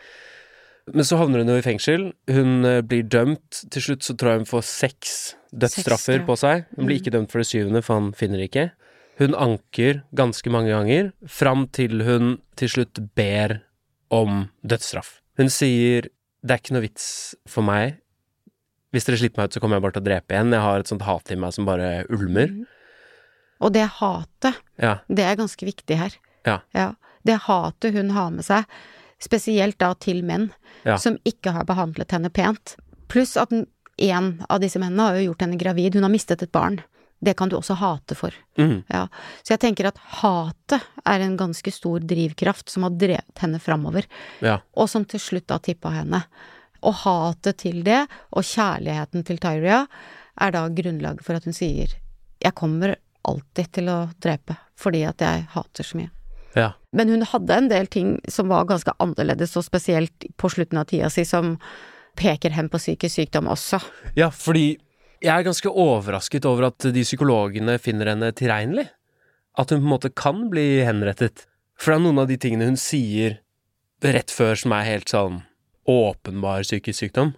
Men 0.92 1.04
så 1.08 1.16
havner 1.16 1.40
hun 1.40 1.48
jo 1.48 1.56
i 1.56 1.64
fengsel. 1.64 2.10
Hun 2.28 2.64
eh, 2.68 2.80
blir 2.84 3.06
dømt. 3.08 3.62
Til 3.72 3.82
slutt 3.82 4.04
så 4.04 4.16
tror 4.20 4.34
jeg 4.34 4.42
hun 4.42 4.50
får 4.50 4.64
seks 4.68 5.12
dødsstraffer 5.54 6.18
Seks, 6.20 6.26
på 6.28 6.36
seg. 6.36 6.64
Hun 6.76 6.86
blir 6.88 6.98
Mm. 6.98 7.02
ikke 7.02 7.12
dømt 7.14 7.30
for 7.32 7.38
det 7.40 7.48
syvende, 7.48 7.82
for 7.82 7.94
han 8.00 8.12
finner 8.12 8.38
det 8.42 8.50
ikke. 8.50 8.66
Hun 9.18 9.34
anker 9.38 10.02
ganske 10.14 10.50
mange 10.50 10.68
ganger, 10.74 11.12
fram 11.30 11.68
til 11.70 12.02
hun 12.04 12.38
til 12.58 12.68
slutt 12.68 13.00
ber 13.14 13.60
om 14.10 14.50
dødsstraff. 14.66 15.20
Hun 15.38 15.48
sier 15.48 16.08
det 16.44 16.50
er 16.52 16.58
ikke 16.60 16.74
noe 16.76 16.82
vits 16.84 17.34
for 17.48 17.62
meg. 17.64 17.96
Hvis 18.92 19.06
dere 19.06 19.16
slipper 19.16 19.40
meg 19.40 19.48
ut, 19.48 19.54
så 19.56 19.60
kommer 19.62 19.76
jeg 19.78 19.82
bare 19.86 19.92
til 19.96 20.02
å 20.02 20.08
drepe 20.10 20.34
igjen. 20.36 20.52
Jeg 20.52 20.60
har 20.60 20.78
et 20.82 20.90
sånt 20.90 21.02
hat 21.06 21.30
i 21.32 21.38
meg 21.40 21.54
som 21.56 21.64
bare 21.64 22.04
ulmer. 22.12 22.50
Mm. 22.52 22.66
Og 23.64 23.72
det 23.72 23.86
hatet, 24.02 24.58
Ja. 24.78 24.98
det 25.08 25.24
er 25.24 25.36
ganske 25.40 25.64
viktig 25.64 25.96
her. 25.96 26.12
Ja. 26.44 26.92
Det 27.24 27.38
hatet 27.46 27.94
hun 27.94 28.10
har 28.10 28.30
med 28.30 28.44
seg, 28.44 28.66
spesielt 29.24 29.78
da 29.80 29.92
til 29.94 30.22
menn, 30.26 30.50
Ja. 30.84 30.98
som 31.00 31.16
ikke 31.24 31.52
har 31.56 31.64
behandlet 31.64 32.12
henne 32.12 32.30
pent. 32.30 32.76
Pluss 33.08 33.36
at 33.40 33.50
én 33.96 34.44
av 34.50 34.60
disse 34.60 34.78
mennene 34.78 35.06
har 35.08 35.16
jo 35.16 35.30
gjort 35.30 35.44
henne 35.46 35.58
gravid, 35.60 35.94
hun 35.94 36.02
har 36.04 36.12
mistet 36.12 36.42
et 36.42 36.52
barn. 36.52 36.80
Det 37.24 37.36
kan 37.38 37.48
du 37.48 37.56
også 37.56 37.76
hate 37.80 38.14
for. 38.18 38.34
Mm. 38.58 38.82
Ja. 38.92 39.06
Så 39.42 39.54
jeg 39.54 39.60
tenker 39.62 39.86
at 39.88 39.98
hatet 40.20 40.82
er 41.06 41.20
en 41.24 41.38
ganske 41.40 41.72
stor 41.72 42.00
drivkraft 42.04 42.68
som 42.68 42.84
har 42.84 42.90
drevet 43.00 43.40
henne 43.40 43.60
framover, 43.62 44.04
ja. 44.44 44.58
og 44.76 44.90
som 44.90 45.06
til 45.08 45.20
slutt 45.22 45.46
da 45.48 45.56
tippa 45.58 45.88
henne. 45.94 46.24
Og 46.84 46.92
hatet 47.06 47.62
til 47.62 47.80
det, 47.86 48.02
og 48.36 48.44
kjærligheten 48.44 49.24
til 49.24 49.38
Tyria, 49.40 49.86
er 50.36 50.50
da 50.52 50.66
grunnlaget 50.68 51.24
for 51.24 51.38
at 51.38 51.44
hun 51.46 51.54
sier 51.56 51.94
jeg 52.44 52.52
kommer 52.58 52.96
alltid 53.24 53.70
til 53.72 53.88
å 53.88 53.98
drepe, 54.20 54.58
fordi 54.76 55.04
at 55.08 55.22
jeg 55.24 55.46
hater 55.54 55.86
så 55.86 55.96
mye. 55.96 56.10
Ja. 56.54 56.72
Men 56.94 57.10
hun 57.10 57.26
hadde 57.26 57.56
en 57.58 57.68
del 57.70 57.88
ting 57.90 58.16
som 58.30 58.50
var 58.52 58.68
ganske 58.70 58.94
annerledes, 59.02 59.56
og 59.58 59.66
spesielt 59.66 60.26
på 60.40 60.50
slutten 60.52 60.80
av 60.80 60.88
tida 60.90 61.10
si, 61.10 61.26
som 61.26 61.56
peker 62.18 62.54
hen 62.54 62.70
på 62.70 62.78
psykisk 62.78 63.18
sykdom 63.18 63.50
også. 63.50 63.80
Ja, 64.18 64.30
fordi 64.30 64.76
jeg 65.24 65.32
er 65.32 65.46
ganske 65.46 65.70
overrasket 65.70 66.46
over 66.46 66.68
at 66.68 66.86
de 66.94 67.02
psykologene 67.06 67.78
finner 67.82 68.12
henne 68.12 68.30
tilregnelig. 68.36 68.86
At 69.58 69.70
hun 69.70 69.82
på 69.82 69.86
en 69.86 69.92
måte 69.94 70.10
kan 70.14 70.48
bli 70.50 70.82
henrettet. 70.86 71.46
For 71.78 71.92
det 71.92 71.98
er 71.98 72.04
noen 72.06 72.22
av 72.22 72.30
de 72.30 72.38
tingene 72.40 72.68
hun 72.70 72.78
sier 72.80 73.40
rett 74.04 74.30
før 74.34 74.58
som 74.58 74.74
er 74.76 74.86
helt 74.88 75.10
sånn 75.10 75.40
åpenbar 75.88 76.64
psykisk 76.66 77.06
sykdom. 77.06 77.32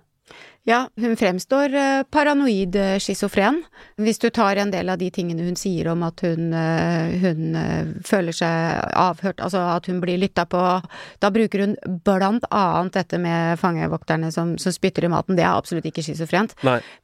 Ja, 0.68 0.88
hun 0.96 1.16
fremstår 1.16 1.74
eh, 1.74 2.02
paranoid 2.10 2.74
eh, 2.76 2.96
schizofren. 2.98 3.60
Hvis 4.02 4.18
du 4.18 4.30
tar 4.34 4.58
en 4.58 4.72
del 4.74 4.88
av 4.90 4.98
de 4.98 5.06
tingene 5.14 5.44
hun 5.46 5.54
sier 5.54 5.86
om 5.92 6.00
at 6.02 6.24
hun, 6.26 6.48
eh, 6.58 7.12
hun 7.22 7.58
føler 8.02 8.34
seg 8.34 8.80
avhørt, 8.98 9.38
altså 9.38 9.60
at 9.76 9.86
hun 9.86 10.00
blir 10.02 10.18
lytta 10.18 10.42
på, 10.50 10.62
da 11.22 11.30
bruker 11.30 11.62
hun 11.62 11.76
blant 12.02 12.48
annet 12.50 12.98
dette 12.98 13.20
med 13.22 13.60
fangevokterne 13.60 14.32
som, 14.34 14.56
som 14.58 14.74
spytter 14.74 15.06
i 15.06 15.10
maten. 15.12 15.38
Det 15.38 15.44
er 15.44 15.52
absolutt 15.52 15.86
ikke 15.86 16.02
schizofrent. 16.02 16.56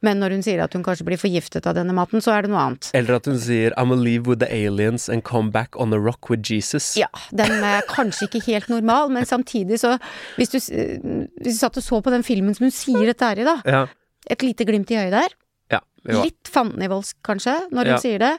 Men 0.03 0.19
når 0.19 0.35
hun 0.35 0.43
sier 0.43 0.65
at 0.65 0.75
hun 0.75 0.83
kanskje 0.83 1.07
blir 1.07 1.23
forgiftet 1.23 1.63
av 1.63 1.79
denne 1.79 1.95
maten, 1.95 2.19
så 2.19 2.35
er 2.35 2.43
det 2.43 2.51
noe 2.51 2.65
annet. 2.65 2.91
Eller 2.99 3.15
at 3.21 3.31
hun 3.31 3.39
sier 3.39 3.71
I'm 3.79 3.95
gonna 3.95 4.03
leave 4.03 4.27
with 4.27 4.43
the 4.43 4.51
aliens 4.51 5.07
and 5.07 5.23
come 5.23 5.55
back 5.55 5.79
on 5.79 5.95
a 5.95 6.01
rock 6.03 6.27
with 6.27 6.43
Jesus. 6.43 6.97
Ja, 6.99 7.07
den 7.31 7.63
er 7.63 7.87
kanskje 7.87 8.27
ikke 8.27 8.43
helt 8.51 8.67
normal, 8.75 9.07
men 9.07 9.23
samtidig 9.23 9.79
så 9.79 9.95
Hvis 10.35 10.51
du, 10.51 10.59
hvis 10.59 11.55
du 11.55 11.59
satt 11.61 11.77
og 11.79 11.83
så 11.85 12.03
på 12.03 12.11
den 12.11 12.27
filmen 12.27 12.55
som 12.57 12.67
hun 12.67 12.75
sier 12.75 13.07
dette 13.07 13.23
her 13.23 13.39
i, 13.39 13.47
da. 13.47 13.52
Ja. 13.65 13.85
Et 14.29 14.41
lite 14.45 14.65
glimt 14.65 14.91
i 14.91 14.97
øyet 15.01 15.11
der. 15.11 15.33
Ja. 15.71 15.79
Litt 16.23 16.49
fandenivoldsk, 16.51 17.15
kanskje, 17.23 17.53
når 17.71 17.87
hun 17.87 17.93
Ja. 17.93 17.97
sier 18.03 18.19
det. 18.19 18.31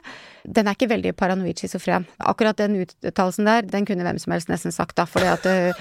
Den 0.45 0.67
er 0.67 0.75
ikke 0.77 0.89
veldig 0.89 1.15
paranoid 1.17 1.57
schizofren. 1.57 2.05
Akkurat 2.19 2.57
den 2.57 2.75
uttalelsen 2.85 3.45
der, 3.49 3.61
den 3.61 3.85
kunne 3.85 4.03
hvem 4.05 4.19
som 4.21 4.33
helst 4.33 4.49
nesten 4.49 4.71
sagt, 4.71 4.95
da, 4.95 5.05
øh, 5.49 5.73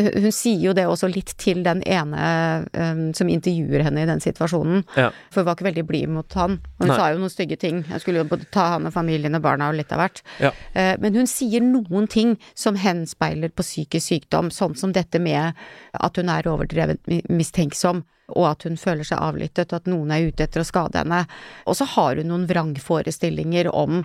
hun 0.00 0.32
sier 0.32 0.60
jo 0.64 0.72
det 0.76 0.86
også 0.88 1.08
litt 1.10 1.32
til 1.40 1.62
den 1.66 1.82
ene 1.86 2.24
um, 2.72 3.02
som 3.16 3.28
intervjuer 3.32 3.84
henne 3.86 4.02
i 4.04 4.08
den 4.08 4.20
situasjonen. 4.22 4.84
Ja. 4.96 5.08
For 5.30 5.42
hun 5.42 5.48
var 5.50 5.58
ikke 5.58 5.68
veldig 5.70 5.86
blid 5.88 6.08
mot 6.14 6.36
han. 6.38 6.58
Og 6.78 6.86
hun 6.86 6.92
Nei. 6.92 6.98
sa 7.00 7.08
jo 7.12 7.20
noen 7.22 7.32
stygge 7.34 7.58
ting. 7.60 7.82
Jeg 7.90 8.00
skulle 8.04 8.22
jo 8.22 8.28
både 8.30 8.48
ta 8.54 8.68
han 8.76 8.86
og 8.88 8.94
familien 8.94 9.34
og 9.38 9.42
barna 9.46 9.68
og 9.72 9.78
litt 9.80 9.92
av 9.96 10.02
hvert. 10.04 10.22
Ja. 10.42 10.52
Uh, 10.76 10.94
Men 11.02 11.18
hun 11.20 11.26
sier 11.30 11.60
noen 11.64 12.06
ting 12.10 12.36
som 12.54 12.78
henspeiler 12.80 13.52
på 13.52 13.66
psykisk 13.66 14.06
sykdom, 14.14 14.50
sånn 14.54 14.76
som 14.78 14.92
dette 14.96 15.18
med 15.22 15.52
at 15.92 16.16
hun 16.16 16.28
er 16.32 16.48
overdrevet 16.50 17.00
mistenksom, 17.28 18.04
og 18.30 18.44
at 18.46 18.62
hun 18.62 18.76
føler 18.78 19.02
seg 19.02 19.18
avlyttet, 19.18 19.72
og 19.72 19.80
at 19.80 19.88
noen 19.90 20.12
er 20.14 20.28
ute 20.30 20.44
etter 20.46 20.62
å 20.62 20.66
skade 20.68 21.00
henne. 21.02 21.24
Og 21.66 21.74
så 21.74 21.82
har 21.96 22.20
hun 22.20 22.28
noen 22.30 22.44
vrangforestillinger 22.46 23.70
om, 23.74 24.04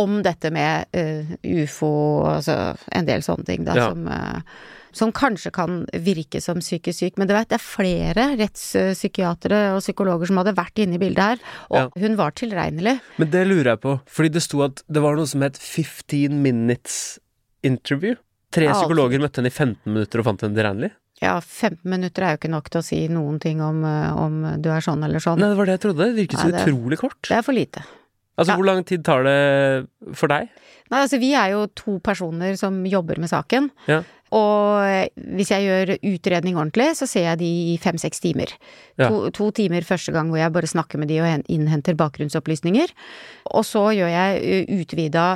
om 0.00 0.22
dette 0.24 0.48
med 0.54 0.86
uh, 0.96 1.34
ufo, 1.60 1.90
altså 2.30 2.76
en 2.96 3.08
del 3.08 3.24
sånne 3.26 3.44
ting, 3.48 3.66
da, 3.68 3.76
Ja. 3.76 3.90
som 3.90 4.08
eh, 4.08 4.40
som 4.96 5.12
kanskje 5.12 5.52
kan 5.52 5.82
virke 5.92 6.40
som 6.42 6.58
psykisk 6.64 6.98
syk, 7.02 7.18
men 7.20 7.28
det, 7.28 7.36
vet, 7.36 7.50
det 7.52 7.58
er 7.58 7.64
flere 7.64 8.24
rettspsykiatere 8.40 9.60
og 9.74 9.82
psykologer 9.84 10.30
som 10.30 10.40
hadde 10.40 10.54
vært 10.56 10.80
inne 10.82 10.96
i 10.96 11.02
bildet 11.02 11.22
her, 11.22 11.38
og 11.70 11.76
Ja. 11.78 11.88
hun 12.06 12.16
var 12.16 12.32
tilregnelig. 12.32 12.98
Men 13.18 13.30
det 13.30 13.46
lurer 13.46 13.72
jeg 13.74 13.80
på, 13.80 14.00
fordi 14.06 14.32
det 14.32 14.42
sto 14.42 14.62
at 14.64 14.82
det 14.88 15.02
var 15.02 15.16
noe 15.16 15.26
som 15.26 15.42
het 15.42 15.56
15 15.58 16.42
minutes 16.42 17.18
interview. 17.62 18.16
Tre 18.52 18.64
Ja, 18.64 18.72
psykologer 18.72 19.20
møtte 19.20 19.42
henne 19.42 19.50
i 19.52 19.56
15 19.58 19.92
minutter 19.92 20.20
og 20.20 20.24
fant 20.30 20.40
henne 20.40 20.54
tilregnelig. 20.56 20.92
Ja, 21.20 21.40
15 21.40 21.84
minutter 21.88 22.22
er 22.22 22.34
jo 22.36 22.40
ikke 22.40 22.50
nok 22.52 22.68
til 22.70 22.80
å 22.80 22.84
si 22.84 23.08
noen 23.08 23.38
ting 23.40 23.60
om, 23.60 23.84
eh, 23.84 24.12
om 24.16 24.60
du 24.62 24.68
er 24.70 24.80
sånn 24.80 25.02
eller 25.04 25.18
sånn. 25.18 25.38
Nei, 25.38 25.48
det 25.48 25.56
var 25.56 25.66
det 25.66 25.80
jeg 25.80 25.84
trodde. 25.90 26.04
Det 26.14 26.28
virket 26.28 26.38
så 26.38 26.50
Nei, 26.50 26.58
det- 26.58 26.66
utrolig 26.68 26.98
kort. 26.98 27.22
Det 27.22 27.36
er 27.38 27.42
for 27.42 27.52
lite. 27.52 27.82
Altså, 28.38 28.48
Ja. 28.52 28.56
hvor 28.56 28.66
lang 28.66 28.84
tid 28.84 29.02
tar 29.02 29.22
det 29.24 29.88
for 30.14 30.28
deg? 30.28 30.48
Nei, 30.90 31.02
altså 31.02 31.18
vi 31.18 31.32
er 31.32 31.50
jo 31.52 31.66
to 31.74 31.98
personer 32.00 32.54
som 32.58 32.84
jobber 32.84 33.16
med 33.18 33.30
saken. 33.30 33.70
Ja. 33.88 34.02
Og 34.34 35.10
hvis 35.36 35.52
jeg 35.52 35.66
gjør 35.66 35.92
utredning 36.10 36.56
ordentlig, 36.58 36.88
så 36.98 37.06
ser 37.06 37.28
jeg 37.28 37.40
de 37.42 37.50
i 37.72 37.76
fem-seks 37.82 38.22
timer. 38.24 38.50
Ja. 38.98 39.06
To, 39.06 39.28
to 39.34 39.50
timer 39.54 39.86
første 39.86 40.14
gang 40.14 40.32
hvor 40.32 40.40
jeg 40.40 40.54
bare 40.54 40.70
snakker 40.70 40.98
med 40.98 41.12
de 41.12 41.20
og 41.22 41.46
innhenter 41.52 41.94
bakgrunnsopplysninger. 41.98 42.90
Og 43.54 43.66
så 43.68 43.84
gjør 43.94 44.10
jeg 44.10 44.64
utvida 44.80 45.26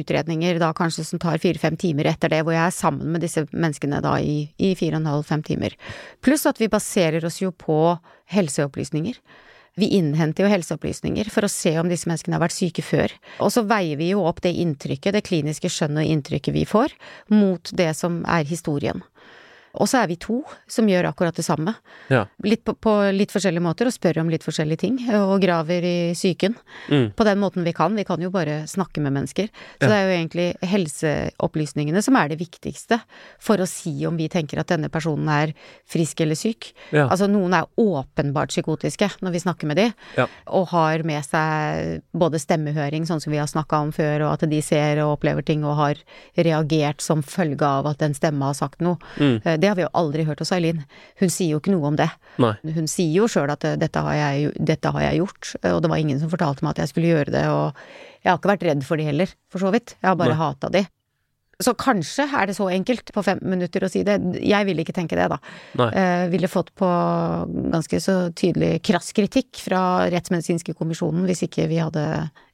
utredninger 0.00 0.60
da 0.60 0.74
kanskje 0.76 1.06
som 1.08 1.22
tar 1.22 1.40
fire-fem 1.40 1.78
timer 1.80 2.10
etter 2.12 2.34
det, 2.34 2.42
hvor 2.44 2.56
jeg 2.56 2.66
er 2.66 2.76
sammen 2.76 3.14
med 3.14 3.24
disse 3.24 3.46
menneskene 3.52 4.02
da 4.04 4.18
i, 4.20 4.42
i 4.60 4.74
fire 4.76 4.98
og 4.98 5.04
en 5.04 5.12
halv-fem 5.14 5.46
timer. 5.46 5.78
Pluss 6.24 6.44
at 6.50 6.60
vi 6.60 6.68
baserer 6.72 7.24
oss 7.24 7.40
jo 7.40 7.54
på 7.54 7.80
helseopplysninger. 8.34 9.16
Vi 9.76 9.88
innhenter 9.98 10.44
jo 10.44 10.50
helseopplysninger 10.52 11.30
for 11.34 11.46
å 11.46 11.50
se 11.50 11.72
om 11.80 11.88
disse 11.90 12.06
menneskene 12.06 12.36
har 12.36 12.44
vært 12.44 12.54
syke 12.54 12.82
før. 12.86 13.14
Og 13.42 13.50
så 13.50 13.64
veier 13.66 13.98
vi 13.98 14.12
jo 14.12 14.22
opp 14.22 14.38
det 14.44 14.54
inntrykket, 14.62 15.16
det 15.16 15.24
kliniske 15.26 15.70
skjønnet 15.72 16.04
og 16.04 16.12
inntrykket 16.14 16.54
vi 16.54 16.62
får, 16.68 16.94
mot 17.34 17.72
det 17.74 17.90
som 17.98 18.22
er 18.30 18.46
historien. 18.46 19.02
Og 19.80 19.88
så 19.90 20.02
er 20.02 20.10
vi 20.10 20.16
to 20.20 20.40
som 20.70 20.86
gjør 20.88 21.08
akkurat 21.10 21.34
det 21.36 21.44
samme. 21.46 21.74
Ja. 22.12 22.24
Litt 22.46 22.64
på, 22.66 22.74
på 22.78 22.92
litt 23.14 23.32
forskjellige 23.34 23.64
måter, 23.64 23.88
og 23.90 23.94
spør 23.96 24.20
om 24.22 24.30
litt 24.32 24.44
forskjellige 24.46 24.82
ting, 24.84 24.98
og 25.18 25.36
graver 25.42 25.84
i 25.86 25.96
psyken. 26.14 26.54
Mm. 26.92 27.08
På 27.18 27.26
den 27.26 27.40
måten 27.42 27.66
vi 27.66 27.72
kan. 27.76 27.94
Vi 27.98 28.04
kan 28.06 28.22
jo 28.22 28.30
bare 28.34 28.62
snakke 28.70 29.02
med 29.02 29.14
mennesker. 29.16 29.48
Så 29.80 29.88
det 29.90 29.96
er 29.98 30.06
jo 30.08 30.14
egentlig 30.18 30.48
helseopplysningene 30.62 32.02
som 32.04 32.16
er 32.18 32.30
det 32.32 32.38
viktigste 32.40 33.00
for 33.42 33.60
å 33.62 33.66
si 33.68 33.92
om 34.08 34.16
vi 34.18 34.28
tenker 34.32 34.60
at 34.62 34.70
denne 34.72 34.90
personen 34.92 35.28
er 35.32 35.54
frisk 35.90 36.20
eller 36.24 36.38
syk. 36.38 36.70
Ja. 36.94 37.06
Altså 37.08 37.28
noen 37.30 37.54
er 37.56 37.68
åpenbart 37.80 38.52
psykotiske 38.54 39.10
når 39.24 39.34
vi 39.36 39.42
snakker 39.44 39.70
med 39.70 39.80
de, 39.80 39.88
Ja. 40.18 40.26
og 40.46 40.68
har 40.68 41.02
med 41.02 41.24
seg 41.24 42.02
både 42.12 42.38
stemmehøring, 42.38 43.06
sånn 43.06 43.20
som 43.20 43.32
vi 43.32 43.38
har 43.38 43.50
snakka 43.50 43.80
om 43.82 43.92
før, 43.92 44.26
og 44.28 44.32
at 44.34 44.48
de 44.50 44.60
ser 44.62 45.00
og 45.04 45.18
opplever 45.18 45.44
ting 45.44 45.64
og 45.64 45.76
har 45.76 45.94
reagert 46.36 47.00
som 47.00 47.22
følge 47.22 47.62
av 47.64 47.86
at 47.86 48.02
en 48.02 48.14
stemme 48.14 48.44
har 48.44 48.54
sagt 48.54 48.80
noe. 48.84 48.98
Mm. 49.18 49.40
Det 49.64 49.70
har 49.70 49.78
vi 49.78 49.84
jo 49.86 49.92
aldri 49.96 50.26
hørt 50.28 50.42
hos 50.42 50.52
Eileen. 50.52 50.82
Hun 51.22 51.30
sier 51.32 51.54
jo 51.54 51.60
ikke 51.62 51.72
noe 51.72 51.88
om 51.88 51.94
det. 51.96 52.10
Nei. 52.42 52.52
Hun 52.76 52.88
sier 52.90 53.14
jo 53.16 53.28
sjøl 53.32 53.48
at 53.54 53.64
eh, 53.64 53.78
dette 53.80 54.02
har, 54.04 54.16
jeg, 54.18 54.50
dette 54.60 54.92
har 54.92 55.06
jeg 55.06 55.22
gjort, 55.22 55.54
eh, 55.62 55.70
og 55.72 55.80
det 55.80 55.90
var 55.92 56.02
ingen 56.02 56.20
som 56.20 56.32
fortalte 56.32 56.66
meg 56.66 56.74
at 56.74 56.82
jeg 56.84 56.92
skulle 56.92 57.14
gjøre 57.14 57.32
det, 57.32 57.46
og 57.48 57.80
jeg 58.20 58.28
har 58.28 58.36
ikke 58.42 58.52
vært 58.52 58.66
redd 58.68 58.84
for 58.84 59.00
de 59.00 59.08
heller, 59.08 59.32
for 59.48 59.64
så 59.64 59.72
vidt. 59.72 59.96
Jeg 59.96 60.10
har 60.10 60.20
bare 60.20 60.36
hata 60.36 60.68
de. 60.74 60.84
Så 61.64 61.72
kanskje 61.78 62.26
er 62.26 62.50
det 62.50 62.56
så 62.58 62.66
enkelt 62.74 63.12
på 63.14 63.22
fem 63.24 63.40
minutter 63.46 63.86
å 63.86 63.88
si 63.88 64.02
det. 64.04 64.18
Jeg 64.42 64.68
ville 64.68 64.84
ikke 64.84 64.96
tenke 64.96 65.16
det, 65.16 65.30
da. 65.32 65.38
Eh, 65.86 66.26
ville 66.32 66.50
fått 66.50 66.74
på 66.76 66.88
ganske 67.72 68.00
så 68.02 68.16
tydelig 68.36 68.82
krass 68.84 69.14
kritikk 69.16 69.62
fra 69.62 70.10
Rettsmedisinske 70.12 70.74
kommisjonen 70.76 71.24
hvis 71.28 71.46
ikke 71.46 71.70
vi 71.70 71.80
hadde, 71.80 72.04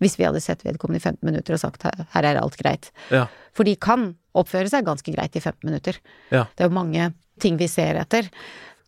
hvis 0.05 0.19
vi 0.21 0.29
hadde 0.29 0.45
sett 0.45 0.63
vedkommende 0.67 1.01
i 1.01 1.07
15 1.07 1.27
minutter 1.27 1.57
og 1.57 1.65
sagt 1.65 1.89
her, 1.89 2.05
her 2.15 2.31
er 2.31 2.43
alt 2.43 2.61
greit. 2.61 2.93
Ja. 3.11 3.27
For 3.57 3.67
de 3.67 3.75
kan 3.81 4.13
oppføre 4.35 4.69
seg 4.71 4.85
ganske 4.87 5.13
greit 5.15 5.37
i 5.37 5.41
15 5.43 5.65
minutter. 5.67 5.99
Ja. 6.31 6.45
Det 6.57 6.65
er 6.65 6.71
jo 6.71 6.75
mange 6.77 7.13
ting 7.41 7.57
vi 7.61 7.67
ser 7.69 7.99
etter. 8.01 8.29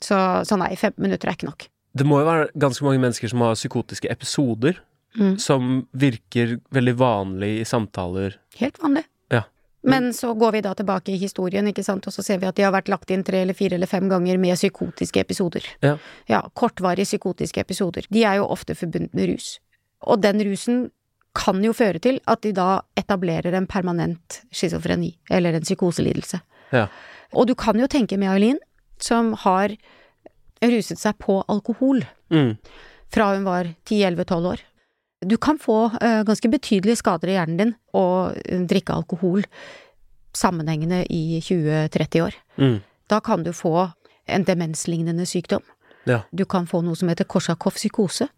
Så, 0.02 0.16
så 0.46 0.58
nei, 0.58 0.74
15 0.76 1.00
minutter 1.02 1.28
er 1.30 1.36
ikke 1.38 1.48
nok. 1.50 1.68
Det 1.94 2.06
må 2.08 2.18
jo 2.22 2.26
være 2.26 2.48
ganske 2.56 2.84
mange 2.86 3.00
mennesker 3.02 3.28
som 3.28 3.42
har 3.44 3.54
psykotiske 3.58 4.10
episoder, 4.10 4.78
Mm. 5.12 5.34
som 5.36 5.86
virker 5.92 6.54
veldig 6.72 6.94
vanlig 6.96 7.50
i 7.60 7.64
samtaler. 7.68 8.38
Helt 8.56 8.78
vanlig. 8.80 9.02
Ja. 9.28 9.42
Men 9.84 10.06
så 10.16 10.30
går 10.32 10.52
vi 10.54 10.62
da 10.64 10.70
tilbake 10.72 11.12
i 11.12 11.18
historien, 11.20 11.66
ikke 11.68 11.84
sant, 11.84 12.06
og 12.08 12.14
så 12.14 12.24
ser 12.24 12.38
vi 12.40 12.46
at 12.48 12.56
de 12.56 12.64
har 12.64 12.72
vært 12.72 12.88
lagt 12.88 13.10
inn 13.12 13.20
tre 13.22 13.42
eller 13.44 13.52
fire 13.52 13.76
eller 13.76 13.90
fem 13.90 14.08
ganger 14.08 14.38
med 14.40 14.56
psykotiske 14.56 15.20
episoder. 15.20 15.66
Ja. 15.84 15.98
Ja, 16.32 16.40
kortvarige 16.56 17.04
psykotiske 17.04 17.60
episoder. 17.60 18.08
De 18.08 18.24
er 18.24 18.38
jo 18.40 18.46
ofte 18.48 18.72
forbundet 18.74 19.12
med 19.12 19.34
rus. 19.34 19.58
Og 20.08 20.22
den 20.24 20.40
rusen 20.48 20.90
kan 21.34 21.62
jo 21.64 21.72
føre 21.72 21.98
til 22.02 22.18
at 22.28 22.42
de 22.44 22.52
da 22.52 22.82
etablerer 22.98 23.54
en 23.56 23.66
permanent 23.66 24.42
schizofreni, 24.52 25.14
eller 25.30 25.56
en 25.56 25.64
psykoselidelse. 25.64 26.40
Ja. 26.72 26.86
Og 27.32 27.46
du 27.48 27.54
kan 27.54 27.78
jo 27.80 27.86
tenke 27.88 28.18
med 28.20 28.28
Eileen, 28.34 28.58
som 29.00 29.32
har 29.44 29.72
ruset 30.62 30.98
seg 31.00 31.16
på 31.18 31.40
alkohol 31.48 32.04
Mm. 32.32 32.56
fra 33.12 33.34
hun 33.34 33.44
var 33.44 33.66
10-11-12 33.84 34.46
år. 34.52 34.60
Du 35.26 35.36
kan 35.36 35.58
få 35.58 35.90
uh, 35.92 36.22
ganske 36.24 36.48
betydelige 36.48 36.96
skader 36.96 37.28
i 37.28 37.34
hjernen 37.36 37.58
din 37.58 37.74
å 37.94 38.32
eh, 38.32 38.62
drikke 38.66 38.94
alkohol 38.94 39.44
sammenhengende 40.34 41.02
i 41.12 41.40
20-30 41.44 42.22
år. 42.24 42.34
Mm. 42.56 42.78
Da 43.08 43.20
kan 43.20 43.42
du 43.44 43.52
få 43.52 43.90
en 44.26 44.44
demenslignende 44.44 45.26
sykdom. 45.28 45.62
Ja. 46.08 46.22
Du 46.32 46.44
kan 46.44 46.66
få 46.66 46.80
noe 46.82 46.96
som 46.96 47.08
heter 47.12 47.28
Korsakoff 47.28 47.76
psykose, 47.76 48.28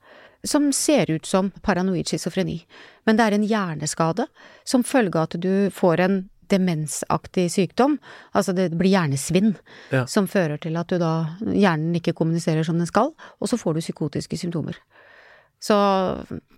som 0.44 0.70
ser 0.72 1.10
ut 1.10 1.26
som 1.26 1.50
paranoid 1.62 2.06
schizofreni. 2.06 2.64
Men 3.06 3.16
det 3.16 3.24
er 3.26 3.34
en 3.38 3.46
hjerneskade 3.48 4.26
som 4.64 4.82
følge 4.84 5.16
av 5.16 5.22
at 5.28 5.40
du 5.40 5.70
får 5.70 6.00
en 6.04 6.30
demensaktig 6.52 7.46
sykdom, 7.50 7.96
altså 8.36 8.52
det 8.54 8.66
blir 8.76 8.92
hjernesvinn, 8.92 9.54
Ja. 9.90 10.04
som 10.06 10.26
fører 10.28 10.60
til 10.60 10.76
at 10.76 10.88
du 10.88 10.98
da, 10.98 11.36
hjernen 11.40 11.94
ikke 11.96 12.12
kommuniserer 12.14 12.64
som 12.64 12.76
den 12.78 12.86
skal, 12.86 13.14
og 13.40 13.48
så 13.48 13.56
får 13.58 13.74
du 13.74 13.80
psykotiske 13.80 14.36
symptomer. 14.38 14.76
Så 15.60 15.74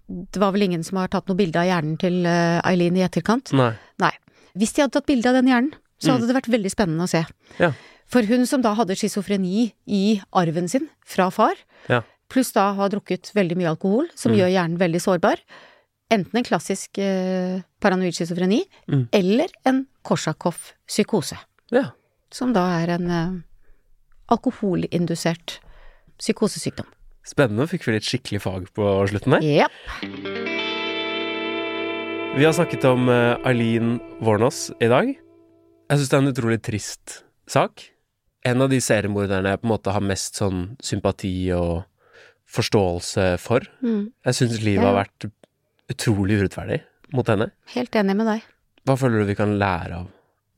det 0.08 0.36
var 0.42 0.52
vel 0.52 0.62
ingen 0.66 0.82
som 0.84 0.98
har 0.98 1.08
tatt 1.08 1.28
noe 1.28 1.36
bilde 1.38 1.56
av 1.60 1.66
hjernen 1.68 1.96
til 2.00 2.24
eh, 2.26 2.60
Eileen 2.66 2.96
i 2.98 3.04
etterkant? 3.06 3.52
Nei. 3.52 3.72
Nei. 4.02 4.10
Hvis 4.58 4.72
de 4.74 4.82
hadde 4.82 4.96
tatt 4.98 5.06
bilde 5.06 5.28
av 5.30 5.34
den 5.38 5.46
hjernen, 5.52 5.72
så 6.00 6.10
Mm. 6.10 6.12
hadde 6.18 6.26
det 6.26 6.36
vært 6.36 6.52
veldig 6.52 6.70
spennende 6.74 7.04
å 7.04 7.08
se. 7.08 7.24
Ja. 7.58 7.72
For 8.06 8.22
hun 8.22 8.44
som 8.46 8.60
da 8.62 8.74
hadde 8.74 8.94
schizofreni 8.96 9.72
i 9.86 10.20
arven 10.32 10.68
sin 10.68 10.88
fra 11.04 11.30
far, 11.30 11.54
Ja. 11.88 12.02
Pluss 12.28 12.52
da 12.52 12.72
ha 12.74 12.88
drukket 12.88 13.32
veldig 13.34 13.56
mye 13.56 13.70
alkohol, 13.74 14.08
som 14.14 14.32
Mm. 14.32 14.38
gjør 14.38 14.50
hjernen 14.54 14.78
veldig 14.78 15.00
sårbar, 15.00 15.36
enten 16.10 16.36
en 16.36 16.44
klassisk 16.44 16.98
eh, 16.98 17.62
paranoid 17.80 18.14
schizofreni, 18.14 18.64
Mm. 18.88 19.08
eller 19.12 19.48
en 19.64 19.86
Korsakoff 20.04 20.74
psykose, 20.86 21.36
Ja. 21.72 21.92
som 22.30 22.52
da 22.52 22.80
er 22.82 22.90
en 22.90 23.10
eh, 23.10 23.32
alkoholindusert 24.28 25.58
psykosesykdom. 26.18 26.86
Spennende. 27.26 27.66
Fikk 27.66 27.84
vi 27.86 27.92
litt 27.92 28.04
skikkelig 28.06 28.40
fag 28.40 28.68
på 28.72 29.08
slutten 29.08 29.32
der. 29.32 29.42
Yep. 29.42 29.70
Vi 32.36 32.44
har 32.44 32.52
snakket 32.52 32.84
om 32.84 33.08
eh, 33.08 33.36
Eileen 33.48 33.98
Warnos 34.20 34.70
i 34.80 34.88
dag. 34.92 35.08
Jeg 35.88 35.98
syns 35.98 36.10
det 36.10 36.16
er 36.18 36.22
en 36.24 36.32
utrolig 36.34 36.58
trist 36.66 37.22
sak. 37.48 37.86
En 38.44 38.60
av 38.62 38.68
de 38.70 38.76
seriemorderne 38.82 39.48
jeg 39.54 39.60
på 39.62 39.66
en 39.66 39.72
måte 39.72 39.92
har 39.94 40.04
mest 40.04 40.36
sånn 40.38 40.76
sympati 40.84 41.32
og 41.56 41.84
forståelse 42.56 43.26
for. 43.42 43.64
Mm. 43.84 44.10
Jeg 44.26 44.38
syns 44.40 44.60
livet 44.64 44.82
Ja. 44.84 44.92
har 44.92 45.00
vært 45.04 45.28
utrolig 45.92 46.40
urettferdig 46.42 46.80
mot 47.14 47.26
henne. 47.30 47.50
Helt 47.76 47.94
enig 47.94 48.16
med 48.18 48.26
deg. 48.26 48.46
Hva 48.86 48.96
føler 48.98 49.22
du 49.22 49.28
vi 49.30 49.36
kan 49.38 49.58
lære 49.60 50.00
av 50.02 50.06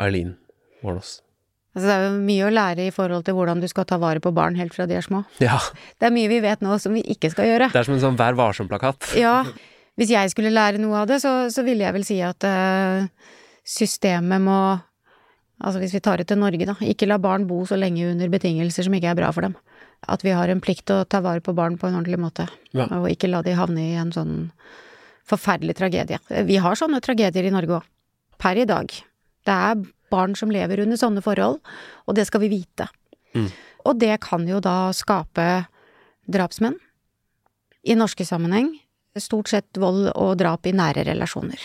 Eileen 0.04 0.36
Warnos? 0.82 1.18
Altså, 1.76 1.86
det 1.86 1.94
er 1.94 2.04
jo 2.08 2.14
mye 2.24 2.46
å 2.48 2.50
lære 2.54 2.86
i 2.88 2.90
forhold 2.94 3.24
til 3.28 3.34
hvordan 3.36 3.60
du 3.62 3.68
skal 3.70 3.84
ta 3.86 3.98
vare 4.00 4.22
på 4.24 4.32
barn 4.34 4.56
helt 4.58 4.74
fra 4.74 4.86
de 4.88 4.96
er 4.98 5.04
små. 5.04 5.24
Ja, 5.38 5.58
Det 6.00 6.08
er 6.08 6.14
mye 6.14 6.28
vi 6.30 6.40
vet 6.42 6.60
nå 6.64 6.78
som 6.80 6.94
vi 6.96 7.02
ikke 7.02 7.30
skal 7.30 7.46
gjøre. 7.46 7.68
det 7.72 7.78
er 7.82 7.86
som 7.86 7.94
en 7.94 8.00
sånn 8.00 8.16
Vær 8.18 8.34
varsom-plakat. 8.34 9.12
Ja, 9.20 9.44
hvis 9.98 10.10
jeg 10.10 10.30
skulle 10.32 10.50
lære 10.54 10.78
noe 10.80 11.02
av 11.04 11.06
det, 11.10 11.20
så, 11.22 11.50
så 11.52 11.62
ville 11.66 11.84
jeg 11.84 11.94
vel 11.94 12.04
si 12.06 12.20
at 12.24 12.42
uh, 12.48 13.06
systemet 13.64 14.40
må 14.42 14.58
Altså 15.58 15.80
hvis 15.82 15.90
vi 15.96 15.98
tar 15.98 16.20
det 16.20 16.28
til 16.30 16.38
Norge, 16.38 16.62
da. 16.68 16.76
Ikke 16.86 17.08
la 17.10 17.16
barn 17.18 17.42
bo 17.48 17.64
så 17.66 17.74
lenge 17.74 18.04
under 18.12 18.28
betingelser 18.30 18.86
som 18.86 18.94
ikke 18.94 19.08
er 19.10 19.16
bra 19.18 19.32
for 19.34 19.42
dem. 19.42 19.56
At 20.06 20.22
vi 20.24 20.30
har 20.30 20.48
en 20.48 20.60
plikt 20.62 20.86
til 20.88 21.02
å 21.02 21.08
ta 21.08 21.20
vare 21.24 21.42
på 21.44 21.54
barn 21.56 21.78
på 21.78 21.88
en 21.88 21.98
ordentlig 21.98 22.20
måte. 22.22 22.46
Ja. 22.76 22.86
Og 23.00 23.08
ikke 23.10 23.30
la 23.30 23.42
de 23.42 23.56
havne 23.58 23.82
i 23.82 23.96
en 23.98 24.12
sånn 24.14 24.34
forferdelig 25.28 25.76
tragedie. 25.80 26.20
Vi 26.46 26.58
har 26.62 26.78
sånne 26.78 27.02
tragedier 27.04 27.48
i 27.48 27.52
Norge 27.52 27.80
òg. 27.80 27.88
Per 28.38 28.60
i 28.62 28.66
dag. 28.68 28.92
Det 29.44 29.54
er 29.54 29.80
barn 30.12 30.36
som 30.38 30.52
lever 30.54 30.84
under 30.84 30.96
sånne 31.00 31.22
forhold, 31.24 31.58
og 32.06 32.16
det 32.16 32.28
skal 32.28 32.44
vi 32.44 32.52
vite. 32.52 32.86
Mm. 33.34 33.48
Og 33.90 33.98
det 33.98 34.14
kan 34.24 34.46
jo 34.48 34.60
da 34.64 34.92
skape 34.96 35.66
drapsmenn. 36.30 36.78
I 37.88 37.96
norske 37.98 38.24
sammenheng 38.26 38.70
stort 39.18 39.50
sett 39.50 39.80
vold 39.80 40.12
og 40.14 40.36
drap 40.38 40.66
i 40.68 40.74
nære 40.76 41.04
relasjoner. 41.08 41.58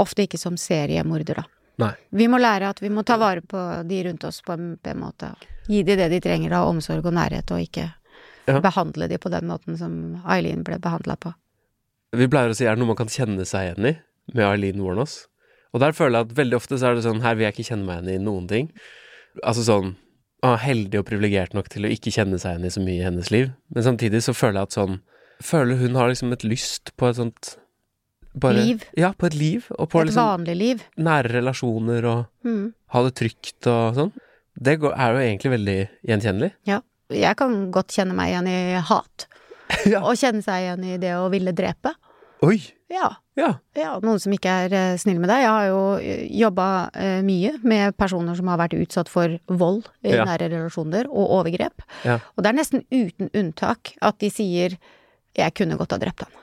Ofte 0.00 0.24
ikke 0.24 0.40
som 0.40 0.56
seriemorder, 0.58 1.42
da. 1.42 1.44
Nei. 1.82 1.92
Vi 2.14 2.28
må 2.30 2.38
lære 2.38 2.68
at 2.70 2.80
vi 2.82 2.90
må 2.92 3.02
ta 3.06 3.16
vare 3.18 3.42
på 3.42 3.58
de 3.88 4.00
rundt 4.06 4.24
oss 4.28 4.40
på 4.46 4.54
en, 4.54 4.76
på 4.78 4.90
en 4.92 5.00
måte. 5.02 5.32
Gi 5.66 5.82
de 5.82 5.96
det 5.98 6.08
de 6.12 6.20
trenger 6.22 6.52
av 6.54 6.68
omsorg 6.70 7.06
og 7.06 7.14
nærhet, 7.16 7.50
og 7.50 7.62
ikke 7.64 7.88
Ja. 8.46 8.60
behandle 8.60 9.08
de 9.08 9.16
på 9.18 9.30
den 9.32 9.46
måten 9.48 9.78
som 9.78 10.20
Eileen 10.28 10.62
ble 10.62 10.76
behandla 10.78 11.16
på. 11.16 11.32
Vi 12.14 12.28
pleier 12.28 12.50
å 12.52 12.54
si 12.54 12.66
er 12.68 12.76
det 12.76 12.82
noe 12.82 12.92
man 12.92 12.96
kan 13.00 13.08
kjenne 13.10 13.46
seg 13.48 13.70
igjen 13.72 13.86
i 13.88 13.94
med 14.34 14.44
Eileen 14.44 14.82
Warnos. 14.84 15.26
Og 15.72 15.80
der 15.80 15.92
føler 15.96 16.20
jeg 16.20 16.28
at 16.30 16.36
veldig 16.36 16.56
ofte 16.60 16.78
så 16.78 16.90
er 16.90 16.94
det 16.94 17.02
sånn 17.06 17.22
her 17.24 17.34
vil 17.34 17.48
jeg 17.48 17.54
ikke 17.56 17.68
kjenne 17.72 17.86
meg 17.88 18.04
igjen 18.04 18.20
i 18.20 18.24
noen 18.24 18.46
ting. 18.46 18.68
Altså 19.42 19.64
sånn 19.66 19.96
å, 20.44 20.52
heldig 20.60 21.00
og 21.00 21.06
privilegert 21.08 21.56
nok 21.56 21.70
til 21.72 21.88
å 21.88 21.90
ikke 21.90 22.12
kjenne 22.14 22.38
seg 22.38 22.54
igjen 22.60 22.68
i 22.68 22.74
så 22.76 22.84
mye 22.84 23.00
i 23.00 23.06
hennes 23.08 23.30
liv. 23.34 23.50
Men 23.74 23.82
samtidig 23.88 24.20
så 24.22 24.34
føler 24.36 24.60
jeg 24.60 24.70
at 24.70 24.78
sånn 24.78 25.00
Føler 25.42 25.80
hun 25.80 25.96
har 25.98 26.06
liksom 26.12 26.30
et 26.32 26.44
lyst 26.46 26.92
på 26.96 27.08
et 27.08 27.16
sånt 27.18 27.56
bare, 28.34 28.54
Liv. 28.64 28.84
Ja, 28.98 29.12
på 29.12 29.26
et 29.26 29.34
liv. 29.34 29.66
Og 29.78 29.88
på 29.90 30.00
Et 30.02 30.08
liksom 30.10 30.26
vanlig 30.44 30.56
liv. 30.56 30.82
nære 30.98 31.30
relasjoner 31.40 32.04
og 32.04 32.26
Mm. 32.44 32.72
ha 32.88 33.02
det 33.02 33.14
trygt 33.14 33.66
og 33.66 33.94
sånn. 33.94 34.12
Det 34.60 34.74
er 34.80 35.12
jo 35.12 35.18
egentlig 35.22 35.50
veldig 35.58 35.88
gjenkjennelig. 36.06 36.52
Ja. 36.66 36.80
Jeg 37.10 37.36
kan 37.36 37.70
godt 37.70 37.88
kjenne 37.92 38.14
meg 38.14 38.32
igjen 38.32 38.48
i 38.48 38.80
hat. 38.80 39.26
Ja. 39.86 40.00
Og 40.04 40.14
kjenne 40.16 40.42
seg 40.44 40.62
igjen 40.62 40.84
i 40.84 40.96
det 40.98 41.12
å 41.16 41.28
ville 41.32 41.52
drepe. 41.52 41.94
Oi! 42.42 42.60
Ja. 42.90 43.16
Ja. 43.36 43.54
Ja, 43.74 43.98
noen 44.00 44.20
som 44.20 44.32
ikke 44.32 44.46
er 44.66 44.72
eh, 44.72 44.96
snill 45.00 45.18
med 45.18 45.28
deg. 45.30 45.40
Jeg 45.42 45.48
har 45.50 45.66
jo 45.66 45.78
eh, 45.98 46.26
jobba 46.30 46.66
eh, 46.94 47.22
mye 47.22 47.54
med 47.64 47.96
personer 47.96 48.36
som 48.36 48.46
har 48.52 48.58
vært 48.60 48.76
utsatt 48.78 49.08
for 49.10 49.38
vold 49.48 49.88
i 50.04 50.12
nære 50.12 50.50
relasjoner 50.52 51.08
og 51.08 51.32
overgrep. 51.40 51.82
Ja. 52.04 52.20
Og 52.36 52.44
det 52.44 52.52
er 52.52 52.58
nesten 52.60 52.84
uten 52.92 53.30
unntak 53.34 53.94
at 54.02 54.18
de 54.20 54.30
sier 54.30 54.76
'jeg 55.34 55.54
kunne 55.54 55.76
godt 55.76 55.92
ha 55.92 55.98
drept 55.98 56.20
han'. 56.22 56.36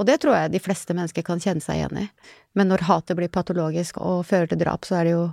Og 0.00 0.06
det 0.08 0.16
tror 0.22 0.32
jeg 0.38 0.54
de 0.54 0.62
fleste 0.64 0.96
mennesker 0.96 1.24
kan 1.26 1.40
kjenne 1.42 1.60
seg 1.60 1.76
igjen 1.82 1.98
i. 2.06 2.08
Men 2.56 2.70
når 2.72 2.86
hatet 2.88 3.18
blir 3.18 3.28
patologisk 3.32 4.00
og 4.00 4.22
fører 4.28 4.48
til 4.48 4.60
drap, 4.62 4.86
så 4.88 4.96
er 5.00 5.04
det 5.10 5.12
jo 5.18 5.26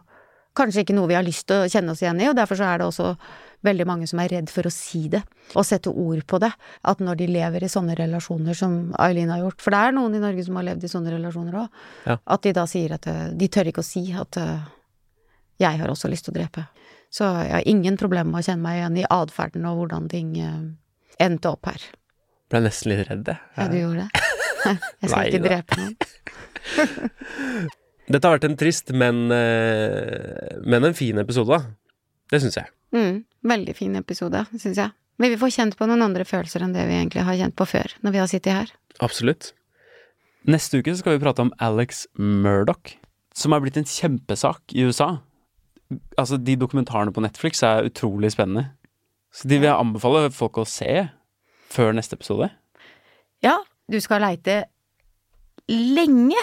kanskje 0.58 0.82
ikke 0.84 0.96
noe 0.98 1.08
vi 1.08 1.16
har 1.16 1.24
lyst 1.26 1.46
til 1.48 1.64
å 1.64 1.68
kjenne 1.70 1.94
oss 1.94 2.02
igjen 2.02 2.20
i, 2.20 2.28
og 2.32 2.36
derfor 2.36 2.58
så 2.58 2.66
er 2.66 2.82
det 2.82 2.88
også 2.90 3.12
veldig 3.68 3.86
mange 3.90 4.08
som 4.10 4.20
er 4.22 4.32
redd 4.32 4.50
for 4.54 4.66
å 4.66 4.72
si 4.74 5.04
det, 5.14 5.22
og 5.54 5.66
sette 5.66 5.92
ord 5.92 6.24
på 6.30 6.40
det. 6.42 6.50
At 6.90 7.00
når 7.04 7.20
de 7.20 7.28
lever 7.30 7.64
i 7.66 7.70
sånne 7.70 7.96
relasjoner 7.98 8.58
som 8.58 8.76
Aileen 9.02 9.30
har 9.34 9.44
gjort, 9.44 9.62
for 9.62 9.74
det 9.76 9.82
er 9.86 9.96
noen 9.98 10.18
i 10.18 10.22
Norge 10.24 10.44
som 10.48 10.58
har 10.60 10.66
levd 10.68 10.84
i 10.86 10.92
sånne 10.92 11.14
relasjoner 11.14 11.60
òg, 11.62 11.80
Ja. 12.10 12.18
at 12.26 12.42
de 12.46 12.54
da 12.58 12.66
sier 12.70 12.94
at 12.98 13.08
eh, 13.08 13.28
de 13.38 13.48
tør 13.54 13.70
ikke 13.72 13.86
å 13.86 13.90
si 13.92 14.04
at 14.18 14.38
eh, 14.42 14.66
jeg 15.62 15.80
har 15.82 15.94
også 15.94 16.10
lyst 16.10 16.26
til 16.28 16.34
å 16.36 16.40
drepe. 16.42 16.66
Så 17.14 17.24
jeg 17.46 17.54
har 17.54 17.70
ingen 17.70 17.96
problemer 17.98 18.30
med 18.34 18.42
å 18.44 18.50
kjenne 18.50 18.66
meg 18.66 18.82
igjen 18.82 18.98
i 18.98 19.08
atferden 19.14 19.66
og 19.70 19.78
hvordan 19.84 20.10
ting 20.12 20.34
eh, 20.42 20.60
endte 21.24 21.54
opp 21.54 21.70
her. 21.70 21.86
Ble 22.50 22.62
nesten 22.64 22.94
litt 22.94 23.08
redd, 23.10 23.28
jeg. 23.28 23.38
Ja, 23.58 23.68
du 23.70 23.78
gjorde 23.78 24.06
det? 24.08 24.27
Jeg 25.02 25.10
skal 25.10 25.18
Nei 25.18 25.28
ikke 25.32 25.44
drepe 25.46 25.80
noen. 25.80 25.98
Dette 28.08 28.24
har 28.24 28.38
vært 28.38 28.48
en 28.48 28.56
trist, 28.60 28.94
men, 28.96 29.26
eh, 29.36 30.56
men 30.64 30.88
en 30.88 30.96
fin 30.96 31.18
episode, 31.20 31.52
da. 31.52 31.60
Det 32.32 32.40
syns 32.44 32.56
jeg. 32.60 32.72
Mm, 32.96 33.18
veldig 33.52 33.76
fin 33.76 34.00
episode, 34.00 34.46
syns 34.56 34.80
jeg. 34.80 34.94
Men 35.20 35.34
vi 35.34 35.40
får 35.42 35.54
kjent 35.56 35.78
på 35.80 35.88
noen 35.90 36.06
andre 36.06 36.24
følelser 36.28 36.64
enn 36.64 36.76
det 36.76 36.86
vi 36.88 36.96
egentlig 36.96 37.26
har 37.28 37.40
kjent 37.40 37.58
på 37.58 37.68
før, 37.68 37.96
når 38.06 38.16
vi 38.16 38.22
har 38.22 38.30
sittet 38.32 38.54
her. 38.54 38.74
Absolutt. 39.04 39.52
Neste 40.48 40.80
uke 40.80 40.96
skal 40.96 41.18
vi 41.18 41.24
prate 41.24 41.44
om 41.44 41.52
Alex 41.64 42.06
Murdoch, 42.16 42.94
som 43.36 43.52
er 43.54 43.64
blitt 43.64 43.80
en 43.80 43.90
kjempesak 43.90 44.76
i 44.78 44.86
USA. 44.88 45.18
Altså, 46.20 46.40
de 46.40 46.56
dokumentarene 46.60 47.12
på 47.16 47.24
Netflix 47.24 47.64
er 47.66 47.90
utrolig 47.90 48.32
spennende. 48.36 48.70
Så 49.36 49.50
de 49.50 49.60
vil 49.60 49.68
jeg 49.68 49.76
anbefale 49.76 50.30
folk 50.32 50.62
å 50.62 50.68
se 50.68 51.10
før 51.74 51.92
neste 51.98 52.16
episode. 52.16 52.48
Ja, 53.44 53.58
du 53.92 54.00
skal 54.04 54.22
leite 54.26 54.64
lenge 55.72 56.40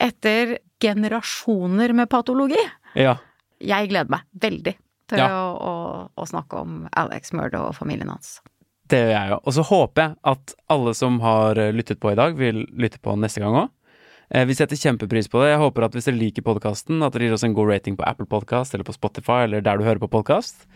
etter 0.00 0.58
generasjoner 0.82 1.92
med 1.96 2.08
patologi. 2.12 2.60
Ja. 2.98 3.16
Jeg 3.60 3.90
gleder 3.90 4.12
meg 4.12 4.26
veldig 4.38 4.74
til 5.08 5.18
Ja. 5.18 5.28
å, 5.32 5.48
å, 5.56 5.72
å 6.14 6.26
snakke 6.28 6.60
om 6.60 6.84
Alex 6.96 7.32
Murdo 7.32 7.64
og 7.70 7.74
familien 7.78 8.12
hans. 8.12 8.38
Det 8.88 9.00
gjør 9.02 9.10
jeg 9.16 9.32
jo. 9.32 9.38
Og 9.44 9.52
så 9.56 9.64
håper 9.68 10.02
jeg 10.04 10.16
at 10.32 10.54
alle 10.72 10.94
som 10.96 11.18
har 11.20 11.58
eh, 11.60 11.72
lyttet 11.76 12.00
på 12.00 12.12
i 12.12 12.16
dag, 12.16 12.36
vil 12.38 12.62
lytte 12.78 13.00
på 13.04 13.16
neste 13.20 13.42
gang 13.44 13.56
òg. 13.64 13.74
Vi 14.28 14.52
setter 14.52 14.76
kjempepris 14.76 15.24
på 15.32 15.40
det. 15.40 15.54
Jeg 15.54 15.60
håper 15.62 15.86
at 15.86 15.94
hvis 15.96 16.04
dere 16.04 16.18
liker 16.20 16.44
podkasten, 16.44 17.00
at 17.00 17.14
dere 17.16 17.30
gir 17.30 17.36
oss 17.38 17.46
en 17.48 17.54
god 17.56 17.70
rating 17.72 17.96
på 17.96 18.04
Apple 18.04 18.28
Podcast 18.28 18.76
eller 18.76 18.84
på 18.84 18.92
Spotify 18.92 19.46
eller 19.48 19.64
der 19.64 19.80
du 19.80 19.86
hører 19.88 20.02
på 20.04 20.10
podkast. 20.18 20.66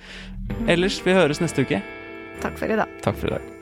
Ellers, 0.65 0.97
vi 1.05 1.13
høres 1.13 1.45
neste 1.45 1.61
uke. 1.69 1.83
Takk 2.41 2.57
for 2.57 2.73
i 2.73 2.81
dag. 2.81 3.01
Takk 3.05 3.21
for 3.21 3.29
i 3.29 3.37
dag. 3.37 3.62